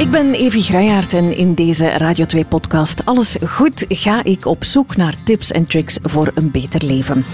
Ik 0.00 0.10
ben 0.10 0.34
Evi 0.34 0.60
Gruijaert 0.60 1.14
en 1.14 1.36
in 1.36 1.54
deze 1.54 1.88
Radio 1.88 2.24
2-podcast 2.36 3.04
Alles 3.04 3.36
Goed 3.46 3.84
ga 3.88 4.24
ik 4.24 4.46
op 4.46 4.64
zoek 4.64 4.96
naar 4.96 5.14
tips 5.24 5.50
en 5.50 5.66
tricks 5.66 5.98
voor 6.02 6.30
een 6.34 6.50
beter 6.50 6.84
leven. 6.84 7.24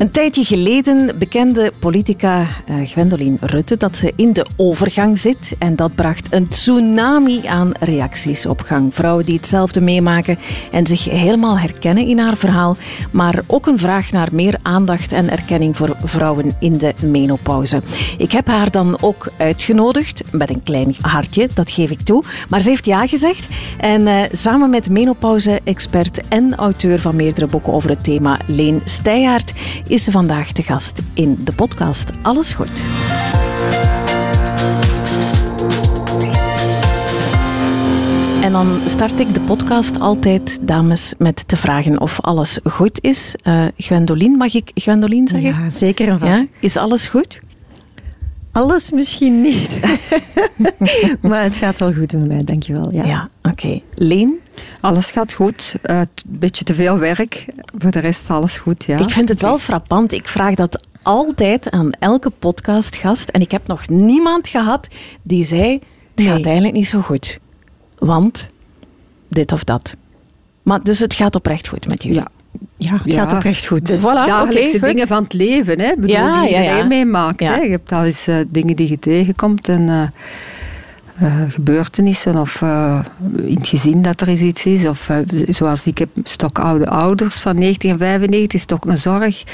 Een 0.00 0.10
tijdje 0.10 0.44
geleden 0.44 1.18
bekende 1.18 1.72
politica 1.78 2.40
uh, 2.40 2.86
Gwendoline 2.86 3.36
Rutte 3.40 3.76
dat 3.76 3.96
ze 3.96 4.12
in 4.16 4.32
de 4.32 4.46
overgang 4.56 5.18
zit. 5.18 5.54
En 5.58 5.76
dat 5.76 5.94
bracht 5.94 6.32
een 6.32 6.48
tsunami 6.48 7.46
aan 7.46 7.72
reacties 7.80 8.46
op 8.46 8.60
gang. 8.60 8.94
Vrouwen 8.94 9.24
die 9.24 9.36
hetzelfde 9.36 9.80
meemaken 9.80 10.38
en 10.70 10.86
zich 10.86 11.04
helemaal 11.04 11.58
herkennen 11.58 12.06
in 12.06 12.18
haar 12.18 12.36
verhaal. 12.36 12.76
Maar 13.10 13.40
ook 13.46 13.66
een 13.66 13.78
vraag 13.78 14.12
naar 14.12 14.28
meer 14.32 14.58
aandacht 14.62 15.12
en 15.12 15.30
erkenning 15.30 15.76
voor 15.76 15.96
vrouwen 16.04 16.52
in 16.60 16.78
de 16.78 16.94
menopauze. 17.00 17.82
Ik 18.18 18.32
heb 18.32 18.46
haar 18.46 18.70
dan 18.70 18.96
ook 19.00 19.28
uitgenodigd 19.36 20.22
met 20.32 20.50
een 20.50 20.62
klein 20.62 20.94
hartje, 21.00 21.48
dat 21.54 21.70
geef 21.70 21.90
ik 21.90 22.00
toe. 22.00 22.24
Maar 22.48 22.60
ze 22.60 22.68
heeft 22.68 22.84
ja 22.84 23.06
gezegd. 23.06 23.48
En 23.78 24.00
uh, 24.00 24.22
samen 24.32 24.70
met 24.70 24.90
menopauze-expert 24.90 26.20
en 26.28 26.54
auteur 26.54 27.00
van 27.00 27.16
meerdere 27.16 27.46
boeken 27.46 27.72
over 27.72 27.90
het 27.90 28.04
thema, 28.04 28.38
Leen 28.46 28.80
Steijaert 28.84 29.52
is 29.90 30.04
ze 30.04 30.10
vandaag 30.10 30.52
te 30.52 30.62
gast 30.62 31.02
in 31.14 31.36
de 31.44 31.52
podcast 31.52 32.10
Alles 32.22 32.52
Goed. 32.52 32.82
En 38.42 38.52
dan 38.52 38.80
start 38.84 39.20
ik 39.20 39.34
de 39.34 39.40
podcast 39.40 40.00
altijd, 40.00 40.58
dames, 40.62 41.14
met 41.18 41.48
te 41.48 41.56
vragen 41.56 42.00
of 42.00 42.20
alles 42.20 42.58
goed 42.64 43.00
is. 43.02 43.34
Uh, 43.44 43.64
Gwendoline, 43.76 44.36
mag 44.36 44.54
ik 44.54 44.70
Gwendoline 44.74 45.28
zeggen? 45.28 45.62
Ja, 45.62 45.70
zeker 45.70 46.08
en 46.08 46.18
vast. 46.18 46.40
Ja? 46.40 46.46
Is 46.60 46.76
alles 46.76 47.06
goed? 47.06 47.40
Alles 48.52 48.90
misschien 48.90 49.40
niet. 49.40 49.80
maar 51.28 51.42
het 51.42 51.56
gaat 51.56 51.78
wel 51.78 51.92
goed 51.92 52.12
met 52.12 52.26
mij, 52.26 52.44
dankjewel. 52.44 52.94
Ja, 52.94 53.04
ja 53.04 53.28
oké. 53.42 53.50
Okay. 53.50 53.82
Leen? 53.94 54.40
Alles 54.80 55.10
gaat 55.10 55.32
goed. 55.32 55.74
Een 55.82 55.96
uh, 55.96 56.02
beetje 56.28 56.64
te 56.64 56.74
veel 56.74 56.98
werk. 56.98 57.46
Voor 57.78 57.90
de 57.90 57.98
rest 57.98 58.30
alles 58.30 58.58
goed, 58.58 58.84
ja. 58.84 58.98
Ik 58.98 59.10
vind 59.10 59.28
het 59.28 59.40
wel 59.40 59.58
frappant. 59.58 60.12
Ik 60.12 60.28
vraag 60.28 60.54
dat 60.54 60.86
altijd 61.02 61.70
aan 61.70 61.90
elke 61.92 62.30
podcastgast. 62.30 63.28
En 63.28 63.40
ik 63.40 63.50
heb 63.50 63.66
nog 63.66 63.88
niemand 63.88 64.48
gehad 64.48 64.88
die 65.22 65.44
zei... 65.44 65.72
Het 65.72 65.82
nee. 66.14 66.26
gaat 66.26 66.44
eigenlijk 66.44 66.74
niet 66.74 66.88
zo 66.88 67.00
goed. 67.00 67.38
Want 67.98 68.50
dit 69.28 69.52
of 69.52 69.64
dat. 69.64 69.96
Maar 70.62 70.82
dus 70.82 70.98
het 70.98 71.14
gaat 71.14 71.36
oprecht 71.36 71.68
goed 71.68 71.88
met 71.88 72.02
jullie? 72.02 72.18
Ja, 72.18 72.28
ja, 72.76 73.00
het 73.04 73.14
gaat 73.14 73.32
oprecht 73.32 73.66
goed. 73.66 73.86
De 73.86 73.98
voilà, 73.98 74.26
dagelijkse 74.26 74.76
okay, 74.76 74.92
dingen 74.92 75.06
van 75.06 75.22
het 75.22 75.32
leven, 75.32 75.80
hè, 75.80 75.94
bedoel, 75.94 76.10
ja, 76.10 76.40
die 76.40 76.48
iedereen 76.48 76.76
ja, 76.76 76.84
meemaakt. 76.84 77.40
Hè. 77.40 77.56
Je 77.56 77.70
hebt 77.70 77.92
al 77.92 78.04
eens 78.04 78.28
uh, 78.28 78.36
dingen 78.48 78.76
die 78.76 78.88
je 78.88 78.98
tegenkomt 78.98 79.68
en 79.68 79.88
uh, 79.88 80.02
uh, 81.22 81.34
gebeurtenissen 81.48 82.36
of 82.36 82.62
in 83.42 83.56
het 83.56 83.66
gezin 83.66 84.02
dat 84.02 84.20
er 84.20 84.28
eens 84.28 84.40
iets 84.40 84.66
is. 84.66 84.86
Of 84.86 85.10
zoals 85.48 85.86
ik 85.86 85.98
heb 85.98 86.08
stokoude 86.22 86.88
ouders 86.88 87.36
van 87.36 87.58
90 87.58 87.90
en 87.90 87.98
95, 87.98 88.52
is 88.52 88.60
het 88.60 88.72
ook 88.72 88.84
een 88.84 88.98
zorg. 88.98 89.44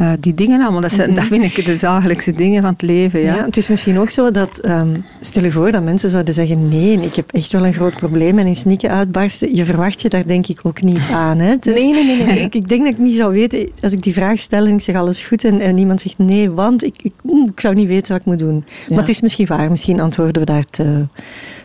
Uh, 0.00 0.12
die 0.20 0.32
dingen 0.32 0.62
allemaal, 0.62 0.80
dat, 0.80 0.92
zijn, 0.92 1.10
mm 1.10 1.16
-hmm. 1.16 1.28
dat 1.28 1.38
vind 1.38 1.58
ik 1.58 1.64
de 1.64 1.78
dagelijkse 1.78 2.32
dingen 2.32 2.62
van 2.62 2.72
het 2.72 2.82
leven. 2.82 3.20
Ja. 3.20 3.34
ja 3.34 3.44
het 3.44 3.56
is 3.56 3.68
misschien 3.68 3.98
ook 3.98 4.10
zo 4.10 4.30
dat, 4.30 4.66
um, 4.66 5.04
stel 5.20 5.42
je 5.42 5.50
voor 5.50 5.70
dat 5.70 5.82
mensen 5.82 6.08
zouden 6.08 6.34
zeggen, 6.34 6.68
nee, 6.68 7.00
ik 7.00 7.14
heb 7.14 7.32
echt 7.32 7.52
wel 7.52 7.66
een 7.66 7.74
groot 7.74 7.96
probleem 7.96 8.38
en 8.38 8.46
in 8.46 8.56
snikken 8.56 8.90
uitbarsten, 8.90 9.54
je 9.54 9.64
verwacht 9.64 10.02
je 10.02 10.08
daar 10.08 10.26
denk 10.26 10.46
ik 10.46 10.60
ook 10.62 10.82
niet 10.82 11.06
aan. 11.12 11.38
Hè? 11.38 11.56
Dus 11.60 11.74
nee, 11.74 11.92
nee, 11.92 12.04
nee. 12.04 12.22
nee. 12.22 12.40
Ik, 12.40 12.54
ik, 12.54 12.68
denk 12.68 12.84
dat 12.84 12.92
ik 12.92 12.98
niet 12.98 13.16
zou 13.16 13.32
weten, 13.32 13.70
als 13.80 13.92
ik 13.92 14.02
die 14.02 14.12
vraag 14.12 14.38
stel 14.38 14.66
en 14.66 14.74
ik 14.74 14.80
zeg 14.80 14.94
alles 14.94 15.22
goed 15.22 15.44
en, 15.44 15.60
en 15.60 15.78
iemand 15.78 16.00
zegt 16.00 16.18
nee, 16.18 16.50
want 16.50 16.84
ik, 16.84 16.94
ik, 17.02 17.12
ik, 17.24 17.60
zou 17.60 17.74
niet 17.74 17.88
weten 17.88 18.12
wat 18.12 18.20
ik 18.20 18.26
moet 18.26 18.38
doen. 18.38 18.64
Ja. 18.66 18.84
Maar 18.88 18.98
het 18.98 19.08
is 19.08 19.20
misschien 19.20 19.46
waar, 19.46 19.70
misschien 19.70 20.00
antwoorden 20.00 20.40
we 20.42 20.52
daar 20.52 20.64
te, 20.64 21.06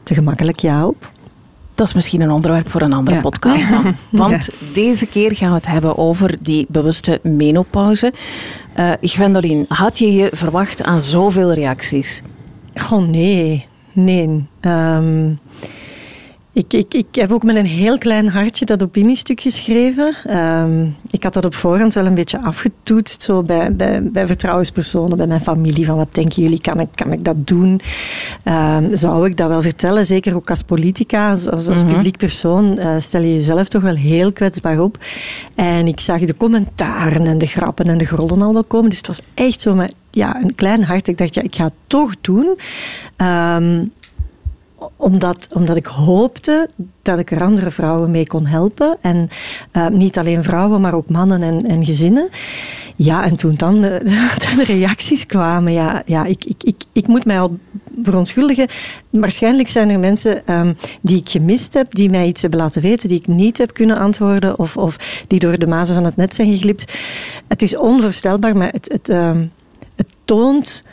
te 0.04 0.14
gemakkelijk 0.14 0.60
ja 0.60 0.88
op. 0.88 1.12
Dat 1.76 1.88
is 1.88 1.94
misschien 1.94 2.22
een 2.22 2.32
onderwerp 2.32 2.70
voor 2.70 2.82
een 2.82 2.94
andere 2.94 3.16
ja. 3.16 3.22
podcast 3.22 3.70
dan. 3.70 3.96
Want 4.10 4.46
ja. 4.46 4.68
deze 4.74 5.06
keer 5.06 5.36
gaan 5.36 5.50
we 5.50 5.56
het 5.56 5.68
hebben 5.68 5.98
over 5.98 6.38
die 6.42 6.66
bewuste 6.70 7.20
menopauze. 7.24 8.14
Uh, 8.76 8.92
Gwendoline, 9.02 9.66
had 9.68 10.00
je 10.00 10.14
je 10.14 10.30
verwacht 10.32 10.84
aan 10.84 11.02
zoveel 11.02 11.54
reacties? 11.54 12.22
Goh, 12.76 13.08
nee. 13.08 13.66
Nee. 13.94 14.48
Um, 14.62 15.40
ik, 16.56 16.74
ik, 16.74 16.94
ik 16.94 17.06
heb 17.12 17.32
ook 17.32 17.44
met 17.44 17.56
een 17.56 17.66
heel 17.66 17.98
klein 17.98 18.28
hartje 18.28 18.66
dat 18.66 18.84
opiniestuk 18.84 19.42
geschreven. 19.42 20.16
Um, 20.30 20.96
ik 21.12 21.24
had 21.24 21.34
dat 21.34 21.46
op 21.46 21.56
voorhand 21.56 21.94
wel 21.94 22.06
een 22.06 22.14
beetje 22.14 22.42
afgetoetst, 22.42 23.22
zo 23.22 23.42
bij, 23.42 23.76
bij, 23.76 24.04
bij 24.04 24.28
vertrouwenspersonen, 24.28 25.18
bij 25.18 25.28
mijn 25.28 25.42
familie. 25.42 25.86
Van 25.86 25.98
wat 25.98 26.16
denken 26.16 26.44
jullie, 26.44 26.62
kan 26.62 26.80
ik, 26.80 26.88
kan 26.96 27.12
ik 27.12 27.24
dat 27.24 27.48
doen? 27.48 27.82
Um, 28.46 28.96
zou 28.96 29.28
ik 29.28 29.38
dat 29.38 29.50
wel 29.50 29.62
vertellen? 29.62 30.06
Zeker 30.06 30.36
ook 30.36 30.50
als 30.50 30.62
politica, 30.62 31.30
als, 31.30 31.50
als, 31.50 31.68
als 31.68 31.80
-hmm. 31.80 31.94
publiek 31.94 32.18
persoon, 32.18 32.80
uh, 32.84 32.96
stel 33.00 33.22
je 33.22 33.34
jezelf 33.34 33.68
toch 33.68 33.82
wel 33.82 33.96
heel 33.96 34.32
kwetsbaar 34.32 34.80
op. 34.80 34.98
En 35.56 35.88
ik 35.88 36.00
zag 36.00 36.20
de 36.20 36.38
commentaren 36.38 37.28
en 37.28 37.38
de 37.38 37.48
grappen 37.48 37.86
en 37.86 37.98
de 37.98 38.06
grollen 38.06 38.42
al 38.42 38.54
wel 38.54 38.64
komen. 38.64 38.90
Dus 38.90 38.98
het 38.98 39.08
was 39.08 39.22
echt 39.34 39.62
zo 39.62 39.74
met 39.74 39.96
ja, 40.12 40.42
een 40.42 40.56
klein 40.56 40.84
hart. 40.84 41.08
Ik 41.08 41.18
dacht, 41.18 41.34
ja, 41.34 41.42
ik 41.42 41.56
ga 41.56 41.64
het 41.64 41.74
toch 41.88 42.14
doen. 42.22 42.58
Um, 43.18 43.92
omdat, 44.96 45.48
omdat 45.54 45.76
ik 45.76 45.86
hoopte 45.86 46.70
dat 47.02 47.20
ik 47.20 47.32
er 47.32 47.44
andere 47.44 47.72
vrouwen 47.72 48.12
mee 48.12 48.28
kon 48.28 48.46
helpen. 48.46 48.98
En 49.02 49.30
uh, 49.74 49.88
niet 49.88 50.18
alleen 50.18 50.44
vrouwen, 50.44 50.82
maar 50.82 50.94
ook 50.94 51.10
mannen 51.10 51.42
en, 51.42 51.66
en 51.66 51.86
gezinnen. 51.86 52.30
Ja, 52.96 53.26
en 53.26 53.36
toen 53.36 53.56
dan 53.56 53.82
de, 53.82 54.64
reacties 54.66 55.26
kwamen, 55.26 55.74
ja, 55.74 56.04
ja 56.06 56.26
ik, 56.26 56.46
ik, 56.46 56.64
ik, 56.64 56.84
ik 56.94 57.08
moet 57.08 57.26
mij 57.26 57.40
al 57.40 57.58
verontschuldigen. 58.04 58.68
Waarschijnlijk 59.10 59.68
zijn 59.68 59.90
er 59.90 60.00
mensen 60.00 60.54
um, 60.54 60.78
die 61.02 61.18
ik 61.18 61.30
gemist 61.30 61.74
heb, 61.74 61.96
die 61.96 62.10
mij 62.10 62.28
iets 62.28 62.42
hebben 62.42 62.60
laten 62.60 62.82
weten, 62.82 63.08
die 63.10 63.20
ik 63.20 63.28
niet 63.28 63.58
heb 63.58 63.74
kunnen 63.74 63.98
antwoorden 63.98 64.60
of, 64.60 64.78
of 64.78 64.98
die 65.28 65.40
door 65.40 65.58
de 65.58 65.68
mazen 65.68 65.96
van 65.96 66.06
het 66.06 66.16
net 66.16 66.34
zijn 66.34 66.52
geglipt. 66.52 66.94
Het 67.48 67.62
is 67.62 67.78
onvoorstelbaar, 67.78 68.58
maar 68.58 68.72
het, 68.72 68.92
het, 68.92 69.10
um, 69.10 69.52
het 69.96 70.08
toont 70.26 70.84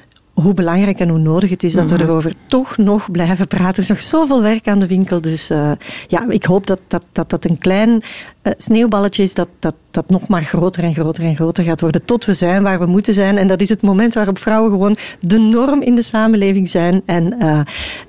hoe 0.42 0.54
belangrijk 0.54 0.98
en 0.98 1.08
hoe 1.08 1.18
nodig 1.18 1.50
het 1.50 1.62
is 1.62 1.72
dat 1.72 1.90
we 1.90 2.00
erover 2.00 2.32
toch 2.46 2.76
nog 2.76 3.10
blijven 3.10 3.48
praten. 3.48 3.74
Er 3.74 3.82
is 3.82 3.88
nog 3.88 4.00
zoveel 4.00 4.42
werk 4.42 4.68
aan 4.68 4.78
de 4.78 4.86
winkel. 4.86 5.20
Dus 5.20 5.50
uh, 5.50 5.72
ja, 6.06 6.28
ik 6.28 6.44
hoop 6.44 6.66
dat 6.66 6.82
dat, 6.88 7.04
dat, 7.12 7.30
dat 7.30 7.44
een 7.44 7.58
klein 7.58 8.02
uh, 8.42 8.52
sneeuwballetje 8.56 9.22
is 9.22 9.34
dat, 9.34 9.48
dat, 9.58 9.74
dat 9.90 10.10
nog 10.10 10.28
maar 10.28 10.42
groter 10.42 10.84
en 10.84 10.94
groter 10.94 11.24
en 11.24 11.34
groter 11.34 11.64
gaat 11.64 11.80
worden. 11.80 12.04
Tot 12.04 12.24
we 12.24 12.34
zijn 12.34 12.62
waar 12.62 12.78
we 12.78 12.86
moeten 12.86 13.14
zijn. 13.14 13.38
En 13.38 13.46
dat 13.46 13.60
is 13.60 13.68
het 13.68 13.82
moment 13.82 14.14
waarop 14.14 14.38
vrouwen 14.38 14.70
gewoon 14.70 14.96
de 15.20 15.38
norm 15.38 15.82
in 15.82 15.94
de 15.94 16.02
samenleving 16.02 16.68
zijn. 16.68 17.02
En 17.06 17.34
uh, 17.42 17.60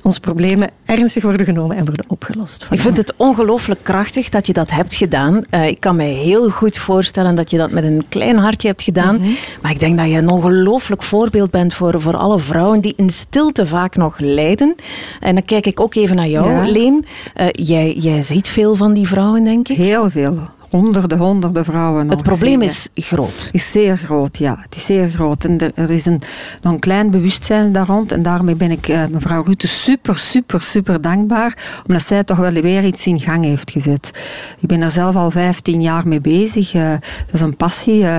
onze 0.01 0.19
problemen 0.19 0.69
ernstig 0.85 1.23
worden 1.23 1.45
genomen 1.45 1.77
en 1.77 1.85
worden 1.85 2.05
opgelost. 2.07 2.67
Ik 2.71 2.79
vind 2.79 2.97
het 2.97 3.13
ongelooflijk 3.17 3.83
krachtig 3.83 4.29
dat 4.29 4.47
je 4.47 4.53
dat 4.53 4.71
hebt 4.71 4.95
gedaan. 4.95 5.43
ik 5.65 5.79
kan 5.79 5.95
me 5.95 6.03
heel 6.03 6.49
goed 6.49 6.77
voorstellen 6.77 7.35
dat 7.35 7.49
je 7.49 7.57
dat 7.57 7.71
met 7.71 7.83
een 7.83 8.05
klein 8.09 8.37
hartje 8.37 8.67
hebt 8.67 8.83
gedaan. 8.83 9.15
Mm 9.15 9.23
-hmm. 9.23 9.35
Maar 9.61 9.71
ik 9.71 9.79
denk 9.79 9.97
dat 9.97 10.09
je 10.09 10.17
een 10.17 10.29
ongelooflijk 10.29 11.03
voorbeeld 11.03 11.51
bent 11.51 11.73
voor, 11.73 12.01
voor 12.01 12.17
alle 12.17 12.39
vrouwen 12.39 12.81
die 12.81 12.93
in 12.97 13.09
stilte 13.09 13.67
vaak 13.67 13.95
nog 13.95 14.19
lijden. 14.19 14.75
En 15.19 15.33
dan 15.33 15.45
kijk 15.45 15.65
ik 15.65 15.79
ook 15.79 15.95
even 15.95 16.15
naar 16.15 16.27
jou, 16.27 16.49
ja. 16.49 16.71
Leen. 16.71 17.05
Uh, 17.41 17.47
jij, 17.51 17.93
jij 17.93 18.21
ziet 18.21 18.47
veel 18.47 18.75
van 18.75 18.93
die 18.93 19.07
vrouwen, 19.07 19.43
denk 19.43 19.69
ik? 19.69 19.77
Heel 19.77 20.09
veel. 20.09 20.22
Honderden, 20.69 21.17
honderden 21.17 21.65
vrouwen. 21.65 22.09
Het 22.09 22.23
probleem 22.23 22.61
is 22.61 22.87
groot. 22.95 23.49
Is 23.51 23.71
zeer 23.71 23.97
groot, 23.97 24.37
ja. 24.37 24.57
Het 24.61 24.75
is 24.75 24.85
zeer 24.85 25.09
groot. 25.09 25.45
En 25.45 25.59
er, 25.59 25.71
er 25.75 25.89
is 25.89 26.05
een, 26.05 26.21
een 26.61 26.79
klein 26.79 27.11
bewustzijn 27.11 27.71
daar 27.71 27.87
rond. 27.87 28.11
En 28.11 28.21
daarmee 28.21 28.55
ben 28.55 28.71
ik 28.71 28.87
uh, 28.87 29.05
mevrouw 29.11 29.43
Rutte 29.43 29.67
super, 29.67 30.17
super, 30.17 30.61
super 30.61 31.01
dankbaar. 31.01 31.81
Omdat 31.87 32.03
zij 32.03 32.23
toch 32.23 32.37
wel 32.37 32.51
weer 32.51 32.83
iets 32.83 33.05
in 33.05 33.19
gang 33.19 33.43
heeft 33.43 33.71
gezet. 33.71 34.11
Ik 34.59 34.67
ben 34.67 34.81
er 34.81 34.91
zelf 34.91 35.15
al 35.15 35.31
15 35.31 35.81
jaar 35.81 36.07
mee 36.07 36.21
bezig. 36.21 36.73
Uh, 36.73 36.89
dat 36.91 37.33
is 37.33 37.41
een 37.41 37.57
passie. 37.57 37.99
Uh, 37.99 38.17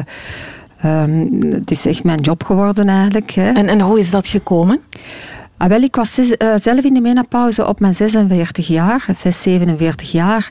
Um, 0.86 1.42
het 1.50 1.70
is 1.70 1.86
echt 1.86 2.04
mijn 2.04 2.20
job 2.20 2.44
geworden 2.44 2.88
eigenlijk. 2.88 3.30
Hè. 3.30 3.52
En, 3.52 3.68
en 3.68 3.80
hoe 3.80 3.98
is 3.98 4.10
dat 4.10 4.26
gekomen? 4.26 4.80
Ah, 5.56 5.68
wel, 5.68 5.82
ik 5.82 5.94
was 5.94 6.14
zes, 6.14 6.28
uh, 6.38 6.54
zelf 6.62 6.80
in 6.80 6.94
de 6.94 7.00
menopauze 7.00 7.66
op 7.66 7.80
mijn 7.80 7.94
46 7.94 8.66
jaar, 8.66 9.04
6, 9.14 9.42
47 9.42 10.12
jaar. 10.12 10.50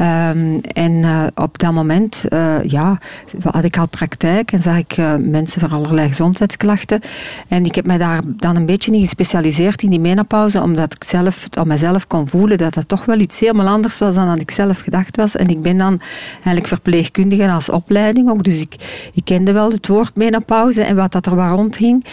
Um, 0.00 0.60
en 0.60 0.92
uh, 0.92 1.26
op 1.34 1.58
dat 1.58 1.72
moment 1.72 2.24
uh, 2.28 2.62
ja, 2.62 2.98
had 3.42 3.64
ik 3.64 3.78
al 3.78 3.88
praktijk 3.88 4.52
en 4.52 4.62
zag 4.62 4.78
ik 4.78 4.96
mensen 5.18 5.60
van 5.60 5.70
allerlei 5.70 6.08
gezondheidsklachten. 6.08 7.00
En 7.48 7.64
ik 7.64 7.74
heb 7.74 7.86
mij 7.86 7.98
daar 7.98 8.20
dan 8.24 8.56
een 8.56 8.66
beetje 8.66 8.92
in 8.92 9.00
gespecialiseerd 9.00 9.82
in 9.82 9.90
die 9.90 10.00
menopauze, 10.00 10.62
omdat 10.62 10.94
ik 10.94 11.04
zelf 11.04 11.46
aan 11.50 11.66
mezelf 11.66 12.06
kon 12.06 12.28
voelen 12.28 12.58
dat 12.58 12.74
dat 12.74 12.88
toch 12.88 13.04
wel 13.04 13.18
iets 13.18 13.40
helemaal 13.40 13.66
anders 13.66 13.98
was 13.98 14.14
dan 14.14 14.26
dat 14.26 14.40
ik 14.40 14.50
zelf 14.50 14.78
gedacht 14.78 15.16
was. 15.16 15.36
En 15.36 15.46
ik 15.46 15.62
ben 15.62 15.78
dan 15.78 16.00
eigenlijk 16.34 16.66
verpleegkundige 16.66 17.50
als 17.50 17.68
opleiding 17.68 18.30
ook, 18.30 18.44
dus 18.44 18.60
ik, 18.60 18.74
ik 19.14 19.24
kende 19.24 19.52
wel 19.52 19.70
het 19.70 19.86
woord 19.86 20.16
menopauze 20.16 20.82
en 20.82 20.96
wat 20.96 21.12
dat 21.12 21.26
er 21.26 21.34
waar 21.34 21.52
rondging. 21.52 22.04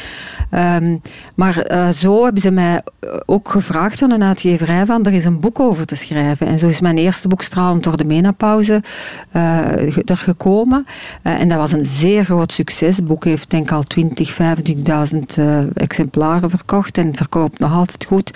Um, 0.54 1.02
maar 1.36 1.66
zo 1.94 2.24
hebben 2.24 2.42
ze 2.42 2.52
mij 2.52 2.82
ook 3.26 3.50
gevraagd 3.50 4.00
van 4.00 4.12
een 4.12 4.24
uitgeverij 4.24 4.86
van 4.86 5.06
er 5.06 5.14
is 5.14 5.26
een 5.26 5.40
boek 5.40 5.60
over 5.60 5.86
te 5.86 5.96
schrijven. 5.96 6.48
En 6.48 6.60
zo 6.60 6.68
is 6.68 6.82
mijn 6.82 6.98
eerste 6.98 7.28
boek 7.28 7.42
Stralende 7.42 7.76
door 7.84 7.98
de 7.98 8.06
menopauze 8.06 8.84
uh, 9.36 9.98
er 9.98 10.18
gekomen. 10.18 10.86
Uh, 11.24 11.42
en 11.42 11.50
dat 11.50 11.58
was 11.58 11.72
een 11.72 11.86
zeer 11.86 12.24
groot 12.24 12.52
succes. 12.52 12.96
Het 12.96 13.08
boek 13.08 13.26
heeft 13.26 13.50
denk 13.50 13.64
ik 13.64 13.72
al 13.72 13.84
20, 13.84 14.32
25.000 14.32 14.38
uh, 15.40 15.60
exemplaren 15.74 16.50
verkocht 16.50 16.98
en 16.98 17.16
verkoopt 17.16 17.60
nog 17.60 17.74
altijd 17.74 18.06
goed. 18.06 18.32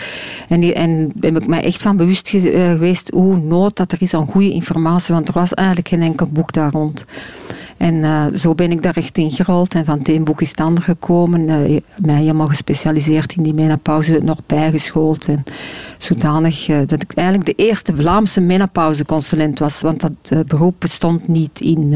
En, 0.49 0.59
die, 0.59 0.73
en 0.73 1.11
ben 1.15 1.35
ik 1.35 1.47
mij 1.47 1.63
echt 1.63 1.81
van 1.81 1.97
bewust 1.97 2.29
geweest 2.29 3.11
hoe 3.13 3.37
nood 3.37 3.77
dat 3.77 3.91
er 3.91 4.01
is 4.01 4.13
aan 4.13 4.27
goede 4.27 4.51
informatie, 4.51 5.13
want 5.13 5.27
er 5.27 5.33
was 5.33 5.53
eigenlijk 5.53 5.87
geen 5.87 6.01
enkel 6.01 6.27
boek 6.27 6.53
daar 6.53 6.71
rond. 6.71 7.05
En 7.81 7.95
uh, 7.95 8.25
zo 8.35 8.55
ben 8.55 8.71
ik 8.71 8.81
daar 8.81 8.95
echt 8.95 9.17
ingerold. 9.17 9.73
En 9.73 9.85
van 9.85 9.97
het 9.97 10.09
een 10.09 10.23
boek 10.23 10.41
is 10.41 10.49
het 10.49 10.59
ander 10.59 10.83
gekomen. 10.83 11.41
Uh, 11.47 11.79
mij 12.01 12.15
helemaal 12.15 12.47
gespecialiseerd 12.47 13.35
in 13.35 13.43
die 13.43 13.53
menopauze, 13.53 14.19
nog 14.23 14.37
bijgeschoold. 14.45 15.27
En 15.27 15.43
zodanig 15.97 16.67
uh, 16.67 16.77
dat 16.85 17.01
ik 17.01 17.13
eigenlijk 17.13 17.47
de 17.57 17.63
eerste 17.65 17.95
Vlaamse 17.95 18.41
menopauzeconsulent 18.41 19.59
was. 19.59 19.81
Want 19.81 19.99
dat 19.99 20.47
beroep 20.47 20.75
bestond 20.77 21.27
niet 21.27 21.61
in, 21.61 21.93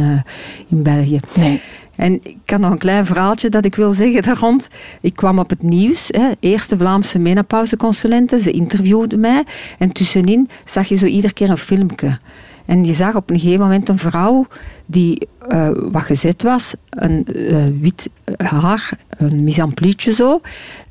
in 0.67 0.83
België. 0.83 1.19
Nee. 1.33 1.61
En 1.95 2.13
ik 2.13 2.37
kan 2.45 2.61
nog 2.61 2.71
een 2.71 2.77
klein 2.77 3.05
verhaaltje 3.05 3.49
dat 3.49 3.65
ik 3.65 3.75
wil 3.75 3.91
zeggen 3.91 4.21
daar 4.21 4.37
rond. 4.37 4.67
Ik 5.01 5.15
kwam 5.15 5.39
op 5.39 5.49
het 5.49 5.63
nieuws, 5.63 6.07
hè, 6.07 6.31
eerste 6.39 6.77
Vlaamse 6.77 7.19
menopauzeconsulenten. 7.19 8.39
Ze 8.39 8.51
interviewden 8.51 9.19
mij. 9.19 9.43
En 9.77 9.91
tussenin 9.91 10.49
zag 10.65 10.87
je 10.87 10.95
zo 10.95 11.05
iedere 11.05 11.33
keer 11.33 11.49
een 11.49 11.57
filmpje. 11.57 12.17
En 12.65 12.85
je 12.85 12.93
zag 12.93 13.15
op 13.15 13.29
een 13.29 13.39
gegeven 13.39 13.61
moment 13.61 13.89
een 13.89 13.99
vrouw 13.99 14.47
die 14.85 15.27
uh, 15.47 15.69
wat 15.73 16.03
gezet 16.03 16.43
was, 16.43 16.73
een 16.89 17.27
uh, 17.35 17.65
wit 17.79 18.09
haar, 18.37 18.91
een 19.17 19.43
mise 19.43 20.13
zo. 20.13 20.41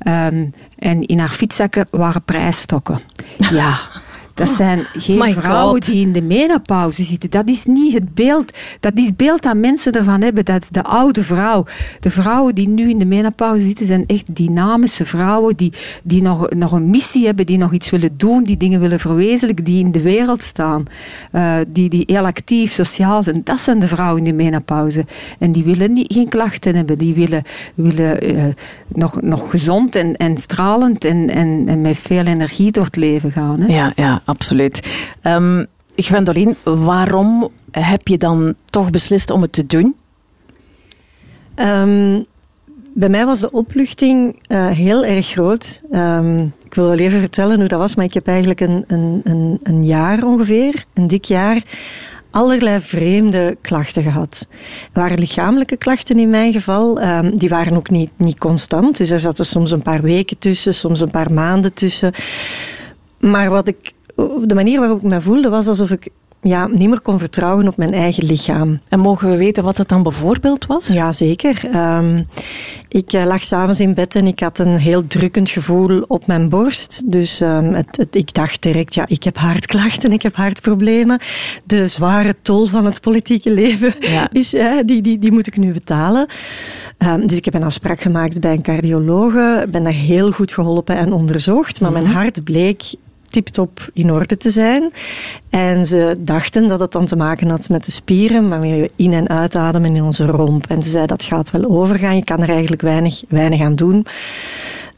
Um, 0.07 0.53
en 0.77 1.01
in 1.01 1.19
haar 1.19 1.29
fietszakken 1.29 1.87
waren 1.91 2.23
prijsstokken. 2.23 3.01
Ja. 3.37 3.73
Dat 4.35 4.49
zijn 4.49 4.85
geen 4.93 5.17
My 5.17 5.33
vrouwen 5.33 5.73
God. 5.73 5.85
die 5.85 6.01
in 6.01 6.11
de 6.11 6.21
menopauze 6.21 7.03
zitten. 7.03 7.29
Dat 7.29 7.47
is 7.47 7.65
niet 7.65 7.93
het 7.93 8.13
beeld. 8.13 8.57
Dat 8.79 8.91
is 8.95 9.05
het 9.05 9.17
beeld 9.17 9.41
dat 9.41 9.55
mensen 9.55 9.91
ervan 9.91 10.21
hebben. 10.21 10.45
Dat 10.45 10.67
de 10.71 10.83
oude 10.83 11.23
vrouw. 11.23 11.65
De 11.99 12.09
vrouwen 12.09 12.55
die 12.55 12.67
nu 12.67 12.89
in 12.89 12.97
de 12.97 13.05
menopauze 13.05 13.65
zitten 13.65 13.85
zijn 13.85 14.03
echt 14.07 14.35
dynamische 14.35 15.05
vrouwen. 15.05 15.55
Die, 15.55 15.73
die 16.03 16.21
nog, 16.21 16.49
nog 16.49 16.71
een 16.71 16.89
missie 16.89 17.25
hebben. 17.25 17.45
Die 17.45 17.57
nog 17.57 17.73
iets 17.73 17.89
willen 17.89 18.17
doen. 18.17 18.43
Die 18.43 18.57
dingen 18.57 18.79
willen 18.79 18.99
verwezenlijken. 18.99 19.65
Die 19.65 19.83
in 19.83 19.91
de 19.91 20.01
wereld 20.01 20.41
staan. 20.41 20.85
Uh, 21.31 21.55
die, 21.67 21.89
die 21.89 22.03
heel 22.05 22.25
actief, 22.25 22.71
sociaal 22.71 23.23
zijn. 23.23 23.41
Dat 23.43 23.59
zijn 23.59 23.79
de 23.79 23.87
vrouwen 23.87 24.17
in 24.17 24.29
de 24.29 24.43
menopauze. 24.43 25.05
En 25.39 25.51
die 25.51 25.63
willen 25.63 25.93
niet, 25.93 26.13
geen 26.13 26.29
klachten 26.29 26.75
hebben. 26.75 26.97
Die 26.97 27.13
willen, 27.13 27.43
willen 27.75 28.35
uh, 28.35 28.43
nog, 28.87 29.21
nog 29.21 29.49
gezond 29.49 29.95
en, 29.95 30.15
en 30.15 30.37
stralend 30.37 31.05
en, 31.05 31.29
en, 31.29 31.63
en 31.67 31.81
met 31.81 31.97
veel 31.97 32.25
energie 32.25 32.71
door 32.71 32.85
het 32.85 32.95
leven 32.95 33.31
gaan. 33.31 33.59
Hè? 33.59 33.73
Ja, 33.73 33.91
ja 33.95 34.21
absoluut. 34.25 34.89
Um, 35.23 35.65
waarom 36.63 37.49
heb 37.71 38.07
je 38.07 38.17
dan 38.17 38.53
toch 38.65 38.89
beslist 38.89 39.29
om 39.29 39.41
het 39.41 39.53
te 39.53 39.65
doen? 39.65 39.95
Um, 41.55 42.25
bij 42.93 43.09
mij 43.09 43.25
was 43.25 43.39
de 43.39 43.51
opluchting 43.51 44.39
uh, 44.47 44.67
heel 44.67 45.05
erg 45.05 45.27
groot. 45.27 45.81
Um, 45.91 46.53
ik 46.65 46.73
wil 46.73 46.87
wel 46.87 46.97
even 46.97 47.19
vertellen 47.19 47.59
hoe 47.59 47.67
dat 47.67 47.79
was, 47.79 47.95
maar 47.95 48.05
ik 48.05 48.13
heb 48.13 48.27
eigenlijk 48.27 48.59
een, 48.59 48.83
een, 48.87 49.21
een, 49.23 49.59
een 49.63 49.83
jaar 49.83 50.23
ongeveer, 50.23 50.85
een 50.93 51.07
dik 51.07 51.23
jaar, 51.23 51.63
allerlei 52.31 52.79
vreemde 52.79 53.57
klachten 53.61 54.03
gehad. 54.03 54.47
Er 54.93 54.99
waren 54.99 55.19
lichamelijke 55.19 55.77
klachten 55.77 56.19
in 56.19 56.29
mijn 56.29 56.53
geval. 56.53 56.99
Die 57.33 57.49
waren 57.49 57.75
ook 57.77 57.89
niet, 57.89 58.11
niet 58.17 58.39
constant. 58.39 58.97
Dus 58.97 59.09
er 59.09 59.19
zaten 59.19 59.45
soms 59.45 59.71
een 59.71 59.81
paar 59.81 60.01
weken 60.01 60.37
tussen, 60.37 60.73
soms 60.73 61.01
een 61.01 61.11
paar 61.11 61.33
maanden 61.33 61.73
tussen. 61.73 62.13
Maar 63.19 63.49
wat 63.49 63.67
ik 63.67 63.93
de 64.45 64.55
manier 64.55 64.79
waarop 64.79 64.97
ik 64.97 65.09
me 65.09 65.21
voelde 65.21 65.49
was 65.49 65.67
alsof 65.67 65.91
ik 65.91 66.09
ja, 66.49 66.67
niet 66.67 66.89
meer 66.89 67.01
kon 67.01 67.19
vertrouwen 67.19 67.67
op 67.67 67.77
mijn 67.77 67.93
eigen 67.93 68.25
lichaam. 68.25 68.79
En 68.89 68.99
mogen 68.99 69.29
we 69.29 69.37
weten 69.37 69.63
wat 69.63 69.77
dat 69.77 69.89
dan 69.89 70.03
bijvoorbeeld 70.03 70.65
was? 70.65 70.87
Ja, 70.87 71.11
zeker. 71.13 71.75
Um, 71.75 72.27
ik 72.89 73.13
uh, 73.13 73.25
lag 73.25 73.43
s'avonds 73.43 73.79
in 73.79 73.93
bed 73.93 74.15
en 74.15 74.27
ik 74.27 74.39
had 74.39 74.59
een 74.59 74.77
heel 74.77 75.07
drukkend 75.07 75.49
gevoel 75.49 76.01
op 76.07 76.27
mijn 76.27 76.49
borst. 76.49 77.01
Dus 77.05 77.41
um, 77.41 77.73
het, 77.73 77.97
het, 77.97 78.15
ik 78.15 78.33
dacht 78.33 78.61
direct, 78.61 78.93
ja, 78.93 79.05
ik 79.07 79.23
heb 79.23 79.37
hartklachten, 79.37 80.11
ik 80.11 80.21
heb 80.21 80.35
hartproblemen. 80.35 81.19
De 81.63 81.87
zware 81.87 82.35
tol 82.41 82.65
van 82.65 82.85
het 82.85 83.01
politieke 83.01 83.53
leven, 83.53 83.93
ja. 83.99 84.29
is, 84.41 84.49
die, 84.85 85.01
die, 85.01 85.19
die 85.19 85.31
moet 85.31 85.47
ik 85.47 85.57
nu 85.57 85.73
betalen. 85.73 86.27
Um, 86.97 87.27
dus 87.27 87.37
ik 87.37 87.45
heb 87.45 87.53
een 87.53 87.63
afspraak 87.63 88.01
gemaakt 88.01 88.39
bij 88.39 88.51
een 88.51 88.61
cardiologe, 88.61 89.67
ben 89.71 89.83
daar 89.83 89.93
heel 89.93 90.31
goed 90.31 90.53
geholpen 90.53 90.97
en 90.97 91.13
onderzocht. 91.13 91.81
Maar 91.81 91.91
mijn 91.91 92.03
mhm. 92.03 92.13
hart 92.13 92.43
bleek 92.43 92.81
tiptop 93.35 93.89
in 93.93 94.11
orde 94.11 94.37
te 94.37 94.49
zijn. 94.49 94.91
En 95.49 95.85
ze 95.85 96.15
dachten 96.19 96.67
dat 96.67 96.79
het 96.79 96.91
dan 96.91 97.05
te 97.05 97.15
maken 97.15 97.49
had 97.49 97.69
met 97.69 97.85
de 97.85 97.91
spieren 97.91 98.49
waarmee 98.49 98.81
we 98.81 98.89
in- 98.95 99.13
en 99.13 99.29
uitademen 99.29 99.95
in 99.95 100.03
onze 100.03 100.25
romp. 100.25 100.65
En 100.67 100.83
ze 100.83 100.89
zei 100.89 101.05
dat 101.05 101.23
gaat 101.23 101.51
wel 101.51 101.65
overgaan, 101.65 102.15
je 102.15 102.23
kan 102.23 102.39
er 102.39 102.49
eigenlijk 102.49 102.81
weinig, 102.81 103.23
weinig 103.29 103.61
aan 103.61 103.75
doen. 103.75 104.05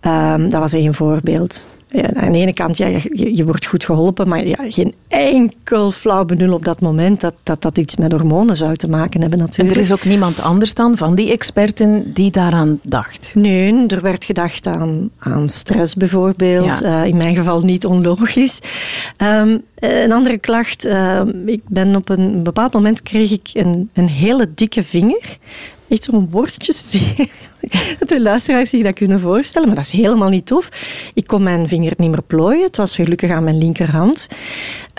Um, 0.01 0.49
dat 0.49 0.61
was 0.61 0.73
één 0.73 0.93
voorbeeld 0.93 1.67
ja, 1.89 2.13
aan 2.13 2.31
de 2.31 2.37
ene 2.37 2.53
kant, 2.53 2.77
ja, 2.77 2.87
je, 2.87 3.35
je 3.35 3.45
wordt 3.45 3.65
goed 3.65 3.85
geholpen, 3.85 4.27
maar 4.27 4.47
ja, 4.47 4.57
geen 4.69 4.93
enkel 5.07 5.91
flauw 5.91 6.25
benul 6.25 6.53
op 6.53 6.65
dat 6.65 6.81
moment 6.81 7.21
dat, 7.21 7.33
dat 7.43 7.61
dat 7.61 7.77
iets 7.77 7.95
met 7.95 8.11
hormonen 8.11 8.55
zou 8.55 8.75
te 8.75 8.89
maken 8.89 9.21
hebben 9.21 9.39
natuurlijk. 9.39 9.69
En 9.69 9.81
er 9.81 9.85
is 9.85 9.93
ook 9.93 10.05
niemand 10.05 10.39
anders 10.39 10.73
dan 10.73 10.97
van 10.97 11.15
die 11.15 11.31
experten 11.31 12.13
die 12.13 12.31
daaraan 12.31 12.79
dacht? 12.83 13.31
Nee, 13.35 13.85
er 13.87 14.01
werd 14.01 14.25
gedacht 14.25 14.67
aan, 14.67 15.09
aan 15.17 15.49
stress 15.49 15.95
bijvoorbeeld. 15.95 16.81
Uh, 16.81 17.05
in 17.05 17.17
mijn 17.17 17.35
geval 17.35 17.61
niet 17.61 17.85
onlogisch. 17.85 18.59
Um, 19.17 19.61
een 19.79 20.11
andere 20.11 20.37
klacht, 20.37 20.85
uh, 20.85 21.21
ik 21.45 21.61
ben 21.67 21.95
op 21.95 22.09
een 22.09 22.43
bepaald 22.43 22.73
moment 22.73 23.01
kreeg 23.01 23.31
ik 23.31 23.49
een, 23.53 23.89
een 23.93 24.07
hele 24.09 24.47
dikke 24.55 24.83
vinger 24.83 25.37
echt 25.89 26.03
zo'n 26.03 26.29
worstjesveer. 26.29 27.29
Dat 27.99 28.09
de 28.09 28.21
luisteraars 28.21 28.69
zich 28.69 28.83
dat 28.83 28.93
kunnen 28.93 29.19
voorstellen, 29.19 29.67
maar 29.67 29.77
dat 29.77 29.85
is 29.85 29.91
helemaal 29.91 30.29
niet 30.29 30.45
tof. 30.45 30.69
Ik 31.13 31.27
kon 31.27 31.43
mijn 31.43 31.67
vinger 31.67 31.93
niet 31.97 32.09
meer 32.09 32.23
plooien. 32.23 32.63
Het 32.63 32.77
was 32.77 32.95
gelukkig 32.95 33.31
aan 33.31 33.43
mijn 33.43 33.57
linkerhand. 33.57 34.27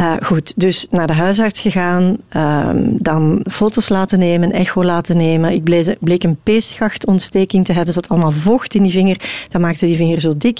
Uh, 0.00 0.12
goed, 0.22 0.60
dus 0.60 0.86
naar 0.90 1.06
de 1.06 1.12
huisarts 1.12 1.60
gegaan, 1.60 2.16
uh, 2.36 2.70
dan 2.98 3.44
foto's 3.50 3.88
laten 3.88 4.18
nemen, 4.18 4.52
echo 4.52 4.84
laten 4.84 5.16
nemen. 5.16 5.52
Ik 5.52 5.64
bleek, 5.64 5.96
bleek 6.00 6.24
een 6.24 6.38
peesgachtontsteking 6.42 7.64
te 7.64 7.72
hebben. 7.72 7.94
Er 7.94 8.00
zat 8.00 8.08
allemaal 8.08 8.32
vocht 8.32 8.74
in 8.74 8.82
die 8.82 8.92
vinger. 8.92 9.20
Dat 9.48 9.60
maakte 9.60 9.86
die 9.86 9.96
vinger 9.96 10.20
zo 10.20 10.36
dik. 10.36 10.58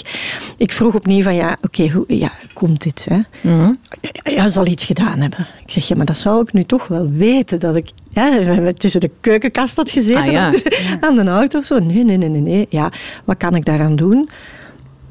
Ik 0.57 0.71
vroeg 0.71 0.95
opnieuw 0.95 1.23
van, 1.23 1.35
ja, 1.35 1.57
oké, 1.61 1.83
okay, 1.83 2.17
ja, 2.17 2.31
komt 2.53 2.83
dit? 2.83 3.05
Hè? 3.09 3.15
Mm 3.15 3.59
-hmm. 3.59 3.77
Ja, 4.23 4.49
zal 4.49 4.67
iets 4.67 4.85
gedaan 4.85 5.19
hebben. 5.19 5.47
Ik 5.65 5.71
zeg, 5.71 5.87
ja, 5.87 5.95
maar 5.95 6.05
dat 6.05 6.17
zou 6.17 6.41
ik 6.41 6.53
nu 6.53 6.63
toch 6.63 6.87
wel 6.87 7.07
weten. 7.07 7.59
Dat 7.59 7.75
ik 7.75 7.89
ja, 8.09 8.71
tussen 8.73 9.01
de 9.01 9.11
keukenkast 9.21 9.75
had 9.75 9.91
gezeten 9.91 10.23
ah, 10.23 10.31
ja. 10.31 10.51
aan 11.07 11.15
de 11.15 11.23
auto 11.23 11.59
of 11.59 11.65
zo. 11.65 11.79
Nee, 11.79 12.03
nee, 12.03 12.17
nee, 12.17 12.29
nee, 12.29 12.41
nee. 12.41 12.65
Ja, 12.69 12.91
wat 13.25 13.37
kan 13.37 13.55
ik 13.55 13.65
daaraan 13.65 13.95
doen? 13.95 14.29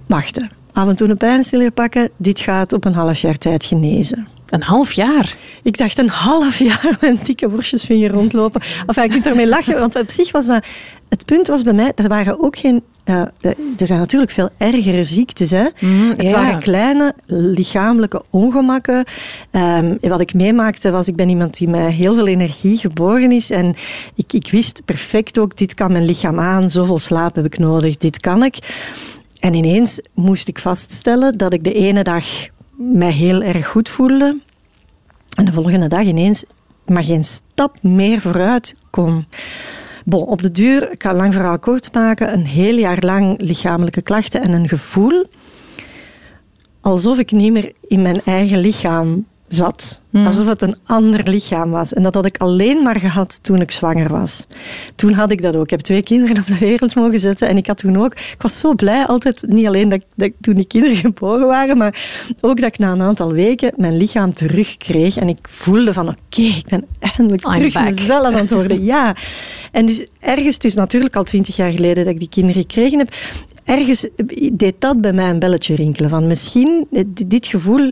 Wachten 0.06 0.57
af 0.78 0.88
en 0.88 0.96
toe 0.96 1.08
een 1.08 1.16
pijnstiller 1.16 1.70
pakken. 1.70 2.10
Dit 2.16 2.40
gaat 2.40 2.72
op 2.72 2.84
een 2.84 2.92
half 2.92 3.18
jaar 3.18 3.38
tijd 3.38 3.64
genezen. 3.64 4.28
Een 4.48 4.62
half 4.62 4.92
jaar? 4.92 5.34
Ik 5.62 5.76
dacht 5.78 5.98
een 5.98 6.08
half 6.08 6.58
jaar 6.58 6.96
met 7.00 7.10
een 7.10 7.18
dikke 7.24 7.50
worstjesvinger 7.50 8.10
rondlopen. 8.10 8.60
Enfin, 8.86 9.04
ik 9.04 9.10
kunt 9.10 9.26
ermee 9.26 9.48
lachen, 9.48 9.78
want 9.78 10.00
op 10.00 10.10
zich 10.10 10.32
was 10.32 10.46
dat... 10.46 10.64
Het 11.08 11.24
punt 11.24 11.46
was 11.46 11.62
bij 11.62 11.72
mij, 11.72 11.92
er 11.94 12.08
waren 12.08 12.42
ook 12.42 12.58
geen... 12.58 12.82
Uh, 13.04 13.20
er 13.78 13.86
zijn 13.86 13.98
natuurlijk 13.98 14.30
veel 14.30 14.48
ergere 14.58 15.04
ziektes. 15.04 15.50
Hè? 15.50 15.66
Mm, 15.80 16.10
het 16.10 16.28
ja. 16.28 16.42
waren 16.42 16.62
kleine 16.62 17.14
lichamelijke 17.26 18.22
ongemakken. 18.30 19.04
Um, 19.52 19.98
wat 20.00 20.20
ik 20.20 20.34
meemaakte 20.34 20.90
was, 20.90 21.08
ik 21.08 21.16
ben 21.16 21.28
iemand 21.28 21.58
die 21.58 21.68
met 21.68 21.92
heel 21.92 22.14
veel 22.14 22.26
energie 22.26 22.78
geboren 22.78 23.32
is. 23.32 23.50
En 23.50 23.74
ik, 24.14 24.32
ik 24.32 24.50
wist 24.50 24.82
perfect 24.84 25.38
ook, 25.38 25.56
dit 25.56 25.74
kan 25.74 25.92
mijn 25.92 26.04
lichaam 26.04 26.40
aan. 26.40 26.70
Zoveel 26.70 26.98
slaap 26.98 27.34
heb 27.34 27.44
ik 27.44 27.58
nodig, 27.58 27.96
dit 27.96 28.20
kan 28.20 28.42
ik. 28.42 28.58
En 29.40 29.54
ineens 29.54 30.00
moest 30.14 30.48
ik 30.48 30.58
vaststellen 30.58 31.38
dat 31.38 31.52
ik 31.52 31.64
de 31.64 31.72
ene 31.72 32.02
dag 32.02 32.24
mij 32.76 33.12
heel 33.12 33.42
erg 33.42 33.66
goed 33.66 33.88
voelde. 33.88 34.40
En 35.36 35.44
de 35.44 35.52
volgende 35.52 35.88
dag 35.88 36.04
ineens 36.04 36.44
maar 36.86 37.04
geen 37.04 37.24
stap 37.24 37.82
meer 37.82 38.20
vooruit 38.20 38.74
kon. 38.90 39.26
Bon, 40.04 40.22
op 40.22 40.42
de 40.42 40.50
duur, 40.50 40.90
ik 40.90 40.98
kan 40.98 41.16
lang 41.16 41.34
verhaal 41.34 41.58
kort 41.58 41.92
maken, 41.92 42.32
een 42.32 42.46
heel 42.46 42.76
jaar 42.76 42.98
lang 43.00 43.40
lichamelijke 43.40 44.02
klachten 44.02 44.42
en 44.42 44.52
een 44.52 44.68
gevoel 44.68 45.26
alsof 46.80 47.18
ik 47.18 47.30
niet 47.30 47.52
meer 47.52 47.72
in 47.82 48.02
mijn 48.02 48.20
eigen 48.24 48.58
lichaam 48.58 49.26
zat. 49.48 50.00
Hmm. 50.10 50.26
Alsof 50.26 50.46
het 50.46 50.62
een 50.62 50.76
ander 50.86 51.28
lichaam 51.28 51.70
was. 51.70 51.92
En 51.92 52.02
dat 52.02 52.14
had 52.14 52.24
ik 52.24 52.36
alleen 52.36 52.82
maar 52.82 53.00
gehad 53.00 53.38
toen 53.42 53.60
ik 53.60 53.70
zwanger 53.70 54.08
was. 54.08 54.46
Toen 54.94 55.12
had 55.12 55.30
ik 55.30 55.42
dat 55.42 55.56
ook. 55.56 55.64
Ik 55.64 55.70
heb 55.70 55.80
twee 55.80 56.02
kinderen 56.02 56.36
op 56.38 56.46
de 56.46 56.58
wereld 56.58 56.94
mogen 56.94 57.20
zetten. 57.20 57.48
En 57.48 57.56
ik 57.56 57.66
had 57.66 57.78
toen 57.78 57.96
ook... 57.96 58.14
Ik 58.14 58.42
was 58.42 58.58
zo 58.58 58.74
blij 58.74 59.06
altijd, 59.06 59.44
niet 59.46 59.66
alleen 59.66 59.88
dat, 59.88 60.00
dat 60.14 60.30
toen 60.40 60.54
die 60.54 60.66
kinderen 60.66 60.96
geboren 61.06 61.46
waren, 61.46 61.76
maar 61.76 62.24
ook 62.40 62.60
dat 62.60 62.68
ik 62.68 62.78
na 62.78 62.92
een 62.92 63.02
aantal 63.02 63.32
weken 63.32 63.72
mijn 63.76 63.96
lichaam 63.96 64.32
terugkreeg. 64.32 65.16
En 65.16 65.28
ik 65.28 65.38
voelde 65.50 65.92
van, 65.92 66.08
oké, 66.08 66.42
ik 66.42 66.66
ben 66.68 66.84
eindelijk 66.98 67.42
terug 67.42 67.84
mezelf 67.84 68.26
aan 68.26 68.34
het 68.34 68.50
worden. 68.50 68.84
Ja. 68.84 69.16
En 69.72 69.86
dus 69.86 70.06
ergens, 70.20 70.54
het 70.54 70.64
is 70.64 70.74
natuurlijk 70.74 71.16
al 71.16 71.24
twintig 71.24 71.56
jaar 71.56 71.72
geleden 71.72 72.04
dat 72.04 72.12
ik 72.12 72.18
die 72.18 72.28
kinderen 72.28 72.62
gekregen 72.62 72.98
heb 72.98 73.14
ergens 73.68 74.06
deed 74.52 74.74
dat 74.78 75.00
bij 75.00 75.12
mij 75.12 75.30
een 75.30 75.38
belletje 75.38 75.74
rinkelen. 75.74 76.10
Van 76.10 76.26
misschien, 76.26 76.86
dit 77.26 77.46
gevoel, 77.46 77.90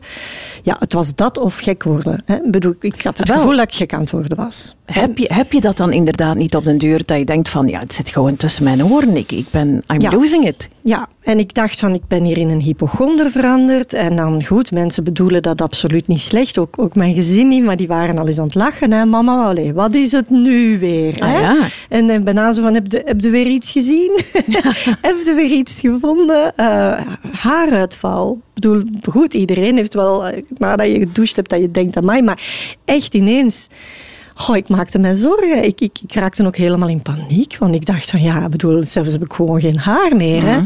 ja, 0.63 0.77
het 0.79 0.93
was 0.93 1.15
dat 1.15 1.39
of 1.39 1.59
gek 1.59 1.83
worden. 1.83 2.06
Worden. 2.07 2.23
Hè. 2.27 2.35
Ik 2.37 2.51
bedoel, 2.51 2.75
ik 2.81 3.03
had 3.03 3.19
het 3.19 3.29
Wel. 3.29 3.37
gevoel 3.39 3.57
dat 3.57 3.63
ik 3.65 3.75
gek 3.75 3.93
aan 3.95 4.01
het 4.01 4.11
worden 4.11 4.37
was. 4.37 4.77
Heb 4.85 5.19
je, 5.19 5.31
heb 5.33 5.53
je 5.53 5.61
dat 5.61 5.77
dan 5.77 5.93
inderdaad 5.93 6.37
niet 6.37 6.57
op 6.57 6.65
den 6.65 6.79
deur 6.79 7.03
dat 7.05 7.19
je 7.19 7.25
denkt 7.25 7.49
van 7.49 7.67
ja, 7.69 7.79
het 7.79 7.95
zit 7.95 8.11
gewoon 8.11 8.37
tussen 8.37 8.65
mijn 8.65 8.85
oren. 8.85 9.17
Ik, 9.17 9.33
ik 9.33 9.47
ben, 9.51 9.83
I'm 9.93 10.01
Ja. 10.01 10.11
losing 10.11 10.47
it. 10.47 10.69
Ja, 10.83 11.09
en 11.23 11.39
ik 11.39 11.55
dacht 11.55 11.79
van, 11.79 11.95
ik 11.95 12.07
ben 12.09 12.25
hier 12.25 12.39
in 12.39 12.49
een 12.49 12.61
hypochonder 12.61 13.31
veranderd. 13.31 13.93
En 13.95 14.17
dan 14.17 14.45
goed, 14.45 14.73
mensen 14.73 15.05
bedoelen 15.05 15.43
dat 15.43 15.61
absoluut 15.63 16.07
niet 16.09 16.21
slecht. 16.21 16.59
Ook, 16.59 16.75
ook 16.79 16.95
mijn 16.95 17.15
gezin 17.15 17.49
niet, 17.49 17.65
maar 17.65 17.77
die 17.77 17.87
waren 17.87 18.19
al 18.19 18.27
eens 18.27 18.39
aan 18.39 18.45
het 18.45 18.55
lachen. 18.55 18.93
Hè. 18.93 19.05
Mama, 19.05 19.45
allee, 19.45 19.73
wat 19.73 19.95
is 19.95 20.13
het 20.13 20.31
nu 20.31 20.79
weer? 20.79 21.15
Ah, 21.19 21.29
hè? 21.29 21.41
ja. 21.41 21.57
En 21.89 22.07
dan 22.07 22.25
bijna 22.25 22.53
zo 22.53 22.63
van, 22.63 22.75
heb 22.75 22.93
je, 22.93 23.03
heb 23.05 23.21
je 23.21 23.31
weer 23.31 23.47
iets 23.47 23.71
gezien? 23.71 24.21
heb 25.09 25.17
je 25.25 25.33
weer 25.37 25.51
iets 25.51 25.81
gevonden? 25.81 26.57
Eh, 26.57 27.01
haaruitval. 27.33 28.33
Ik 28.33 28.63
bedoel, 28.63 28.83
goed, 29.11 29.35
iedereen 29.35 29.77
heeft 29.77 29.95
wel, 29.95 30.27
eh, 30.27 30.43
nadat 30.59 30.87
je 30.87 30.99
gedoucht 30.99 31.37
hebt, 31.37 31.51
dat 31.51 31.61
je 31.61 31.71
denkt 31.71 31.95
Maar 32.05 32.43
echt 32.85 33.15
ineens... 33.15 33.69
Goh, 34.35 34.57
ik 34.57 34.69
maakte 34.69 34.99
mij 34.99 35.15
zorgen. 35.15 35.65
Ik, 35.65 35.81
ik, 35.81 35.99
ik 36.03 36.15
raakte 36.15 36.47
ook 36.47 36.57
helemaal 36.57 36.89
in 36.89 37.03
paniek. 37.03 37.57
Want 37.59 37.75
ik 37.75 37.87
dacht 37.87 38.11
van, 38.11 38.23
ja, 38.23 38.49
bedoel, 38.49 38.85
zelfs 38.85 39.13
heb 39.13 39.25
ik 39.25 39.33
gewoon 39.33 39.61
geen 39.61 39.79
haar 39.79 40.17
meer. 40.17 40.43
Hè. 40.43 40.61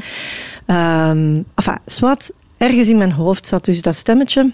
Ehm, 0.67 1.43
enfin, 1.55 1.79
zwart, 1.87 2.31
ergens 2.59 2.89
in 2.89 2.99
mijn 2.99 3.13
hoofd 3.13 3.47
zat 3.47 3.65
dus 3.65 3.83
dat 3.83 3.95
stemmetje. 3.95 4.53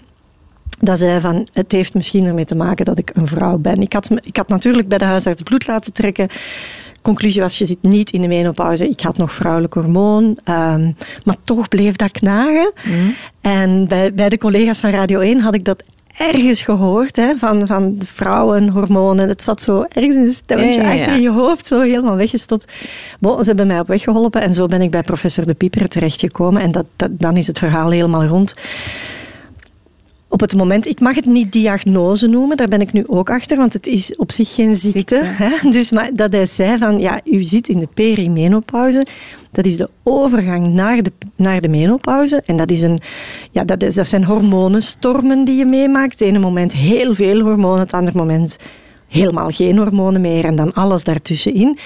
Dat 0.79 0.99
zei 0.99 1.19
van, 1.21 1.47
het 1.53 1.71
heeft 1.71 1.93
misschien 1.93 2.25
ermee 2.25 2.45
te 2.45 2.55
maken 2.55 2.85
dat 2.85 2.97
ik 2.97 3.09
een 3.13 3.27
vrouw 3.27 3.57
ben. 3.57 3.81
Ik 3.81 3.93
had, 3.93 4.09
me- 4.09 4.21
ik 4.23 4.37
had 4.37 4.47
natuurlijk 4.47 4.87
bij 4.87 4.97
de 4.97 5.05
huisarts 5.05 5.41
bloed 5.43 5.67
laten 5.67 5.93
trekken. 5.93 6.27
Conclusie 7.01 7.41
was, 7.41 7.57
je 7.57 7.65
zit 7.65 7.81
niet 7.81 8.11
in 8.11 8.21
de 8.21 8.27
menopauze. 8.27 8.89
Ik 8.89 8.99
had 8.99 9.17
nog 9.17 9.33
vrouwelijk 9.33 9.73
hormoon. 9.73 10.37
ehm, 10.43 10.91
maar 11.23 11.35
toch 11.43 11.67
bleef 11.67 11.95
dat 11.95 12.11
knagen. 12.11 12.73
En 13.41 13.87
bij, 13.87 14.13
bij 14.13 14.29
de 14.29 14.37
collega's 14.37 14.79
van 14.79 14.89
Radio 14.89 15.19
1 15.19 15.39
had 15.39 15.53
ik 15.53 15.65
dat 15.65 15.83
ergens 16.17 16.61
gehoord. 16.61 17.15
Hè, 17.15 17.37
van, 17.37 17.67
van 17.67 17.95
vrouwenhormonen. 18.03 19.27
Het 19.27 19.43
zat 19.43 19.61
zo 19.61 19.85
ergens 19.89 20.15
in 20.15 20.21
een 20.21 20.31
stemmetje 20.31 20.81
Ja, 20.81 20.87
ja, 20.87 20.93
ja. 20.93 21.01
achter 21.01 21.19
je 21.19 21.31
hoofd. 21.31 21.67
Zo 21.67 21.81
helemaal 21.81 22.15
weggestopt. 22.15 22.71
Bon, 23.19 23.43
ze 23.43 23.47
hebben 23.47 23.67
mij 23.67 23.79
op 23.79 23.87
weg 23.87 24.01
geholpen. 24.03 24.41
En 24.41 24.53
zo 24.53 24.65
ben 24.65 24.81
ik 24.81 24.91
bij 24.91 25.01
professor 25.01 25.45
De 25.45 25.53
Pieper 25.53 25.87
terechtgekomen. 25.87 26.61
En 26.61 26.71
dat, 26.71 26.85
dat, 26.95 27.09
dan 27.11 27.37
is 27.37 27.47
het 27.47 27.59
verhaal 27.59 27.89
helemaal 27.89 28.25
rond 28.25 28.53
op 30.37 30.49
het 30.49 30.55
moment, 30.55 30.85
ik 30.85 30.99
mag 30.99 31.15
het 31.15 31.25
niet 31.25 31.51
diagnose 31.51 32.27
noemen, 32.27 32.57
daar 32.57 32.67
ben 32.67 32.81
ik 32.81 32.93
nu 32.93 33.03
ook 33.07 33.29
achter, 33.29 33.57
want 33.57 33.73
het 33.73 33.87
is 33.87 34.15
op 34.15 34.31
zich 34.31 34.53
geen 34.53 34.75
ziekte. 34.75 34.97
Ziekte. 34.97 35.21
Hè? 35.23 35.69
Dus 35.69 35.91
maar 35.91 36.09
dat 36.13 36.31
hij 36.31 36.45
zei 36.45 36.77
van, 36.77 36.99
ja, 36.99 37.21
u 37.23 37.43
zit 37.43 37.69
in 37.69 37.79
de 37.79 37.87
perimenopauze. 37.93 39.05
Dat 39.51 39.65
is 39.65 39.77
de 39.77 39.89
overgang 40.03 40.73
naar 40.73 41.01
de, 41.01 41.11
naar 41.35 41.61
de 41.61 41.67
menopauze. 41.67 42.41
En 42.45 42.57
dat, 42.57 42.69
is 42.69 42.81
een, 42.81 42.99
ja, 43.51 43.63
dat, 43.63 43.83
is, 43.83 43.95
dat 43.95 44.07
zijn 44.07 44.23
hormonenstormen 44.23 45.45
die 45.45 45.55
je 45.55 45.65
meemaakt. 45.65 46.11
Het 46.11 46.21
ene 46.21 46.39
moment 46.39 46.73
heel 46.73 47.13
veel 47.13 47.39
hormonen, 47.41 47.79
het 47.79 47.93
andere 47.93 48.17
moment 48.17 48.57
helemaal 49.07 49.49
geen 49.49 49.77
hormonen 49.77 50.21
meer 50.21 50.45
en 50.45 50.55
dan 50.55 50.73
alles 50.73 51.03
daartussenin. 51.03 51.77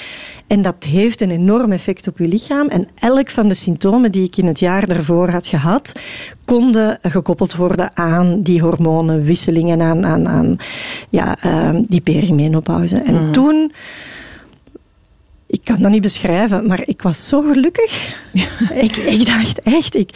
En 0.47 0.61
dat 0.61 0.83
heeft 0.83 1.21
een 1.21 1.31
enorm 1.31 1.71
effect 1.71 2.07
op 2.07 2.17
je 2.17 2.27
lichaam. 2.27 2.67
En 2.67 2.87
elk 2.99 3.29
van 3.29 3.47
de 3.47 3.53
symptomen 3.53 4.11
die 4.11 4.23
ik 4.23 4.37
in 4.37 4.47
het 4.47 4.59
jaar 4.59 4.87
daarvoor 4.87 5.29
had 5.29 5.47
gehad, 5.47 5.99
konden 6.45 6.99
gekoppeld 7.01 7.55
worden 7.55 7.97
aan 7.97 8.41
die 8.41 8.61
hormonenwisselingen, 8.61 9.81
aan, 9.81 10.05
aan, 10.05 10.27
aan 10.27 10.57
ja, 11.09 11.37
ehm, 11.41 11.83
die 11.87 12.01
perimenopauze. 12.01 12.97
En 12.97 13.31
toen 13.31 13.71
ik 15.47 15.61
kan 15.63 15.81
dat 15.81 15.91
niet 15.91 16.01
beschrijven, 16.01 16.67
maar 16.67 16.81
ik 16.85 17.01
was 17.01 17.27
zo 17.27 17.41
gelukkig. 17.41 18.15
ik, 18.85 18.95
ik 18.95 19.25
dacht 19.25 19.59
echt, 19.59 19.95
ik, 19.95 20.09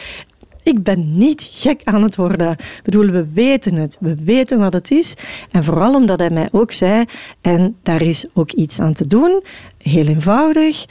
ik 0.66 0.84
ben 0.84 1.18
niet 1.18 1.48
gek 1.52 1.82
aan 1.84 2.04
het 2.04 2.16
worden. 2.16 2.52
Ik 2.52 2.82
bedoel, 2.84 3.06
we 3.06 3.28
weten 3.34 3.76
het. 3.76 3.98
We 4.00 4.16
weten 4.24 4.60
wat 4.60 4.74
het 4.74 4.92
is. 4.92 5.14
En 5.52 5.64
vooral 5.64 5.96
omdat 5.96 6.20
hij 6.20 6.30
mij 6.30 6.48
ook 6.52 6.72
zei, 6.72 7.06
en 7.42 7.76
daar 7.84 8.02
is 8.02 8.26
ook 8.34 8.52
iets 8.52 8.80
aan 8.80 8.94
te 8.94 9.08
doen. 9.08 9.44
Heel 9.78 10.06
eenvoudig. 10.06 10.86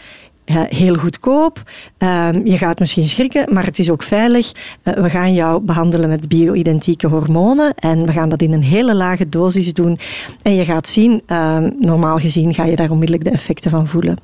ja, 0.44 0.66
heel 0.68 0.94
goedkoop. 0.94 1.62
Ehm, 1.98 2.46
je 2.46 2.58
gaat 2.58 2.78
misschien 2.78 3.08
schrikken, 3.08 3.54
maar 3.54 3.64
het 3.64 3.78
is 3.78 3.90
ook 3.90 4.02
veilig. 4.02 4.52
Eh, 4.82 4.94
we 4.94 5.10
gaan 5.10 5.34
jou 5.34 5.60
behandelen 5.60 6.08
met 6.08 6.28
bio-identieke 6.28 7.06
hormonen 7.06 7.74
en 7.74 8.06
we 8.06 8.12
gaan 8.12 8.28
dat 8.28 8.42
in 8.42 8.52
een 8.52 8.62
hele 8.62 8.94
lage 8.94 9.28
dosis 9.28 9.72
doen. 9.72 9.98
En 10.42 10.54
je 10.54 10.64
gaat 10.64 10.88
zien, 10.88 11.22
ehm, 11.26 11.70
normaal 11.78 12.18
gezien 12.18 12.54
ga 12.54 12.64
je 12.64 12.76
daar 12.76 12.90
onmiddellijk 12.90 13.24
de 13.24 13.34
effecten 13.34 13.70
van 13.70 13.86
voelen. 13.86 14.16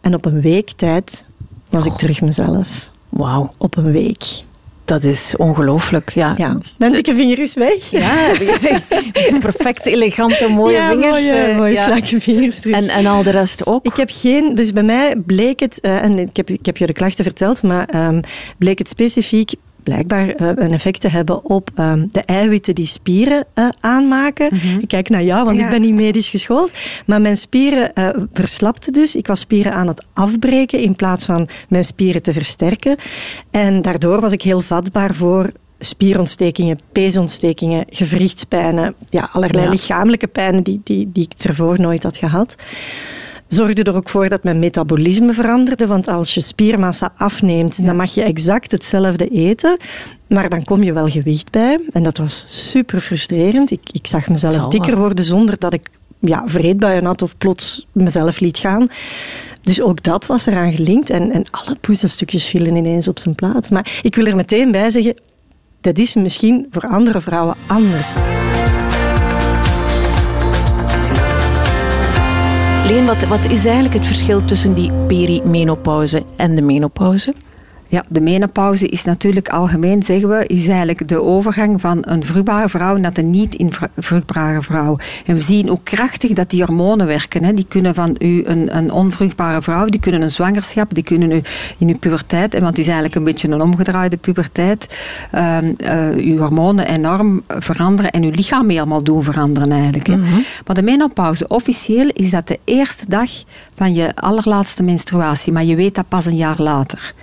En 0.00 0.14
op 0.14 0.24
een 0.24 0.40
week 0.40 0.70
tijd 0.70 1.24
was 1.70 1.86
ik 1.86 1.92
terug 1.92 2.20
mezelf. 2.20 2.90
Wauw, 3.08 3.52
Op 3.58 3.76
een 3.76 3.92
week. 3.92 4.42
Dat 4.84 5.04
is 5.04 5.34
ongelooflijk. 5.36 6.10
Ja. 6.10 6.34
Ja, 6.36 6.58
mijn 6.78 6.92
dikke 6.92 7.14
vinger 7.14 7.38
is 7.38 7.54
weg. 7.54 7.90
Ja, 7.90 8.32
perfect 9.38 9.86
elegante, 9.86 10.48
mooie 10.48 10.76
Ja, 10.76 10.90
vingers. 10.90 11.30
Mooie, 11.30 11.42
eh, 11.42 11.56
mooie 11.56 11.72
ja. 11.72 11.84
slanke 11.84 12.20
vingers 12.20 12.60
terug. 12.60 12.76
En, 12.76 12.88
en 12.88 13.06
al 13.06 13.22
de 13.22 13.30
rest 13.30 13.66
ook. 13.66 13.84
Ik 13.84 13.96
heb 13.96 14.10
geen, 14.12 14.54
dus 14.54 14.72
bij 14.72 14.82
mij 14.82 15.16
bleek 15.26 15.60
het, 15.60 15.80
eh, 15.80 16.02
en 16.02 16.18
ik 16.18 16.36
heb, 16.36 16.50
ik 16.50 16.66
heb 16.66 16.76
je 16.76 16.86
de 16.86 16.92
klachten 16.92 17.24
verteld, 17.24 17.62
maar 17.62 17.88
ehm, 17.88 18.20
bleek 18.58 18.78
het 18.78 18.88
specifiek 18.88 19.54
blijkbaar 19.82 20.28
eh, 20.28 20.46
een 20.54 20.72
effect 20.72 21.00
te 21.00 21.08
hebben 21.08 21.44
op 21.44 21.70
ehm, 21.74 22.06
de 22.10 22.20
eiwitten 22.20 22.74
die 22.74 22.86
spieren 22.86 23.44
eh, 23.54 23.68
aanmaken. 23.80 24.50
Ik 24.80 24.88
kijk 24.88 25.08
naar 25.08 25.22
jou, 25.22 25.44
want 25.44 25.56
Ja. 25.58 25.64
ik 25.64 25.70
ben 25.70 25.80
niet 25.80 25.94
medisch 25.94 26.30
geschoold. 26.30 26.72
Maar 27.06 27.20
mijn 27.20 27.36
spieren 27.36 27.94
eh, 27.94 28.08
verslapten 28.32 28.92
dus. 28.92 29.16
Ik 29.16 29.26
was 29.26 29.40
spieren 29.40 29.72
aan 29.74 29.86
het 29.86 30.06
afbreken 30.12 30.78
in 30.78 30.96
plaats 30.96 31.24
van 31.24 31.48
mijn 31.68 31.84
spieren 31.84 32.22
te 32.22 32.32
versterken. 32.32 32.96
En 33.50 33.82
daardoor 33.82 34.20
was 34.20 34.32
ik 34.32 34.42
heel 34.42 34.60
vatbaar 34.60 35.14
voor 35.14 35.50
spierontstekingen, 35.78 36.76
peesontstekingen, 36.92 37.84
gewrichtspijnen, 37.90 38.94
ja, 39.10 39.28
allerlei 39.32 39.64
Ja. 39.64 39.70
lichamelijke 39.70 40.26
pijnen 40.26 40.62
die, 40.62 40.80
die, 40.84 41.10
die 41.12 41.28
ik 41.30 41.44
ervoor 41.44 41.80
nooit 41.80 42.02
had 42.02 42.16
gehad 42.16 42.56
zorgde 43.54 43.82
er 43.82 43.94
ook 43.94 44.08
voor 44.08 44.28
dat 44.28 44.44
mijn 44.44 44.58
metabolisme 44.58 45.32
veranderde. 45.32 45.86
Want 45.86 46.08
als 46.08 46.34
je 46.34 46.40
spiermassa 46.40 47.12
afneemt, 47.16 47.86
dan 47.86 47.96
mag 47.96 48.14
je 48.14 48.22
exact 48.22 48.70
hetzelfde 48.70 49.28
eten. 49.28 49.76
Maar 50.26 50.48
dan 50.48 50.64
kom 50.64 50.82
je 50.82 50.92
wel 50.92 51.08
gewicht 51.08 51.50
bij. 51.50 51.80
En 51.92 52.02
dat 52.02 52.18
was 52.18 52.44
super 52.48 53.00
frustrerend. 53.00 53.70
Ik, 53.70 53.80
ik 53.92 54.06
zag 54.06 54.28
mezelf 54.28 54.68
dikker 54.68 54.98
worden 54.98 55.24
zonder 55.24 55.58
dat 55.58 55.72
ik 55.72 55.88
ja, 56.20 56.42
vreedbuien 56.46 57.04
had 57.04 57.22
of 57.22 57.38
plots 57.38 57.86
mezelf 57.92 58.40
liet 58.40 58.58
gaan. 58.58 58.86
Dus 59.62 59.82
ook 59.82 60.02
dat 60.02 60.26
was 60.26 60.46
eraan 60.46 60.72
gelinkt. 60.72 61.10
En, 61.10 61.30
en 61.30 61.44
alle 61.50 61.76
puzzelstukjes 61.80 62.44
vielen 62.44 62.76
ineens 62.76 63.08
op 63.08 63.18
zijn 63.18 63.34
plaats. 63.34 63.70
Maar 63.70 64.00
ik 64.02 64.14
wil 64.14 64.26
er 64.26 64.36
meteen 64.36 64.70
bij 64.70 64.90
zeggen, 64.90 65.20
dat 65.80 65.98
is 65.98 66.14
misschien 66.14 66.66
voor 66.70 66.86
andere 66.86 67.20
vrouwen 67.20 67.56
anders. 67.66 68.12
Leen, 72.92 73.06
wat, 73.06 73.24
wat 73.24 73.50
is 73.50 73.64
eigenlijk 73.64 73.94
het 73.94 74.06
verschil 74.06 74.44
tussen 74.44 74.74
die 74.74 74.92
perimenopauze 74.92 76.22
en 76.36 76.54
de 76.54 76.62
menopauze? 76.62 77.34
Ja, 77.92 78.04
de 78.08 78.20
menopauze 78.20 78.88
is 78.88 79.04
natuurlijk 79.04 79.48
algemeen, 79.48 80.02
zeggen 80.02 80.28
we, 80.28 80.46
is 80.46 80.68
eigenlijk 80.68 81.08
de 81.08 81.22
overgang 81.22 81.80
van 81.80 81.98
een 82.00 82.24
vruchtbare 82.24 82.68
vrouw 82.68 82.96
naar 82.96 83.12
de 83.12 83.22
niet-vruchtbare 83.22 84.62
vrouw. 84.62 84.96
En 85.26 85.34
we 85.34 85.40
zien 85.40 85.68
hoe 85.68 85.78
krachtig 85.82 86.32
dat 86.32 86.50
die 86.50 86.64
hormonen 86.64 87.06
werken. 87.06 87.44
Hè. 87.44 87.52
Die 87.52 87.66
kunnen 87.68 87.94
van 87.94 88.16
u 88.18 88.42
een, 88.44 88.76
een 88.76 88.92
onvruchtbare 88.92 89.62
vrouw, 89.62 89.86
die 89.86 90.00
kunnen 90.00 90.22
een 90.22 90.30
zwangerschap, 90.30 90.94
die 90.94 91.02
kunnen 91.02 91.30
u 91.30 91.40
in 91.78 91.88
uw 91.88 91.98
puberteit, 91.98 92.52
want 92.52 92.66
het 92.66 92.78
is 92.78 92.84
eigenlijk 92.84 93.14
een 93.14 93.24
beetje 93.24 93.48
een 93.48 93.62
omgedraaide 93.62 94.16
puberteit, 94.16 94.98
eh, 95.30 95.58
uw 96.16 96.38
hormonen 96.38 96.86
enorm 96.86 97.42
veranderen 97.46 98.10
en 98.10 98.22
uw 98.22 98.30
lichaam 98.30 98.68
helemaal 98.68 99.02
doen 99.02 99.22
veranderen 99.22 99.72
eigenlijk. 99.72 100.06
Hè. 100.06 100.16
Maar 100.66 100.74
de 100.74 100.82
menopauze, 100.82 101.48
officieel 101.48 102.10
is 102.12 102.30
dat 102.30 102.48
de 102.48 102.58
eerste 102.64 103.04
dag 103.08 103.30
van 103.74 103.94
je 103.94 104.14
allerlaatste 104.14 104.82
menstruatie, 104.82 105.52
maar 105.52 105.64
je 105.64 105.76
weet 105.76 105.94
dat 105.94 106.08
pas 106.08 106.26
een 106.26 106.36
jaar 106.36 106.60
later. 106.60 107.14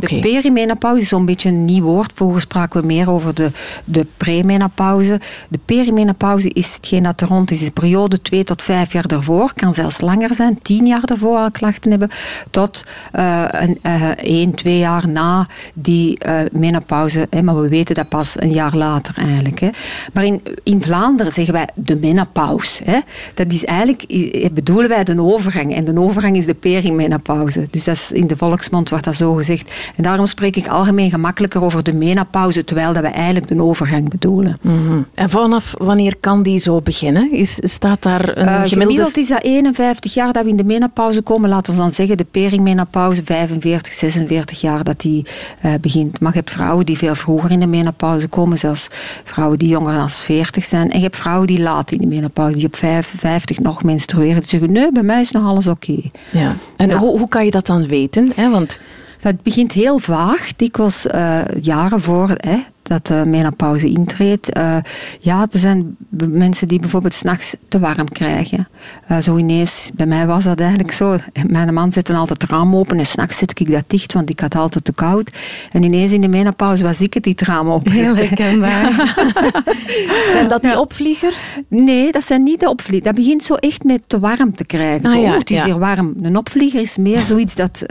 De 0.00 0.18
perimenopauze 0.20 1.00
is 1.00 1.08
zo'n 1.08 1.24
beetje 1.24 1.48
een 1.48 1.64
nieuw 1.64 1.84
woord. 1.84 2.12
Vroeger 2.14 2.40
spraken 2.40 2.80
we 2.80 2.86
meer 2.86 3.10
over 3.10 3.34
de, 3.34 3.50
de 3.84 4.06
premenopauze. 4.16 5.20
De 5.48 5.58
perimenopauze 5.64 6.48
is 6.48 6.74
hetgeen 6.74 7.02
dat 7.02 7.20
er 7.20 7.28
rond 7.28 7.50
is. 7.50 7.60
De 7.64 7.70
periode 7.70 8.22
twee 8.22 8.44
tot 8.44 8.62
vijf 8.62 8.92
jaar 8.92 9.06
daarvoor. 9.06 9.52
Kan 9.54 9.74
zelfs 9.74 10.00
langer 10.00 10.34
zijn. 10.34 10.58
Tien 10.62 10.86
jaar 10.86 11.06
daarvoor 11.06 11.36
al 11.36 11.50
klachten 11.50 11.90
hebben. 11.90 12.10
Tot 12.50 12.84
eh, 13.12 13.44
een, 13.50 13.78
eh, 13.82 14.08
één, 14.08 14.54
twee 14.54 14.78
jaar 14.78 15.08
na 15.08 15.46
die 15.74 16.18
eh, 16.18 16.40
menopauze. 16.52 17.26
Hè, 17.30 17.42
maar 17.42 17.60
we 17.60 17.68
weten 17.68 17.94
dat 17.94 18.08
pas 18.08 18.34
een 18.36 18.52
jaar 18.52 18.76
later 18.76 19.14
eigenlijk. 19.18 19.60
Hè. 19.60 19.68
Maar 20.12 20.24
in, 20.24 20.42
in 20.62 20.82
Vlaanderen 20.82 21.32
zeggen 21.32 21.54
wij 21.54 21.68
de 21.74 21.96
menopauze. 21.96 22.82
Hè. 22.84 22.98
Dat 23.34 23.52
is 23.52 23.64
eigenlijk, 23.64 24.06
bedoelen 24.52 24.88
wij 24.88 25.04
de 25.04 25.22
overgang. 25.22 25.74
En 25.74 25.84
de 25.84 26.00
overgang 26.00 26.36
is 26.36 26.46
de 26.46 26.54
perimenopauze. 26.54 27.66
Dus 27.70 27.84
dat 27.84 27.94
is, 27.94 28.12
in 28.12 28.26
de 28.26 28.36
volksmond 28.36 28.88
wordt 28.88 29.04
dat 29.04 29.14
zo 29.14 29.21
zo 29.22 29.32
gezegd. 29.32 29.74
En 29.96 30.02
daarom 30.02 30.26
spreek 30.26 30.56
ik 30.56 30.68
algemeen 30.68 31.10
gemakkelijker 31.10 31.62
over 31.62 31.82
de 31.82 31.94
menopauze, 31.94 32.64
terwijl 32.64 32.92
dat 32.92 33.02
we 33.02 33.08
eigenlijk 33.08 33.50
een 33.50 33.62
overgang 33.62 34.08
bedoelen. 34.08 34.58
Mhm. 34.60 35.02
En 35.14 35.30
vanaf 35.30 35.74
wanneer 35.78 36.16
kan 36.20 36.42
die 36.42 36.58
zo 36.58 36.80
beginnen? 36.80 37.32
Is, 37.32 37.58
staat 37.62 38.02
daar 38.02 38.36
een 38.36 38.44
uh, 38.44 38.54
gemiddelde... 38.54 38.68
Gemiddeld 38.68 39.16
is 39.16 39.28
dat 39.28 39.42
51 39.42 40.14
jaar 40.14 40.32
dat 40.32 40.44
we 40.44 40.48
in 40.48 40.56
de 40.56 40.64
menopauze 40.64 41.22
komen. 41.22 41.48
Laten 41.48 41.72
we 41.72 41.78
dan 41.78 41.92
zeggen 41.92 42.16
de 42.16 42.26
perimenopauze 42.30 43.24
45, 43.24 43.92
46 43.92 44.60
jaar 44.60 44.84
dat 44.84 45.00
die 45.00 45.26
uh, 45.64 45.72
begint. 45.80 46.20
Maar 46.20 46.32
je 46.32 46.38
hebt 46.38 46.50
vrouwen 46.50 46.86
die 46.86 46.98
veel 46.98 47.14
vroeger 47.14 47.50
in 47.50 47.60
de 47.60 47.66
menopauze 47.66 48.28
komen, 48.28 48.58
zelfs 48.58 48.88
vrouwen 49.24 49.58
die 49.58 49.68
jonger 49.68 49.94
dan 49.94 50.10
40 50.10 50.64
zijn. 50.64 50.90
En 50.90 50.96
je 50.96 51.04
hebt 51.04 51.16
vrouwen 51.16 51.46
die 51.46 51.60
laat 51.60 51.90
in 51.90 51.98
de 51.98 52.06
menopauze, 52.06 52.56
die 52.56 52.66
op 52.66 52.76
55 52.76 53.58
nog 53.58 53.82
menstrueren. 53.82 54.40
Die 54.40 54.48
zeggen, 54.48 54.72
nee, 54.72 54.92
bij 54.92 55.02
mij 55.02 55.20
is 55.20 55.30
nog 55.30 55.46
alles 55.46 55.66
oké. 55.66 56.00
Ja. 56.30 56.56
En 56.76 56.88
ja. 56.88 56.96
Hoe, 56.96 57.18
hoe 57.18 57.28
kan 57.28 57.44
je 57.44 57.50
dat 57.50 57.66
dan 57.66 57.86
weten? 57.86 58.32
Hè? 58.34 58.50
Want... 58.50 58.78
Dat 59.22 59.42
begint 59.42 59.72
heel 59.72 59.98
vaag, 59.98 60.52
dikwijls 60.56 61.06
uh, 61.06 61.40
jaren 61.60 62.00
voor 62.00 62.28
hè, 62.36 62.62
dat 62.82 63.06
de 63.06 63.22
menopauze 63.26 63.88
intreedt. 63.88 64.58
Uh, 64.58 64.76
ja, 65.20 65.46
er 65.50 65.58
zijn 65.58 65.96
mensen 66.28 66.68
die 66.68 66.80
bijvoorbeeld 66.80 67.14
s'nachts 67.14 67.56
te 67.68 67.78
warm 67.78 68.08
krijgen. 68.08 68.68
Uh, 69.10 69.18
zo 69.18 69.36
ineens, 69.36 69.90
bij 69.94 70.06
mij 70.06 70.26
was 70.26 70.44
dat 70.44 70.60
eigenlijk 70.60 70.92
zo. 70.92 71.16
Mijn 71.46 71.74
man 71.74 71.92
zette 71.92 72.14
altijd 72.14 72.42
het 72.42 72.50
raam 72.50 72.76
open 72.76 72.98
en 72.98 73.06
s'nachts 73.06 73.38
zet 73.38 73.60
ik 73.60 73.70
dat 73.70 73.84
dicht, 73.86 74.12
want 74.12 74.30
ik 74.30 74.40
had 74.40 74.54
altijd 74.54 74.84
te 74.84 74.92
koud. 74.92 75.30
En 75.72 75.82
ineens 75.82 76.12
in 76.12 76.20
de 76.20 76.28
menopauze 76.28 76.82
was 76.82 77.00
ik 77.00 77.14
het 77.14 77.22
die 77.22 77.32
het 77.32 77.48
raam 77.48 77.70
open 77.70 77.92
Heel 77.92 78.16
herkenbaar. 78.16 79.14
zijn 80.32 80.48
dat 80.48 80.62
die 80.62 80.78
opvliegers? 80.78 81.56
Nee, 81.68 82.12
dat 82.12 82.24
zijn 82.24 82.42
niet 82.42 82.60
de 82.60 82.68
opvliegers. 82.68 83.04
Dat 83.04 83.14
begint 83.14 83.42
zo 83.42 83.54
echt 83.54 83.84
met 83.84 84.02
te 84.06 84.20
warm 84.20 84.54
te 84.54 84.64
krijgen. 84.64 85.04
Ah, 85.06 85.12
zo, 85.12 85.20
ja, 85.20 85.32
oh, 85.32 85.38
het 85.38 85.50
is 85.50 85.56
ja. 85.56 85.64
hier 85.64 85.78
warm. 85.78 86.14
Een 86.22 86.36
opvlieger 86.36 86.80
is 86.80 86.96
meer 86.96 87.24
zoiets 87.24 87.54
dat, 87.54 87.86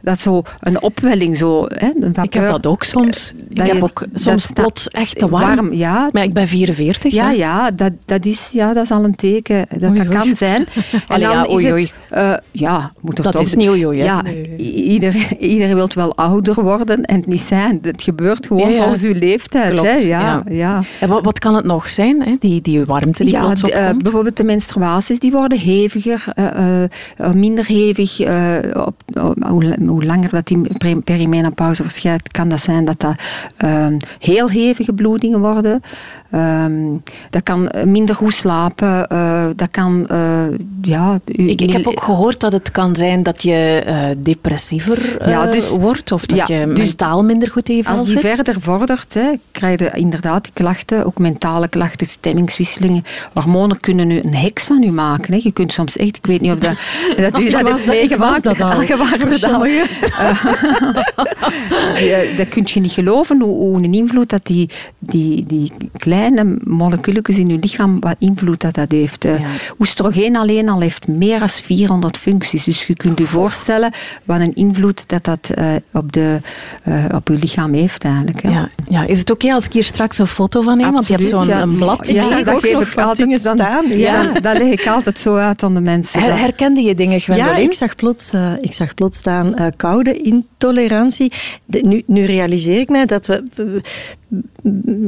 dat 0.00 0.20
zo 0.20 0.42
een 0.60 0.82
opwelling, 0.82 1.36
zo, 1.36 1.64
hè, 1.68 1.90
een 1.94 2.14
Ik 2.22 2.32
heb 2.32 2.48
dat 2.48 2.66
ook 2.66 2.82
soms. 2.82 3.32
Ik 3.48 3.62
heb 3.62 3.82
ook 3.82 4.04
dat 4.12 4.31
soms 4.40 4.50
plots 4.52 4.88
echt 4.88 5.18
te 5.18 5.28
warm. 5.28 5.72
ja, 5.72 6.08
Maar 6.12 6.22
ik 6.22 6.32
ben 6.32 6.48
44. 6.48 7.12
ja, 7.12 7.26
hè. 7.26 7.32
ja, 7.32 7.70
dat, 7.70 7.92
dat, 8.04 8.26
is, 8.26 8.50
ja, 8.52 8.72
dat 8.72 8.84
is 8.84 8.90
al 8.90 9.04
een 9.04 9.14
teken 9.14 9.66
dat 9.78 9.90
Oei, 9.90 9.94
dat 9.94 10.06
oei. 10.06 10.16
kan 10.16 10.34
zijn. 10.34 10.66
En 10.92 11.00
Allee, 11.08 11.26
dan 11.26 11.36
ja, 11.36 11.46
is 11.46 11.64
het, 11.64 11.92
eh, 12.10 12.32
ja, 12.50 12.92
moet 13.00 13.18
er 13.18 13.24
Dat 13.24 13.32
toch... 13.32 13.42
is 13.42 13.54
niet 13.54 13.68
oei, 13.68 13.86
oei, 13.86 13.98
hè? 13.98 14.04
Ja, 14.04 14.22
ieder, 14.56 15.14
iedereen 15.38 15.74
wil 15.74 15.88
wel 15.94 16.16
ouder 16.16 16.62
worden 16.62 17.04
en 17.04 17.16
het 17.16 17.26
niet 17.26 17.40
zijn. 17.40 17.78
Het 17.82 18.02
gebeurt 18.02 18.46
gewoon 18.46 18.68
Ja, 18.68 18.74
ja. 18.74 18.80
volgens 18.80 19.02
uw 19.02 19.14
leeftijd. 19.14 19.70
Klopt, 19.72 19.88
hè? 19.88 19.94
ja. 19.94 20.42
Ja. 20.48 20.82
En 21.00 21.08
wat, 21.08 21.24
wat 21.24 21.38
kan 21.38 21.54
het 21.54 21.64
nog 21.64 21.88
zijn, 21.88 22.22
hè? 22.22 22.36
Die, 22.38 22.60
die 22.60 22.84
warmte 22.84 23.24
die 23.24 23.38
plots 23.38 23.62
eh, 23.62 23.80
opkomt? 23.84 24.02
bijvoorbeeld 24.02 24.36
de 24.36 24.44
menstruaties 24.44 25.18
die 25.18 25.32
worden 25.32 25.58
heviger, 25.58 26.24
eh, 26.34 27.30
minder 27.34 27.66
hevig. 27.66 28.20
op, 28.76 28.94
hoe, 29.48 29.76
hoe 29.86 30.04
langer 30.04 30.30
dat 30.30 30.46
die 30.46 30.60
perimenopauze 31.04 31.82
verschijnt, 31.82 32.30
kan 32.30 32.48
dat 32.48 32.60
zijn 32.60 32.84
dat 32.84 33.00
dat 33.00 33.14
ehm, 33.56 33.96
heel 34.22 34.48
hevige 34.48 34.92
bloedingen 34.92 35.40
worden. 35.40 35.82
Ehm, 36.30 36.72
dat 37.30 37.42
kan 37.42 37.68
eh, 37.68 37.84
minder 37.84 38.14
goed 38.14 38.34
slapen. 38.34 39.06
eh, 39.08 39.44
dat 39.56 39.68
kan, 39.70 40.06
eh, 40.08 40.42
ja... 40.82 41.18
ik, 41.24 41.60
ik 41.60 41.70
heb 41.72 41.86
ook 41.86 42.02
gehoord 42.02 42.40
dat 42.40 42.52
het 42.52 42.70
kan 42.70 42.96
zijn 42.96 43.22
dat 43.22 43.42
je 43.42 43.82
depressiever 44.18 45.28
Ja, 45.28 45.46
dus- 45.46 45.70
wordt 45.70 46.12
of 46.12 46.26
dat 46.26 46.48
ja, 46.48 46.58
je 46.58 46.72
dus 46.72 46.86
mentaal 46.86 47.24
minder 47.24 47.50
goed 47.50 47.66
vel 47.66 47.82
Als 47.96 48.06
die 48.06 48.18
zit. 48.20 48.30
verder 48.30 48.56
vordert, 48.60 49.14
hè, 49.14 49.30
krijg 49.50 49.78
je 49.78 49.90
inderdaad 49.94 50.44
die 50.44 50.52
klachten, 50.52 51.06
ook 51.06 51.18
mentale 51.18 51.68
klachten, 51.68 52.06
stemmingswisselingen. 52.06 53.04
Hormonen 53.32 53.80
kunnen 53.80 54.06
nu 54.06 54.20
een 54.24 54.34
heks 54.34 54.64
van 54.64 54.82
u 54.82 54.90
maken. 54.90 55.32
Hè. 55.34 55.40
Je 55.42 55.52
kunt 55.52 55.72
soms 55.72 55.96
echt, 55.96 56.16
ik 56.16 56.26
weet 56.26 56.40
niet 56.40 56.52
of 56.52 56.58
dat, 56.58 56.72
dat 57.32 57.40
u 57.40 57.50
dat 57.50 57.66
hebt 57.66 57.80
ik 57.80 57.86
meegemaakt. 57.86 58.42
dat 58.44 58.60
al. 58.60 58.82
Je 58.92 59.38
dat 59.40 59.52
al. 59.52 59.66
dat 62.36 62.48
kun 62.48 62.62
je 62.64 62.80
niet 62.80 62.92
geloven, 62.92 63.42
hoe, 63.42 63.54
hoe 63.56 63.76
een 63.76 63.84
invloed 64.12 64.30
dat 64.30 64.46
die, 64.46 64.68
die, 64.98 65.46
die 65.46 65.72
kleine 65.96 66.56
moleculetjes 66.64 67.38
in 67.38 67.48
je 67.48 67.58
lichaam, 67.60 68.00
wat 68.00 68.16
invloed 68.18 68.60
dat 68.60 68.74
dat 68.74 68.90
heeft. 68.92 69.24
Eh, 69.24 69.38
Ja. 69.38 69.46
Oestrogeen 69.78 70.36
alleen 70.36 70.68
al 70.68 70.80
heeft 70.80 71.08
meer 71.08 71.38
dan 71.38 71.48
400 71.48 72.16
functies. 72.16 72.64
Dus 72.64 72.84
je 72.86 72.94
kunt 72.96 73.18
je 73.18 73.26
voorstellen 73.26 73.92
wat 74.24 74.40
een 74.40 74.54
invloed 74.54 75.08
dat 75.08 75.24
dat 75.24 75.50
eh, 75.54 75.66
op, 75.92 76.12
de, 76.12 76.40
eh, 76.82 77.04
op 77.14 77.28
je 77.28 77.34
lichaam 77.38 77.72
heeft 77.72 78.04
eigenlijk. 78.04 78.42
Ja. 78.42 78.50
Ja. 78.50 78.68
Ja, 78.88 79.06
is 79.06 79.18
het 79.18 79.30
oké 79.30 79.52
als 79.52 79.64
ik 79.64 79.72
hier 79.72 79.84
straks 79.84 80.18
een 80.18 80.26
foto 80.26 80.60
van 80.60 80.76
neem? 80.76 80.92
Want 80.92 81.06
je 81.06 81.14
hebt 81.14 81.28
zo'n 81.28 81.38
Absoluut, 81.38 81.56
ja. 81.58 81.62
een 81.64 81.76
blad. 81.76 82.08
Ik 82.08 82.14
Ja, 82.14 82.42
dat 82.42 82.60
geef 82.60 82.80
ik 82.92 82.98
altijd 83.00 83.42
dan- 83.42 83.56
staan. 83.56 83.88
Ja, 83.88 83.96
Ja. 84.22 84.40
dat 84.40 84.58
leg 84.58 84.70
ik 84.70 84.86
altijd 84.86 85.18
zo 85.18 85.36
uit 85.36 85.62
aan 85.62 85.74
de 85.74 85.80
mensen. 85.80 86.20
Her- 86.20 86.38
herkende 86.38 86.80
je 86.82 86.94
dingen, 86.94 87.14
Ja, 87.14 87.20
Gwendoline? 87.20 87.62
ik 87.62 87.72
zag 87.72 87.94
plots, 87.96 88.32
eh, 88.32 88.52
ik 88.60 88.72
zag 88.72 88.94
plots 88.94 89.18
staan 89.18 89.54
eh, 89.54 89.66
koude 89.76 90.22
intolerantie. 90.22 91.32
De- 91.64 91.82
nu, 91.86 92.02
nu 92.06 92.24
realiseer 92.24 92.80
ik 92.80 92.88
mij 92.88 93.06
dat 93.06 93.26
we 93.26 93.42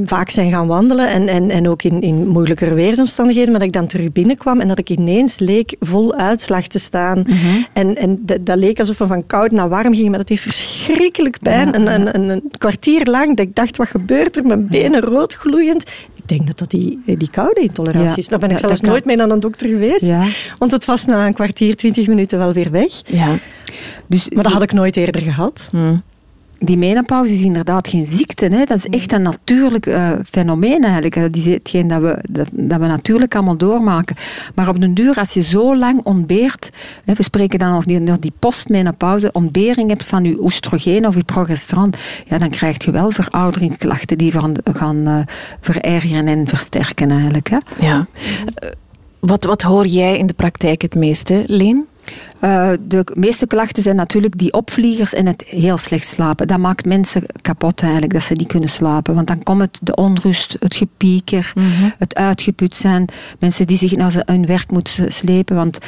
vaak 0.05 0.31
zijn 0.31 0.51
gaan 0.51 0.67
wandelen 0.67 1.09
en, 1.09 1.29
en, 1.29 1.51
en 1.51 1.69
ook 1.69 1.83
in, 1.83 2.01
in 2.01 2.29
moeilijkere 2.29 2.75
weersomstandigheden, 2.75 3.51
maar 3.51 3.61
dat 3.61 3.69
ik 3.69 3.75
dan 3.75 3.87
terug 3.87 4.13
binnenkwam 4.13 4.61
en 4.61 4.69
dat 4.69 4.79
ik 4.79 4.91
ineens 4.91 5.39
leek 5.39 5.77
vol 5.81 6.15
uitslag 6.15 6.67
te 6.67 6.79
staan. 6.79 7.19
Mhm. 7.27 7.63
En, 7.73 7.97
en 7.97 8.19
dat, 8.21 8.47
dat 8.47 8.59
leek 8.59 8.79
alsof 8.79 8.99
we 8.99 9.07
van 9.07 9.27
koud 9.27 9.51
naar 9.51 9.69
warm 9.69 9.95
gingen, 9.95 10.11
maar 10.11 10.19
dat 10.19 10.29
heeft 10.29 10.43
verschrikkelijk 10.43 11.39
pijn. 11.43 11.69
Ja, 11.69 11.75
een, 11.75 12.03
ja. 12.03 12.15
een, 12.15 12.43
kwartier 12.59 13.07
lang, 13.07 13.37
dat 13.37 13.47
ik 13.47 13.55
dacht, 13.55 13.77
wat 13.77 13.89
gebeurt 13.89 14.37
er? 14.37 14.47
Mijn 14.47 14.67
benen 14.67 15.01
rood 15.01 15.35
gloeiend. 15.35 15.91
Ik 16.15 16.29
denk 16.29 16.47
dat 16.47 16.59
dat 16.59 16.71
die, 16.71 17.03
die 17.05 17.31
koude 17.31 17.61
intolerantie 17.61 18.09
Ja, 18.09 18.17
is. 18.17 18.29
Daar 18.29 18.39
ben 18.39 18.51
ik 18.51 18.59
zelfs 18.59 18.81
nooit 18.81 19.05
mee 19.05 19.17
naar 19.17 19.31
een 19.31 19.41
dokter 19.41 19.69
geweest. 19.69 20.11
Want 20.59 20.73
het 20.73 20.85
was 20.85 21.05
na 21.05 21.27
een 21.27 21.35
kwartier, 21.35 21.77
twintig 21.77 22.07
minuten 22.07 22.39
wel 22.39 22.53
weer 22.53 22.71
weg. 22.71 23.03
Ja. 23.07 23.39
Dus 24.07 24.31
Maar 24.31 24.43
dat 24.43 24.53
had 24.53 24.63
ik 24.63 24.73
nooit 24.73 24.97
eerder 24.97 25.23
gehad. 25.23 25.69
Hm. 25.71 25.97
Die 26.59 26.79
menopauze 26.79 27.35
is 27.35 27.43
inderdaad 27.43 27.89
geen 27.89 28.07
ziekte. 28.07 28.47
Hè? 28.47 28.65
Dat 28.65 28.77
is 28.77 28.87
echt 28.87 29.13
een 29.13 29.23
natuurlijk 29.23 29.87
eh, 29.87 30.11
fenomeen 30.31 30.83
eigenlijk. 30.83 31.15
Dat 31.15 31.37
is 31.37 31.47
hetgeen 31.47 31.89
dat 31.89 32.01
we, 32.01 32.19
dat, 32.31 32.49
dat 32.53 32.81
we 32.81 32.87
natuurlijk 32.87 33.35
allemaal 33.35 33.57
doormaken. 33.57 34.17
Maar 34.55 34.69
op 34.69 34.81
den 34.81 34.95
duur, 34.95 35.15
als 35.15 35.35
je 35.35 35.43
zo 35.43 35.77
lang 35.77 36.01
ontbeert, 36.03 36.71
hè, 37.05 37.15
we 37.15 37.23
spreken 37.23 37.59
dan 37.59 37.71
nog 37.71 37.85
die, 37.85 38.01
nog 38.01 38.19
die 38.19 38.33
postmenopauze, 38.39 39.33
ontbering 39.33 39.89
hebt 39.89 40.05
van 40.05 40.25
je 40.25 40.43
oestrogeen 40.43 41.07
of 41.07 41.15
je 41.15 41.25
progesteron, 41.25 41.93
ja, 42.27 42.39
dan 42.39 42.51
krijg 42.51 42.85
je 42.85 42.91
wel 42.91 43.11
verouderingsklachten 43.11 44.19
die 44.19 44.33
gaan, 44.33 44.53
gaan 44.73 45.07
eh, 45.07 45.19
verergeren 45.61 46.27
en 46.27 46.49
versterken 46.49 47.11
eigenlijk. 47.11 47.51
Hè? 47.51 47.59
ja. 47.79 48.07
Eh, 48.55 48.69
Wat, 49.21 49.45
wat 49.45 49.63
hoor 49.63 49.87
jij 49.87 50.19
in 50.19 50.27
de 50.27 50.35
praktijk 50.35 50.83
het 50.83 50.95
meeste, 50.95 51.45
Leen? 51.47 51.87
Eh, 52.45 52.71
de 52.81 53.07
meeste 53.15 53.47
klachten 53.47 53.83
zijn 53.83 53.97
natuurlijk 53.97 54.39
die 54.39 54.53
opvliegers 54.53 55.15
en 55.15 55.27
het 55.27 55.45
heel 55.47 55.77
slecht 55.77 56.07
slapen. 56.07 56.47
Dat 56.47 56.59
maakt 56.59 56.85
mensen 56.85 57.23
kapot 57.41 57.83
eigenlijk, 57.83 58.13
dat 58.13 58.23
ze 58.23 58.35
niet 58.35 58.47
kunnen 58.47 58.69
slapen. 58.69 59.15
Want 59.15 59.27
dan 59.27 59.43
komt 59.43 59.61
het 59.61 59.79
de 59.83 59.95
onrust, 59.95 60.57
het 60.59 60.77
gepieker, 60.77 61.53
het 61.99 62.15
uitgeput 62.15 62.77
zijn. 62.77 63.09
Mensen 63.39 63.67
die 63.67 63.77
zich 63.77 63.97
naar 63.97 64.23
hun 64.27 64.47
werk 64.47 64.71
moeten 64.71 65.13
slepen. 65.13 65.57
Want 65.57 65.79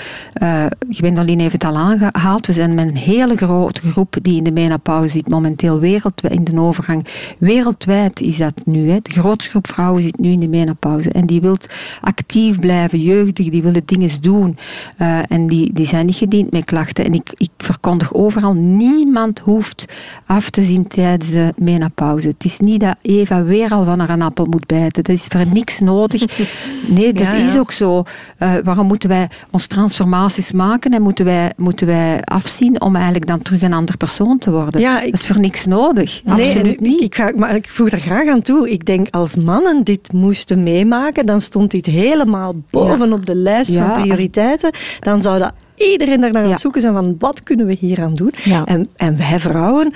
uh, 0.43 0.67
Gwendoline 0.89 1.43
heeft 1.43 1.53
het 1.53 1.65
al 1.65 1.77
aangehaald. 1.77 2.47
We 2.47 2.53
zijn 2.53 2.75
met 2.75 2.89
een 2.89 2.97
hele 2.97 3.37
grote 3.37 3.91
groep 3.91 4.17
die 4.23 4.37
in 4.37 4.45
de 4.45 4.53
menopauze 4.53 5.09
zit. 5.09 5.29
Momenteel 5.29 5.81
wereldwijd, 5.81 6.35
in 6.35 6.45
de 6.45 6.61
overgang. 6.61 7.07
Wereldwijd 7.39 8.21
is 8.21 8.37
dat 8.37 8.55
nu. 8.65 8.91
Hè. 8.91 8.99
De 9.03 9.11
grootste 9.11 9.51
groep 9.51 9.67
vrouwen 9.67 10.03
zit 10.03 10.19
nu 10.19 10.31
in 10.31 10.41
de 10.41 10.49
menopauze. 10.49 11.11
En 11.11 11.27
die 11.27 11.41
wil 11.41 11.57
actief 12.01 12.59
blijven, 12.59 13.01
jeugdig. 13.01 13.49
Die 13.49 13.63
willen 13.63 13.83
dingen 13.85 14.11
doen. 14.21 14.59
Uh, 14.99 15.19
en 15.29 15.47
die, 15.47 15.73
die 15.73 15.87
zijn 15.87 16.07
niet 16.07 16.17
gediend 16.17 16.46
met 16.51 16.65
klachten. 16.65 17.05
En 17.05 17.13
ik, 17.13 17.33
ik 17.37 17.51
verkondig 17.59 18.15
overal, 18.15 18.55
niemand 18.55 19.39
hoeft 19.39 19.85
af 20.27 20.51
te 20.51 20.63
zien 20.63 20.89
tijdens 20.89 21.31
de 21.31 21.53
menopauze. 21.57 22.29
Het 22.29 22.45
is 22.45 22.59
niet 22.59 22.81
dat 22.81 22.97
Eva 23.03 23.43
weer 23.43 23.71
al 23.71 23.85
van 23.85 23.99
haar 23.99 24.11
een 24.11 24.23
appel 24.23 24.45
moet 24.45 24.67
bijten. 24.67 25.05
Dat 25.05 25.15
is 25.15 25.25
voor 25.25 25.47
niks 25.53 25.81
nodig. 25.81 26.25
Nee, 26.89 27.13
dat 27.13 27.23
ja, 27.23 27.35
ja. 27.35 27.45
is 27.45 27.59
ook 27.59 27.71
zo. 27.71 28.03
Uh, 28.39 28.55
waarom 28.65 28.87
moeten 28.87 29.09
wij 29.09 29.29
ons 29.51 29.67
transformaties 29.67 30.53
maken 30.53 30.91
en 30.91 31.03
moeten 31.03 31.25
wij, 31.25 31.53
moeten 31.57 31.87
wij 31.87 32.21
afzien 32.25 32.81
om 32.81 32.95
eigenlijk 32.95 33.27
dan 33.27 33.43
terug 33.43 33.63
een 33.63 33.73
ander 33.73 33.97
persoon 33.97 34.39
te 34.39 34.51
worden? 34.51 34.81
Ja, 34.81 35.01
ik, 35.01 35.11
dat 35.11 35.21
is 35.21 35.27
voor 35.27 35.41
niks 35.41 35.67
nodig. 35.67 36.21
Nee, 36.25 36.47
Absoluut 36.47 36.81
niet. 36.81 37.03
Ik, 37.03 37.15
ga, 37.15 37.33
maar 37.37 37.55
ik 37.55 37.69
voeg 37.69 37.91
er 37.91 38.01
graag 38.01 38.29
aan 38.29 38.43
toe. 38.43 38.71
Ik 38.71 38.85
denk, 38.85 39.09
als 39.11 39.37
mannen 39.37 39.85
dit 39.85 40.13
moesten 40.13 40.63
meemaken, 40.63 41.27
dan 41.27 41.41
stond 41.41 41.71
dit 41.71 41.87
helemaal 41.87 42.55
bovenop 42.71 43.27
de 43.27 43.35
lijst 43.35 43.77
van 43.77 44.01
prioriteiten. 44.01 44.71
Dan 45.01 45.23
zou 45.23 45.39
dat 45.39 45.53
iedereen 45.77 46.21
daar 46.21 46.33
naar 46.33 46.45
aan 46.45 46.51
het 46.51 46.61
zoeken 46.61 46.81
zijn 46.81 46.95
van 46.95 47.17
wat 47.19 47.43
kunnen 47.43 47.67
we 47.67 47.77
hier 47.81 48.03
aan 48.03 48.15
doen. 48.15 48.33
En, 48.65 48.89
en 48.97 49.17
wij 49.17 49.39
vrouwen, 49.39 49.95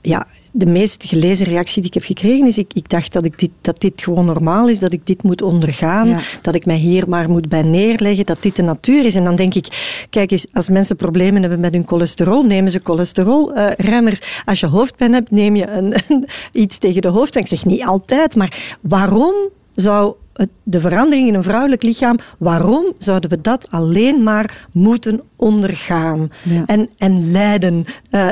ja, 0.00 0.26
de 0.52 0.66
meest 0.66 1.04
gelezen 1.04 1.46
reactie 1.46 1.82
die 1.82 1.90
ik 1.90 1.94
heb 1.94 2.04
gekregen 2.04 2.46
is, 2.46 2.58
ik, 2.58 2.72
ik 2.74 2.88
dacht 2.88 3.12
dat, 3.12 3.24
ik 3.24 3.38
dit, 3.38 3.50
dat 3.60 3.80
dit 3.80 4.02
gewoon 4.02 4.24
normaal 4.24 4.68
is, 4.68 4.78
dat 4.78 4.92
ik 4.92 5.06
dit 5.06 5.22
moet 5.22 5.42
ondergaan, 5.42 6.08
ja. 6.08 6.20
dat 6.42 6.54
ik 6.54 6.66
mij 6.66 6.76
hier 6.76 7.08
maar 7.08 7.30
moet 7.30 7.48
bij 7.48 7.62
neerleggen, 7.62 8.26
dat 8.26 8.42
dit 8.42 8.56
de 8.56 8.62
natuur 8.62 9.04
is. 9.04 9.14
En 9.14 9.24
dan 9.24 9.36
denk 9.36 9.54
ik, 9.54 9.66
kijk 10.10 10.30
eens, 10.30 10.46
als 10.52 10.68
mensen 10.68 10.96
problemen 10.96 11.40
hebben 11.40 11.60
met 11.60 11.72
hun 11.72 11.86
cholesterol, 11.86 12.42
nemen 12.42 12.70
ze 12.70 12.80
cholesterolremmers. 12.82 14.20
Uh, 14.20 14.26
als 14.44 14.60
je 14.60 14.66
hoofdpijn 14.66 15.12
hebt, 15.12 15.30
neem 15.30 15.56
je 15.56 15.70
een, 15.70 15.94
een, 16.08 16.26
iets 16.52 16.78
tegen 16.78 17.02
de 17.02 17.08
hoofdpijn. 17.08 17.44
Ik 17.44 17.50
zeg 17.50 17.64
niet 17.64 17.84
altijd, 17.84 18.36
maar 18.36 18.76
waarom 18.82 19.34
zou 19.74 20.14
de 20.62 20.80
verandering 20.80 21.28
in 21.28 21.34
een 21.34 21.42
vrouwelijk 21.42 21.82
lichaam, 21.82 22.16
waarom 22.38 22.84
zouden 22.98 23.30
we 23.30 23.40
dat 23.40 23.70
alleen 23.70 24.22
maar 24.22 24.66
moeten 24.72 25.22
ondergaan 25.42 26.30
en, 26.66 26.88
en 26.98 27.30
lijden? 27.30 27.84
Uh, 28.10 28.28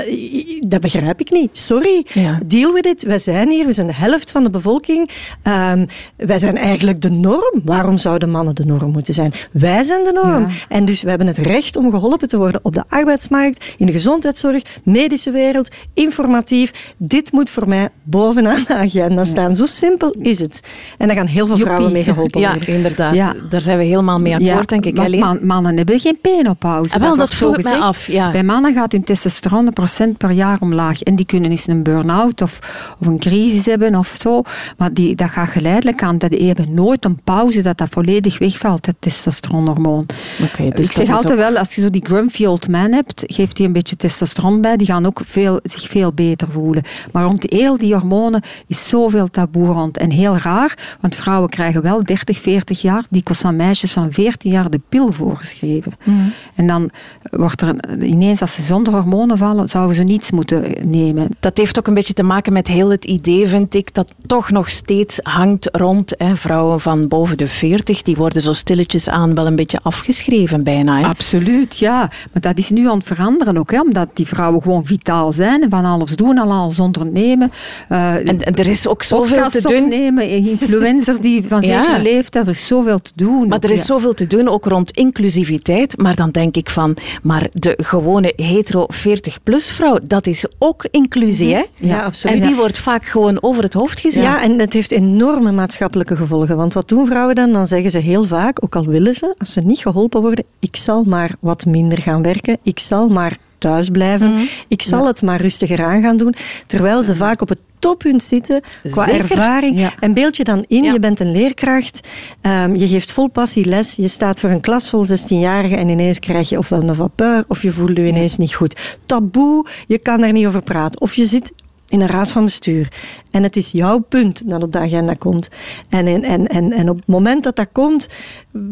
dat 0.60 0.80
begrijp 0.80 1.20
ik 1.20 1.30
niet. 1.30 1.58
Sorry, 1.58 2.06
deal 2.46 2.72
with 2.72 2.86
it. 2.86 3.02
Wij 3.02 3.18
zijn 3.18 3.48
hier, 3.48 3.66
we 3.66 3.72
zijn 3.72 3.86
de 3.86 3.94
helft 3.94 4.30
van 4.30 4.42
de 4.42 4.50
bevolking. 4.50 5.10
Um, 5.44 5.86
wij 6.16 6.38
zijn 6.38 6.56
eigenlijk 6.56 7.00
de 7.00 7.10
norm. 7.10 7.60
Waarom 7.64 7.98
zouden 7.98 8.30
mannen 8.30 8.54
de 8.54 8.64
norm 8.64 8.90
moeten 8.90 9.14
zijn? 9.14 9.32
Wij 9.50 9.84
zijn 9.84 10.04
de 10.04 10.12
norm. 10.22 10.46
En 10.68 10.84
dus 10.84 11.02
we 11.02 11.08
hebben 11.08 11.26
het 11.26 11.38
recht 11.38 11.76
om 11.76 11.90
geholpen 11.90 12.28
te 12.28 12.38
worden 12.38 12.60
op 12.62 12.74
de 12.74 12.84
arbeidsmarkt, 12.88 13.64
in 13.78 13.86
de 13.86 13.92
gezondheidszorg, 13.92 14.62
medische 14.82 15.30
wereld, 15.30 15.70
informatief. 15.94 16.94
Dit 16.96 17.32
moet 17.32 17.50
voor 17.50 17.68
mij 17.68 17.88
bovenaan 18.02 18.64
de 18.66 18.74
agenda 18.74 19.24
staan. 19.24 19.56
Zo 19.56 19.66
simpel 19.66 20.14
is 20.18 20.38
het. 20.38 20.60
En 20.98 21.06
daar 21.06 21.16
gaan 21.16 21.26
heel 21.26 21.46
veel 21.46 21.56
vrouwen 21.56 21.92
mee 21.92 22.02
geholpen 22.02 22.40
worden. 22.40 22.62
Ja, 22.66 22.74
inderdaad. 22.74 23.14
Ja. 23.14 23.34
Daar 23.50 23.62
zijn 23.62 23.78
we 23.78 23.84
helemaal 23.84 24.20
mee 24.20 24.34
akkoord, 24.34 24.68
denk 24.68 24.84
ik. 24.84 25.18
Man, 25.18 25.38
mannen 25.42 25.76
hebben 25.76 26.00
geen 26.00 26.18
penopauze. 26.20 26.94
Ah, 26.94 26.99
wel, 27.00 27.16
dat, 27.16 27.32
ik 27.32 27.62
mij 27.62 27.78
af. 27.78 28.06
Ja. 28.06 28.30
Bij 28.30 28.42
mannen 28.42 28.74
gaat 28.74 28.92
hun 28.92 29.04
testosteron 29.04 29.72
procent 29.72 30.16
per 30.16 30.30
jaar 30.30 30.58
omlaag. 30.60 31.02
En 31.02 31.16
die 31.16 31.26
kunnen 31.26 31.50
eens 31.50 31.66
een 31.66 31.82
burn-out 31.82 32.42
of, 32.42 32.58
of 32.98 33.06
een 33.06 33.18
crisis 33.18 33.66
hebben 33.66 33.94
of 33.94 34.16
zo. 34.20 34.42
Maar 34.76 34.92
die, 34.92 35.14
dat 35.14 35.30
gaat 35.30 35.48
geleidelijk 35.48 36.02
aan. 36.02 36.18
Dat 36.18 36.30
die 36.30 36.46
hebben 36.46 36.74
nooit 36.74 37.04
een 37.04 37.20
pauze 37.24 37.60
dat 37.60 37.78
dat 37.78 37.88
volledig 37.90 38.38
wegvalt, 38.38 38.86
het 38.86 38.96
testosteronhormoon. 38.98 40.06
Okay, 40.42 40.70
dus 40.70 40.86
ik 40.86 40.92
zeg 40.92 41.10
altijd 41.10 41.38
wel, 41.38 41.56
als 41.56 41.74
je 41.74 41.80
zo 41.80 41.90
die 41.90 42.04
grumpy 42.04 42.44
old 42.44 42.68
man 42.68 42.92
hebt, 42.92 43.22
geeft 43.26 43.56
die 43.56 43.66
een 43.66 43.72
beetje 43.72 43.96
testosteron 43.96 44.60
bij. 44.60 44.76
Die 44.76 44.86
gaan 44.86 45.06
ook 45.06 45.20
veel, 45.24 45.60
zich 45.62 45.88
veel 45.88 46.12
beter 46.12 46.48
voelen. 46.50 46.82
Maar 47.12 47.24
rond 47.24 47.46
heel 47.48 47.78
die 47.78 47.94
hormonen 47.94 48.42
is 48.66 48.88
zoveel 48.88 49.28
taboe 49.30 49.66
rond. 49.66 49.98
En 49.98 50.10
heel 50.10 50.36
raar, 50.36 50.96
want 51.00 51.14
vrouwen 51.14 51.48
krijgen 51.48 51.82
wel 51.82 52.04
30, 52.04 52.38
40 52.38 52.82
jaar, 52.82 53.04
die 53.10 53.22
aan 53.42 53.56
meisjes 53.56 53.92
van 53.92 54.12
14 54.12 54.50
jaar 54.50 54.70
de 54.70 54.80
pil 54.88 55.12
voorgeschreven. 55.12 55.92
Mm. 56.04 56.32
En 56.54 56.66
dan 56.66 56.89
wordt 57.22 57.60
er 57.60 58.02
ineens, 58.02 58.40
als 58.40 58.54
ze 58.54 58.62
zonder 58.62 58.92
hormonen 58.92 59.38
vallen, 59.38 59.68
zouden 59.68 59.96
ze 59.96 60.02
niets 60.02 60.30
moeten 60.30 60.64
nemen. 60.84 61.28
Dat 61.40 61.56
heeft 61.56 61.78
ook 61.78 61.86
een 61.86 61.94
beetje 61.94 62.14
te 62.14 62.22
maken 62.22 62.52
met 62.52 62.66
heel 62.66 62.90
het 62.90 63.04
idee, 63.04 63.48
vind 63.48 63.74
ik, 63.74 63.94
dat 63.94 64.14
toch 64.26 64.50
nog 64.50 64.70
steeds 64.70 65.18
hangt 65.22 65.68
rond 65.72 66.14
hè, 66.18 66.36
vrouwen 66.36 66.80
van 66.80 67.08
boven 67.08 67.38
de 67.38 67.48
40. 67.48 68.02
Die 68.02 68.16
worden 68.16 68.42
zo 68.42 68.52
stilletjes 68.52 69.08
aan 69.08 69.34
wel 69.34 69.46
een 69.46 69.56
beetje 69.56 69.78
afgeschreven 69.82 70.62
bijna. 70.62 70.98
Hè? 70.98 71.06
Absoluut, 71.06 71.78
ja. 71.78 71.98
Maar 72.32 72.42
dat 72.42 72.58
is 72.58 72.70
nu 72.70 72.88
aan 72.88 72.96
het 72.96 73.06
veranderen 73.06 73.58
ook, 73.58 73.70
hè, 73.70 73.80
omdat 73.80 74.08
die 74.14 74.26
vrouwen 74.26 74.62
gewoon 74.62 74.86
vitaal 74.86 75.32
zijn 75.32 75.62
en 75.62 75.70
van 75.70 75.84
alles 75.84 76.16
doen, 76.16 76.38
al 76.38 76.52
alles 76.52 76.80
ondernemen. 76.80 77.50
Uh, 77.88 78.14
en, 78.14 78.44
en, 78.44 78.54
er 78.54 78.66
is 78.66 78.86
ook 78.86 79.02
zoveel 79.02 79.48
te 79.48 79.60
doen. 79.60 79.88
Nemen, 79.88 80.28
influencers 80.28 81.18
die 81.20 81.44
van 81.48 81.60
ja. 81.66 81.84
zekere 81.84 82.02
leeftijd, 82.02 82.44
er 82.44 82.50
is 82.50 82.66
zoveel 82.66 83.02
te 83.02 83.12
doen. 83.14 83.48
Maar 83.48 83.58
er 83.58 83.70
is 83.70 83.86
zoveel 83.86 84.14
te 84.14 84.26
doen, 84.26 84.48
ook 84.48 84.64
rond 84.64 84.90
inclusiviteit. 84.90 85.98
Maar 85.98 86.14
dan 86.14 86.30
denk 86.30 86.56
ik 86.56 86.70
van, 86.70 86.79
maar 87.22 87.46
de 87.52 87.74
gewone 87.82 88.32
hetero 88.36 88.86
40-plus 88.94 89.70
vrouw, 89.70 89.98
dat 90.06 90.26
is 90.26 90.44
ook 90.58 90.86
inclusie, 90.90 91.48
mhm. 91.48 91.56
hè? 91.56 91.64
Ja, 91.88 92.02
absoluut. 92.02 92.40
En 92.42 92.46
die 92.46 92.56
wordt 92.56 92.78
vaak 92.78 93.04
gewoon 93.04 93.42
over 93.42 93.62
het 93.62 93.74
hoofd 93.74 94.00
gezet. 94.00 94.22
Ja, 94.22 94.42
en 94.42 94.58
het 94.58 94.72
heeft 94.72 94.90
enorme 94.92 95.52
maatschappelijke 95.52 96.16
gevolgen. 96.16 96.56
Want 96.56 96.72
wat 96.72 96.88
doen 96.88 97.06
vrouwen 97.06 97.34
dan? 97.34 97.52
Dan 97.52 97.66
zeggen 97.66 97.90
ze 97.90 97.98
heel 97.98 98.24
vaak, 98.24 98.64
ook 98.64 98.76
al 98.76 98.86
willen 98.86 99.14
ze, 99.14 99.34
als 99.38 99.52
ze 99.52 99.60
niet 99.60 99.78
geholpen 99.78 100.20
worden, 100.20 100.44
ik 100.58 100.76
zal 100.76 101.04
maar 101.04 101.36
wat 101.40 101.66
minder 101.66 101.98
gaan 101.98 102.22
werken, 102.22 102.58
ik 102.62 102.78
zal 102.78 103.08
maar 103.08 103.38
thuis 103.60 103.88
blijven. 103.88 104.30
Mhm. 104.30 104.42
Ik 104.68 104.82
zal 104.82 105.06
het 105.06 105.22
maar 105.22 105.40
rustiger 105.40 105.84
aan 105.84 106.02
gaan 106.02 106.16
doen. 106.16 106.34
Terwijl 106.66 107.02
ze 107.02 107.16
vaak 107.16 107.40
op 107.40 107.48
het 107.48 107.58
toppunt 107.78 108.22
zitten 108.22 108.62
qua 108.90 109.08
ervaring. 109.08 109.90
En 110.00 110.14
beeld 110.14 110.36
je 110.36 110.44
dan 110.44 110.64
in, 110.68 110.84
je 110.84 110.98
bent 110.98 111.20
een 111.20 111.32
leerkracht, 111.32 112.08
um, 112.42 112.76
je 112.76 112.88
geeft 112.88 113.12
vol 113.12 113.28
passie 113.28 113.64
les, 113.64 113.94
je 113.96 114.08
staat 114.08 114.40
voor 114.40 114.50
een 114.50 114.60
klas 114.60 114.90
vol 114.90 115.06
16-jarigen 115.06 115.78
en 115.78 115.88
ineens 115.88 116.18
krijg 116.18 116.48
je 116.48 116.58
ofwel 116.58 116.82
een 116.82 116.94
vapeur 116.94 117.44
of 117.48 117.62
je 117.62 117.72
voelt 117.72 117.96
je 117.96 118.06
ineens 118.06 118.36
niet 118.36 118.54
goed. 118.54 118.98
Taboe, 119.04 119.66
je 119.86 119.98
kan 119.98 120.20
daar 120.20 120.32
niet 120.32 120.46
over 120.46 120.62
praten. 120.62 121.00
Of 121.00 121.14
je 121.14 121.24
zit 121.24 121.52
in 121.90 122.00
een 122.00 122.08
raad 122.08 122.32
van 122.32 122.44
bestuur. 122.44 122.88
En 123.30 123.42
het 123.42 123.56
is 123.56 123.70
jouw 123.70 123.98
punt 123.98 124.48
dat 124.48 124.62
op 124.62 124.72
de 124.72 124.78
agenda 124.78 125.14
komt. 125.14 125.48
En, 125.88 126.06
en, 126.06 126.48
en, 126.48 126.72
en 126.72 126.88
op 126.88 126.96
het 126.96 127.06
moment 127.06 127.42
dat 127.42 127.56
dat 127.56 127.68
komt, 127.72 128.08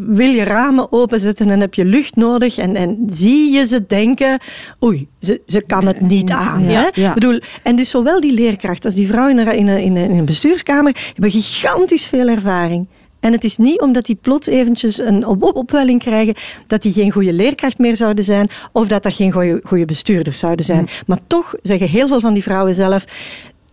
wil 0.06 0.28
je 0.28 0.44
ramen 0.44 0.92
openzetten 0.92 1.50
en 1.50 1.60
heb 1.60 1.74
je 1.74 1.84
lucht 1.84 2.16
nodig. 2.16 2.58
En, 2.58 2.76
en 2.76 3.06
zie 3.08 3.52
je 3.52 3.66
ze 3.66 3.86
denken, 3.86 4.38
oei, 4.84 5.08
ze, 5.20 5.40
ze 5.46 5.62
kan 5.66 5.86
het 5.86 6.00
niet 6.00 6.30
aan. 6.30 6.70
Ja, 6.70 6.90
hè? 6.92 7.12
Bedoel, 7.14 7.40
en 7.62 7.76
dus 7.76 7.90
zowel 7.90 8.20
die 8.20 8.32
leerkracht 8.32 8.84
als 8.84 8.94
die 8.94 9.06
vrouw 9.06 9.28
in 9.28 9.38
een, 9.38 9.54
in 9.54 9.68
een, 9.68 9.96
in 9.96 10.18
een 10.18 10.24
bestuurskamer 10.24 11.10
hebben 11.12 11.30
gigantisch 11.30 12.06
veel 12.06 12.28
ervaring. 12.28 12.86
En 13.20 13.32
het 13.32 13.44
is 13.44 13.56
niet 13.56 13.80
omdat 13.80 14.06
die 14.06 14.18
plots 14.20 14.46
eventjes 14.46 14.98
een 14.98 15.26
opwelling 15.26 15.98
krijgen 16.02 16.34
dat 16.66 16.82
die 16.82 16.92
geen 16.92 17.10
goede 17.10 17.32
leerkracht 17.32 17.78
meer 17.78 17.96
zouden 17.96 18.24
zijn 18.24 18.48
of 18.72 18.88
dat 18.88 19.02
dat 19.02 19.14
geen 19.14 19.32
goede, 19.32 19.60
goede 19.64 19.84
bestuurders 19.84 20.38
zouden 20.38 20.64
zijn. 20.64 20.80
Mm. 20.80 20.88
Maar 21.06 21.18
toch 21.26 21.54
zeggen 21.62 21.88
heel 21.88 22.08
veel 22.08 22.20
van 22.20 22.32
die 22.32 22.42
vrouwen 22.42 22.74
zelf, 22.74 23.04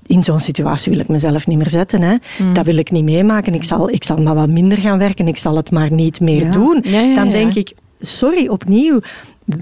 in 0.05 0.23
zo'n 0.23 0.39
situatie 0.39 0.91
wil 0.91 1.01
ik 1.01 1.08
mezelf 1.08 1.47
niet 1.47 1.58
meer 1.58 1.69
zetten. 1.69 2.01
Hè. 2.01 2.15
Mm. 2.39 2.53
Dat 2.53 2.65
wil 2.65 2.77
ik 2.77 2.91
niet 2.91 3.03
meemaken. 3.03 3.53
Ik 3.53 3.63
zal, 3.63 3.89
ik 3.89 4.03
zal 4.03 4.17
maar 4.17 4.36
wat 4.36 4.49
minder 4.49 4.77
gaan 4.77 4.97
werken. 4.97 5.27
Ik 5.27 5.38
zal 5.38 5.55
het 5.55 5.71
maar 5.71 5.91
niet 5.91 6.19
meer 6.19 6.51
doen. 6.51 6.86
Dan 7.15 7.29
denk 7.31 7.53
ik, 7.53 7.73
sorry, 8.01 8.47
opnieuw 8.47 8.99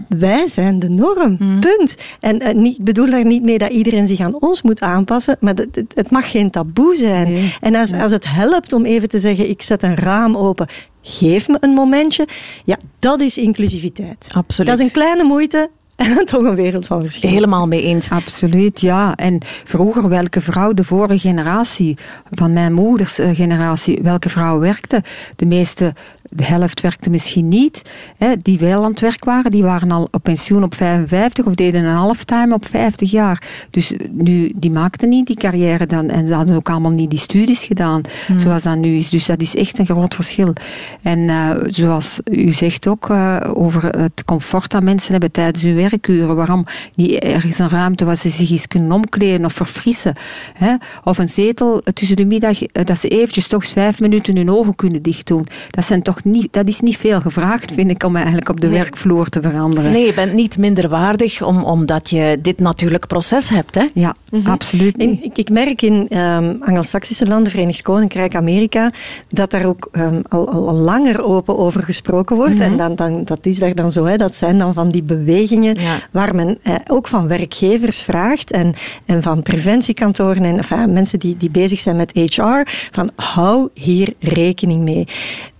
wij 0.07 0.47
zijn 0.47 0.79
de 0.79 0.89
norm. 0.89 1.35
Mm. 1.39 1.59
Punt. 1.59 1.97
En 2.19 2.43
uh, 2.43 2.53
niet, 2.53 2.77
ik 2.77 2.83
bedoel 2.83 3.09
daar 3.09 3.25
niet 3.25 3.43
mee 3.43 3.57
dat 3.57 3.71
iedereen 3.71 4.07
zich 4.07 4.19
aan 4.19 4.41
ons 4.41 4.61
moet 4.61 4.81
aanpassen, 4.81 5.37
maar 5.39 5.53
het, 5.53 5.83
het 5.93 6.11
mag 6.11 6.31
geen 6.31 6.49
taboe 6.49 6.95
zijn. 6.95 7.51
En 7.61 7.75
als, 7.75 7.93
als 7.93 8.11
het 8.11 8.25
helpt 8.27 8.73
om 8.73 8.85
even 8.85 9.09
te 9.09 9.19
zeggen: 9.19 9.49
ik 9.49 9.61
zet 9.61 9.83
een 9.83 9.95
raam 9.95 10.37
open, 10.37 10.67
geef 11.01 11.47
me 11.47 11.57
een 11.59 11.73
momentje. 11.73 12.27
Ja, 12.63 12.77
dat 12.99 13.19
is 13.19 13.37
inclusiviteit. 13.37 14.29
Absoluut. 14.31 14.69
Dat 14.69 14.79
is 14.79 14.85
een 14.85 14.91
kleine 14.91 15.23
moeite, 15.23 15.69
en 15.95 16.25
toch 16.25 16.43
een 16.43 16.55
wereld 16.55 16.85
van 16.85 17.01
verschil. 17.01 17.29
Helemaal 17.29 17.67
mee 17.67 17.83
eens. 17.83 18.09
Absoluut, 18.09 18.81
ja. 18.81 19.15
En 19.15 19.37
vroeger, 19.63 20.09
welke 20.09 20.41
vrouw, 20.41 20.73
de 20.73 20.83
vorige 20.83 21.19
generatie, 21.19 21.97
van 22.31 22.53
mijn 22.53 22.73
moeders 22.73 23.19
eh, 23.19 23.35
generatie, 23.35 23.99
welke 24.01 24.29
vrouw 24.29 24.59
werkte? 24.59 25.03
De 25.35 25.45
meeste 25.45 25.93
de 26.35 26.43
helft 26.43 26.81
werkte 26.81 27.09
misschien 27.09 27.47
niet. 27.47 27.81
Hè, 28.17 28.37
die 28.41 28.59
wel 28.59 28.83
aan 28.83 28.89
het 28.89 28.99
werk 28.99 29.25
waren, 29.25 29.51
die 29.51 29.63
waren 29.63 29.91
al 29.91 30.07
op 30.11 30.23
pensioen 30.23 30.63
op 30.63 30.75
55 30.75 31.45
of 31.45 31.55
deden 31.55 31.83
een 31.83 31.95
halftime 31.95 32.53
op 32.53 32.67
50 32.67 33.11
jaar. 33.11 33.41
Dus 33.69 33.93
nu, 34.11 34.53
die 34.55 34.71
maakten 34.71 35.09
niet 35.09 35.27
die 35.27 35.35
carrière 35.35 35.85
dan. 35.85 36.09
En 36.09 36.27
ze 36.27 36.33
hadden 36.33 36.55
ook 36.55 36.69
allemaal 36.69 36.91
niet 36.91 37.09
die 37.09 37.19
studies 37.19 37.63
gedaan, 37.63 38.01
hmm. 38.27 38.39
zoals 38.39 38.61
dat 38.61 38.77
nu 38.77 38.95
is. 38.95 39.09
Dus 39.09 39.25
dat 39.25 39.41
is 39.41 39.55
echt 39.55 39.77
een 39.77 39.85
groot 39.85 40.15
verschil. 40.15 40.53
En 41.01 41.19
uh, 41.19 41.49
zoals 41.65 42.19
u 42.31 42.51
zegt 42.51 42.87
ook 42.87 43.09
uh, 43.09 43.41
over 43.53 43.83
het 43.83 44.25
comfort 44.25 44.71
dat 44.71 44.83
mensen 44.83 45.11
hebben 45.11 45.31
tijdens 45.31 45.63
hun 45.63 45.75
werkuren. 45.75 46.35
Waarom 46.35 46.65
niet 46.95 47.11
ergens 47.11 47.59
een 47.59 47.69
ruimte 47.69 48.05
waar 48.05 48.17
ze 48.17 48.29
zich 48.29 48.51
eens 48.51 48.67
kunnen 48.67 48.91
omkleden 48.91 49.45
of 49.45 49.53
verfrissen. 49.53 50.13
Hè? 50.53 50.75
Of 51.03 51.17
een 51.17 51.29
zetel 51.29 51.81
tussen 51.93 52.15
de 52.15 52.25
middag, 52.25 52.63
eh, 52.63 52.85
dat 52.85 52.97
ze 52.97 53.07
eventjes 53.07 53.47
toch 53.47 53.65
vijf 53.65 53.99
minuten 53.99 54.35
hun 54.35 54.49
ogen 54.49 54.75
kunnen 54.75 55.01
dicht 55.01 55.27
doen. 55.27 55.47
Dat 55.69 55.85
zijn 55.85 56.01
toch 56.01 56.22
niet, 56.23 56.47
dat 56.53 56.67
is 56.67 56.79
niet 56.79 56.97
veel 56.97 57.21
gevraagd, 57.21 57.73
vind 57.73 57.91
ik, 57.91 58.03
om 58.03 58.15
eigenlijk 58.15 58.49
op 58.49 58.61
de 58.61 58.69
werkvloer 58.69 59.29
te 59.29 59.41
veranderen. 59.41 59.91
Nee, 59.91 60.05
je 60.05 60.13
bent 60.13 60.33
niet 60.33 60.57
minder 60.57 60.89
waardig 60.89 61.41
om, 61.41 61.63
omdat 61.63 62.09
je 62.09 62.39
dit 62.41 62.59
natuurlijk 62.59 63.07
proces 63.07 63.49
hebt. 63.49 63.75
Hè? 63.75 63.85
Ja, 63.93 64.15
mhm. 64.29 64.49
absoluut. 64.49 64.99
ik, 64.99 65.37
ik, 65.37 65.49
merk 65.49 65.81
in 65.81 65.93
um, 65.93 66.07
ehm, 66.09 66.55
Anglo-Saxische 66.59 67.27
landen, 67.27 67.51
Verenigd 67.51 67.81
Koninkrijk, 67.81 68.35
Amerika, 68.35 68.91
dat 69.29 69.51
daar 69.51 69.65
ook 69.65 69.89
um, 69.91 70.21
al, 70.29 70.49
al, 70.49 70.73
langer 70.73 71.23
open 71.23 71.57
over 71.57 71.83
gesproken 71.83 72.35
wordt. 72.35 72.59
Mhm. 72.59 72.63
En 72.63 72.77
dan, 72.77 72.95
dan, 72.95 73.23
dat 73.23 73.45
is 73.45 73.59
daar 73.59 73.75
dan 73.75 73.91
zo, 73.91 74.05
hè, 74.05 74.17
dat 74.17 74.35
zijn 74.35 74.57
dan 74.57 74.73
van 74.73 74.89
die 74.89 75.03
bewegingen 75.03 75.77
waar 76.11 76.35
men 76.35 76.57
eh, 76.63 76.75
ook 76.87 77.07
van 77.07 77.27
werkgevers 77.27 78.01
vraagt 78.01 78.51
en, 78.51 78.73
en 79.05 79.21
van 79.21 79.41
preventiekantoren 79.41 80.43
en 80.43 80.57
enfin, 80.57 80.93
mensen 80.93 81.19
die, 81.19 81.37
die 81.37 81.49
bezig 81.49 81.79
zijn 81.79 81.95
met 81.95 82.11
HR, 82.13 82.61
van 82.91 83.09
hou 83.15 83.69
hier 83.73 84.13
rekening 84.19 84.81
mee. 84.81 85.07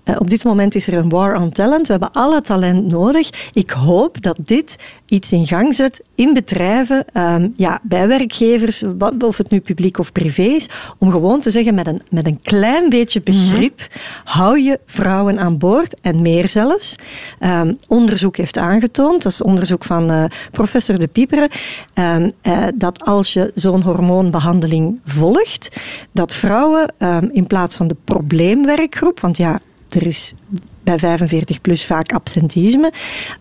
Uh, 0.06 0.16
op 0.20 0.30
dit 0.30 0.44
moment 0.44 0.76
is 0.76 0.88
er 0.88 0.94
een 0.94 1.10
war 1.10 1.42
on 1.42 1.52
talent. 1.52 1.88
We 1.88 1.92
hebben 1.92 2.12
alle 2.12 2.42
talent 2.42 2.92
nodig. 2.92 3.50
Ik 3.54 3.70
hoop 3.70 4.22
dat 4.22 4.38
dit 4.42 4.78
iets 5.06 5.32
in 5.32 5.48
gang 5.48 5.76
zet 5.76 6.02
in 6.16 6.34
bedrijven, 6.34 7.06
um, 7.14 7.54
ja, 7.56 7.80
bij 7.84 8.08
werkgevers, 8.08 8.84
of 9.20 9.38
het 9.38 9.50
nu 9.50 9.60
publiek 9.60 10.00
of 10.00 10.12
privé 10.12 10.42
is, 10.42 10.70
om 10.98 11.12
gewoon 11.12 11.40
te 11.40 11.50
zeggen 11.50 11.76
met 11.76 11.88
een, 11.88 12.02
met 12.10 12.28
een 12.28 12.40
klein 12.42 12.90
beetje 12.90 13.22
begrip, 13.22 13.80
mm 13.80 14.02
hou 14.24 14.60
je 14.60 14.80
vrouwen 14.86 15.40
aan 15.40 15.58
boord 15.58 16.00
en 16.02 16.22
meer 16.22 16.50
zelfs. 16.50 16.96
Um, 17.40 17.78
onderzoek 17.88 18.38
heeft 18.38 18.58
aangetoond, 18.58 19.24
dat 19.24 19.32
is 19.32 19.42
onderzoek 19.42 19.84
van 19.84 20.12
uh, 20.12 20.24
professor 20.52 21.00
De 21.00 21.08
Pieperen, 21.08 21.50
um, 21.94 22.32
uh, 22.44 22.68
dat 22.76 23.06
als 23.06 23.34
je 23.34 23.52
zo'n 23.56 23.82
hormoonbehandeling 23.82 25.02
volgt, 25.06 25.78
dat 26.12 26.34
vrouwen 26.34 26.94
in 27.32 27.48
plaats 27.48 27.76
van 27.76 27.88
de 27.88 27.96
probleemwerkgroep, 28.06 29.20
want 29.20 29.38
ja, 29.38 29.60
er 29.96 30.08
is 30.08 30.34
bij 30.84 31.00
45 31.00 31.62
plus 31.62 31.86
vaak 31.86 32.14
absentisme, 32.14 32.92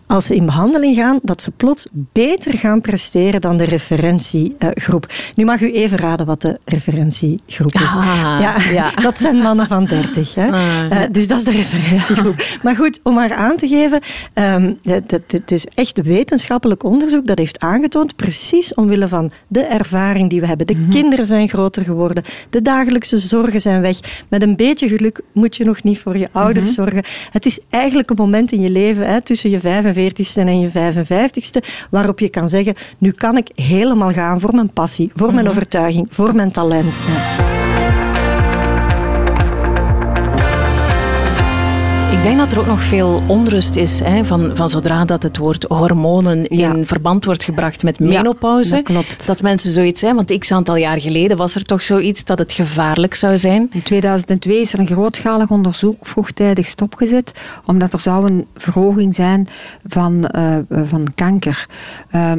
als 0.07 0.25
ze 0.25 0.35
in 0.35 0.45
behandeling 0.45 0.95
gaan, 0.95 1.19
dat 1.21 1.41
ze 1.41 1.51
plots 1.51 1.87
beter 1.91 2.57
gaan 2.57 2.81
presteren 2.81 3.41
dan 3.41 3.57
de 3.57 3.63
referentiegroep. 3.63 5.13
Nu 5.35 5.45
mag 5.45 5.61
u 5.61 5.73
even 5.73 5.97
raden 5.97 6.25
wat 6.25 6.41
de 6.41 6.59
referentiegroep 6.65 7.73
is. 7.73 7.95
Ah, 7.95 8.37
ja, 8.39 8.55
ja. 8.71 8.91
Dat 9.01 9.19
zijn 9.19 9.35
mannen 9.35 9.67
van 9.67 9.85
30. 9.85 10.35
Hè. 10.35 10.51
Ah, 10.51 10.71
Eh, 10.89 10.99
dus 11.11 11.27
dat 11.27 11.37
is 11.37 11.43
de 11.43 11.51
referentiegroep. 11.51 12.45
Maar 12.63 12.75
goed, 12.75 12.99
om 13.03 13.13
maar 13.13 13.33
aan 13.33 13.55
te 13.55 13.67
geven, 13.67 13.99
ehm, 14.33 14.73
het, 14.83 15.51
is 15.51 15.65
echt 15.65 16.01
wetenschappelijk 16.01 16.83
onderzoek 16.83 17.25
dat 17.25 17.37
heeft 17.37 17.59
aangetoond, 17.59 18.15
precies 18.15 18.73
omwille 18.73 19.07
van 19.07 19.31
de 19.47 19.61
ervaring 19.61 20.29
die 20.29 20.39
we 20.39 20.47
hebben. 20.47 20.67
De 20.67 20.87
kinderen 20.89 21.25
zijn 21.25 21.49
groter 21.49 21.83
geworden, 21.83 22.23
de 22.49 22.61
dagelijkse 22.61 23.17
zorgen 23.17 23.61
zijn 23.61 23.81
weg. 23.81 23.99
Met 24.27 24.41
een 24.41 24.55
beetje 24.55 24.87
geluk 24.87 25.21
moet 25.33 25.55
je 25.55 25.65
nog 25.65 25.83
niet 25.83 25.99
voor 25.99 26.17
je 26.17 26.27
ouders 26.31 26.73
zorgen. 26.73 27.03
Het 27.33 27.45
is 27.45 27.59
eigenlijk 27.69 28.09
een 28.09 28.15
moment 28.15 28.51
in 28.51 28.61
je 28.61 28.69
leven, 28.69 29.07
hè, 29.07 29.21
tussen 29.21 29.49
je 29.49 29.59
45ste 29.59 30.33
en 30.35 30.59
je 30.59 30.69
55ste, 30.69 31.87
waarop 31.89 32.19
je 32.19 32.29
kan 32.29 32.49
zeggen, 32.49 32.75
nu 32.97 33.11
kan 33.11 33.37
ik 33.37 33.49
helemaal 33.55 34.11
gaan 34.11 34.39
voor 34.39 34.55
mijn 34.55 34.73
passie, 34.73 35.11
voor 35.15 35.33
mijn 35.33 35.49
overtuiging, 35.49 36.07
voor 36.09 36.35
mijn 36.35 36.51
talent. 36.51 37.03
Ik 42.23 42.29
denk 42.29 42.41
dat 42.41 42.51
er 42.51 42.59
ook 42.59 42.65
nog 42.65 42.83
veel 42.83 43.23
onrust 43.27 43.75
is 43.75 43.99
hè, 43.99 44.25
van, 44.25 44.55
van 44.55 44.69
zodra 44.69 45.05
dat 45.05 45.23
het 45.23 45.37
woord 45.37 45.63
hormonen 45.63 46.45
Ja. 46.49 46.73
in 46.75 46.85
verband 46.87 47.25
wordt 47.25 47.43
gebracht 47.43 47.83
met 47.83 47.97
Ja, 47.99 48.05
menopauze. 48.05 48.71
dat 48.75 48.83
klopt. 48.83 49.25
Dat 49.25 49.41
mensen 49.41 49.71
zoiets 49.71 49.99
zijn, 49.99 50.15
want 50.15 50.37
x 50.39 50.51
aantal 50.51 50.75
jaar 50.75 51.01
geleden 51.01 51.37
was 51.37 51.55
er 51.55 51.63
toch 51.63 51.81
zoiets 51.81 52.23
dat 52.23 52.39
het 52.39 52.51
gevaarlijk 52.51 53.15
zou 53.15 53.37
zijn. 53.37 53.69
In 53.71 53.83
2002 53.83 54.61
is 54.61 54.73
er 54.73 54.79
een 54.79 54.87
grootschalig 54.87 55.49
onderzoek 55.49 56.05
vroegtijdig 56.05 56.65
stopgezet, 56.65 57.31
omdat 57.65 57.93
er 57.93 57.99
zou 57.99 58.25
een 58.25 58.47
verhoging 58.55 59.15
zijn 59.15 59.47
van, 59.87 60.27
eh, 60.27 60.57
eh, 60.57 60.63
van 60.85 61.07
kanker. 61.15 61.65
Pa- 62.11 62.37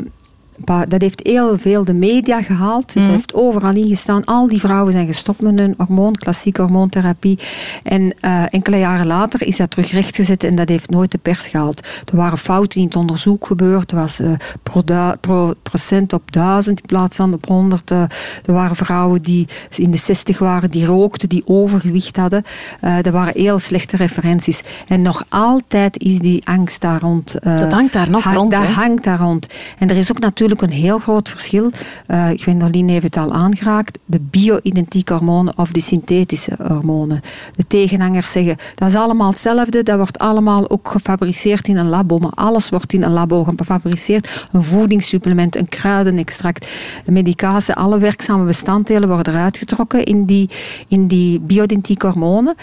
dat 0.88 1.00
heeft 1.00 1.20
heel 1.22 1.58
veel 1.58 1.84
de 1.84 1.94
media 1.94 2.42
gehaald. 2.42 2.94
Het 2.94 3.06
heeft 3.08 3.34
overal 3.34 3.74
ingestaan. 3.74 4.24
Al 4.24 4.46
die 4.48 4.60
vrouwen 4.60 4.92
zijn 4.92 5.06
gestopt 5.06 5.40
met 5.40 5.58
hun 5.58 5.74
hormoon, 5.78 6.12
klassieke 6.12 6.60
hormoontherapie. 6.62 7.38
En 7.82 8.14
eh, 8.20 8.42
enkele 8.50 8.78
jaren 8.78 9.06
later 9.06 9.42
is 9.46 9.56
dat 9.56 9.70
terug 9.70 9.90
rechtgezet 9.90 10.44
en 10.44 10.54
dat 10.54 10.68
heeft 10.68 10.90
nooit 10.90 11.10
de 11.10 11.18
pers 11.18 11.48
gehaald. 11.48 11.86
Er 12.10 12.16
waren 12.16 12.38
fouten 12.38 12.80
in 12.80 12.86
het 12.86 12.96
onderzoek 12.96 13.46
gebeurd. 13.46 13.90
Er 13.90 13.96
was 13.96 14.20
eh, 14.20 14.30
pro, 14.62 14.84
du- 14.84 15.16
pro- 15.20 15.52
procent 15.62 16.12
op 16.12 16.32
duizend 16.32 16.80
in 16.80 16.86
plaats 16.86 17.16
van 17.16 17.32
op 17.34 17.46
honderd. 17.46 17.90
Eh, 17.90 18.00
er 18.44 18.52
waren 18.52 18.76
vrouwen 18.76 19.22
die 19.22 19.48
in 19.76 19.90
de 19.90 19.98
60 19.98 20.38
waren, 20.38 20.70
die 20.70 20.84
rookten, 20.86 21.28
die 21.28 21.42
overgewicht 21.46 22.16
hadden. 22.16 22.42
Er 22.80 23.12
waren 23.12 23.32
heel 23.36 23.58
slechte 23.58 23.96
referenties. 23.96 24.60
En 24.88 25.02
nog 25.02 25.24
altijd 25.28 25.98
is 26.02 26.18
die 26.18 26.46
angst 26.46 26.80
daar 26.80 27.00
rond. 27.00 27.36
Dat 27.42 27.72
hangt 27.72 27.92
daar 27.92 28.10
nog 28.10 28.24
hang- 28.24 28.36
rond, 28.36 28.50
Dat 28.50 28.64
hangt 28.66 29.04
daar 29.04 29.18
rond. 29.18 29.46
En 29.78 29.88
er 29.90 29.96
is 29.96 30.10
ook 30.10 30.18
natuurlijk 30.18 30.42
een 30.50 30.70
heel 30.70 30.98
groot 30.98 31.28
verschil. 31.28 31.70
Eh 32.06 32.30
ik 32.30 32.44
weet, 32.44 32.88
heeft 32.90 33.02
het 33.02 33.16
al 33.16 33.32
aangeraakt. 33.32 33.98
De 34.04 34.20
bio-identieke 34.20 35.12
hormonen 35.12 35.58
of 35.58 35.70
de 35.70 35.80
synthetische 35.80 36.52
hormonen. 36.68 37.20
De 37.56 37.66
tegenhangers 37.66 38.32
zeggen, 38.32 38.56
dat 38.74 38.88
is 38.88 38.94
allemaal 38.94 39.30
hetzelfde. 39.30 39.82
Dat 39.82 39.96
wordt 39.96 40.18
allemaal 40.18 40.70
ook 40.70 40.88
gefabriceerd 40.88 41.68
in 41.68 41.76
een 41.76 41.88
labo. 41.88 42.18
Maar 42.18 42.30
alles 42.34 42.68
wordt 42.68 42.92
in 42.92 43.02
een 43.02 43.12
labo 43.12 43.44
gefabriceerd. 43.44 44.46
Een 44.52 44.64
voedingssupplement, 44.64 45.56
een 45.56 45.68
kruidenextract, 45.68 46.68
een 47.06 47.12
medicatie. 47.12 47.74
Alle 47.74 47.98
werkzame 47.98 48.44
bestanddelen 48.44 49.08
worden 49.08 49.32
eruit 49.32 49.58
getrokken 49.58 50.04
in 50.04 50.24
die, 50.24 50.50
in 50.88 51.06
die 51.06 51.40
bio-identieke 51.40 52.06
hormonen. 52.06 52.54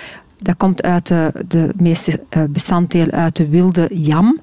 Dat 0.41 0.58
komt 0.58 0.84
uit 0.84 1.08
de, 1.08 1.32
de 1.47 1.69
meeste 1.75 2.19
eh, 2.30 2.43
bestanddelen 2.49 3.12
uit 3.12 3.36
de 3.36 3.47
wilde 3.47 3.88
jam. 3.91 4.39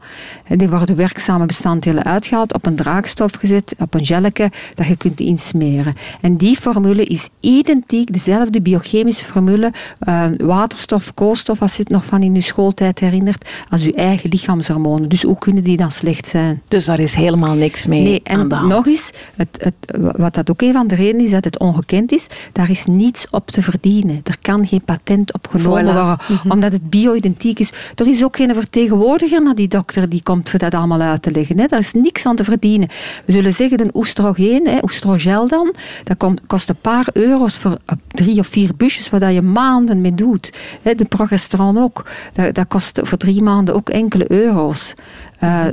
Die 0.48 0.68
worden 0.68 0.96
werkzame 0.96 1.46
bestanddelen 1.46 2.04
uitgehaald, 2.04 2.54
op 2.54 2.66
een 2.66 2.76
draagstof 2.76 3.32
gezet, 3.32 3.74
op 3.78 3.94
een 3.94 4.04
gelletje, 4.04 4.50
dat 4.74 4.86
je 4.86 4.96
kunt 4.96 5.20
insmeren. 5.20 5.94
En 6.20 6.36
die 6.36 6.56
formule 6.56 7.04
is 7.04 7.28
identiek, 7.40 8.12
dezelfde 8.12 8.60
biochemische 8.60 9.24
formule, 9.24 9.72
eh, 9.98 10.24
waterstof, 10.38 11.14
koolstof, 11.14 11.62
als 11.62 11.76
je 11.76 11.82
het 11.82 11.92
nog 11.92 12.04
van 12.04 12.22
in 12.22 12.34
je 12.34 12.40
schooltijd 12.40 13.00
herinnert, 13.00 13.48
als 13.70 13.82
je 13.82 13.94
eigen 13.94 14.30
lichaamshormonen. 14.30 15.08
Dus 15.08 15.22
hoe 15.22 15.38
kunnen 15.38 15.64
die 15.64 15.76
dan 15.76 15.90
slecht 15.90 16.26
zijn? 16.26 16.62
Dus 16.68 16.84
daar 16.84 17.00
is 17.00 17.14
helemaal 17.14 17.54
niks 17.54 17.86
mee 17.86 18.02
Nee, 18.02 18.20
en 18.22 18.38
aan 18.38 18.48
de 18.48 18.54
hand. 18.54 18.72
nog 18.72 18.86
eens, 18.86 19.10
het, 19.36 19.48
het, 19.62 19.98
wat 20.16 20.34
dat 20.34 20.50
ook 20.50 20.62
een 20.62 20.72
van 20.72 20.86
de 20.86 20.94
redenen 20.94 21.24
is 21.24 21.30
dat 21.30 21.44
het 21.44 21.58
ongekend 21.58 22.12
is, 22.12 22.26
daar 22.52 22.70
is 22.70 22.86
niets 22.86 23.26
op 23.30 23.50
te 23.50 23.62
verdienen. 23.62 24.20
Er 24.24 24.36
kan 24.40 24.66
geen 24.66 24.82
patent 24.84 25.34
op 25.34 25.46
genomen 25.46 25.87
Voilà. 25.90 26.26
worden, 26.26 26.52
omdat 26.52 26.72
het 26.72 26.90
bio-identiek 26.90 27.58
is. 27.58 27.72
Er 27.94 28.06
is 28.06 28.24
ook 28.24 28.36
geen 28.36 28.54
vertegenwoordiger 28.54 29.42
naar 29.42 29.54
die 29.54 29.68
dokter 29.68 30.08
die 30.08 30.22
komt 30.22 30.50
voor 30.50 30.58
dat 30.58 30.74
allemaal 30.74 31.00
uit 31.00 31.22
te 31.22 31.30
leggen. 31.30 31.58
Hè. 31.58 31.66
Daar 31.66 31.78
is 31.78 31.92
niks 31.92 32.26
aan 32.26 32.36
te 32.36 32.44
verdienen. 32.44 32.88
We 33.24 33.32
zullen 33.32 33.52
zeggen, 33.52 33.80
een 33.80 33.90
oestrogeen, 33.94 34.66
hè, 34.66 34.78
oestrogel 34.82 35.48
dan, 35.48 35.74
dat 36.04 36.16
komt, 36.16 36.40
kost 36.46 36.68
een 36.68 36.80
paar 36.80 37.06
euro's 37.12 37.58
voor 37.58 37.78
eh, 37.84 37.96
drie 38.08 38.38
of 38.38 38.46
vier 38.46 38.70
busjes, 38.76 39.08
waar 39.08 39.32
je 39.32 39.42
maanden 39.42 40.00
mee 40.00 40.14
doet. 40.14 40.52
Hè, 40.82 40.94
de 40.94 41.04
progesteron 41.04 41.78
ook, 41.78 42.04
dat, 42.32 42.54
dat 42.54 42.68
kost 42.68 43.00
voor 43.02 43.18
drie 43.18 43.42
maanden 43.42 43.74
ook 43.74 43.88
enkele 43.88 44.32
euro's. 44.32 44.94
Eh, 45.38 45.66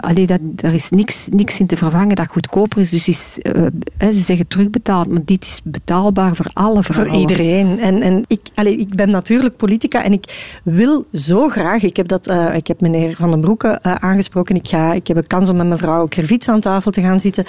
allee, 0.00 0.26
dat, 0.26 0.40
er 0.56 0.74
is 0.74 0.90
niks, 0.90 1.28
niks 1.30 1.60
in 1.60 1.66
te 1.66 1.76
vervangen 1.76 2.16
dat 2.16 2.26
goedkoper 2.26 2.80
is. 2.80 2.90
Dus 2.90 3.08
is, 3.08 3.38
eh, 3.42 3.62
hè, 3.96 4.12
ze 4.12 4.20
zeggen 4.20 4.48
terugbetaald, 4.48 5.08
maar 5.08 5.24
dit 5.24 5.44
is 5.44 5.60
betaalbaar 5.64 6.36
voor 6.36 6.50
alle 6.52 6.82
vrouwen. 6.82 7.10
Voor 7.10 7.20
iedereen. 7.20 7.80
En, 7.80 8.02
en 8.02 8.24
ik, 8.26 8.40
allee, 8.54 8.76
ik 8.78 8.94
ben 8.94 9.10
natuurlijk 9.10 9.56
politica 9.56 10.04
en 10.04 10.12
ik 10.12 10.58
wil 10.62 11.06
zo 11.12 11.48
graag. 11.48 11.82
Ik 11.82 11.96
heb, 11.96 12.08
dat, 12.08 12.26
eh, 12.26 12.54
ik 12.54 12.66
heb 12.66 12.80
meneer 12.80 13.16
Van 13.16 13.30
den 13.30 13.40
Broeke 13.40 13.78
eh, 13.82 13.94
aangesproken. 13.94 14.54
Ik, 14.54 14.68
ga, 14.68 14.92
ik 14.92 15.06
heb 15.06 15.16
een 15.16 15.26
kans 15.26 15.48
om 15.48 15.56
met 15.56 15.66
mevrouw 15.66 16.06
Kervits 16.06 16.48
aan 16.48 16.60
tafel 16.60 16.90
te 16.90 17.00
gaan 17.00 17.20
zitten. 17.20 17.44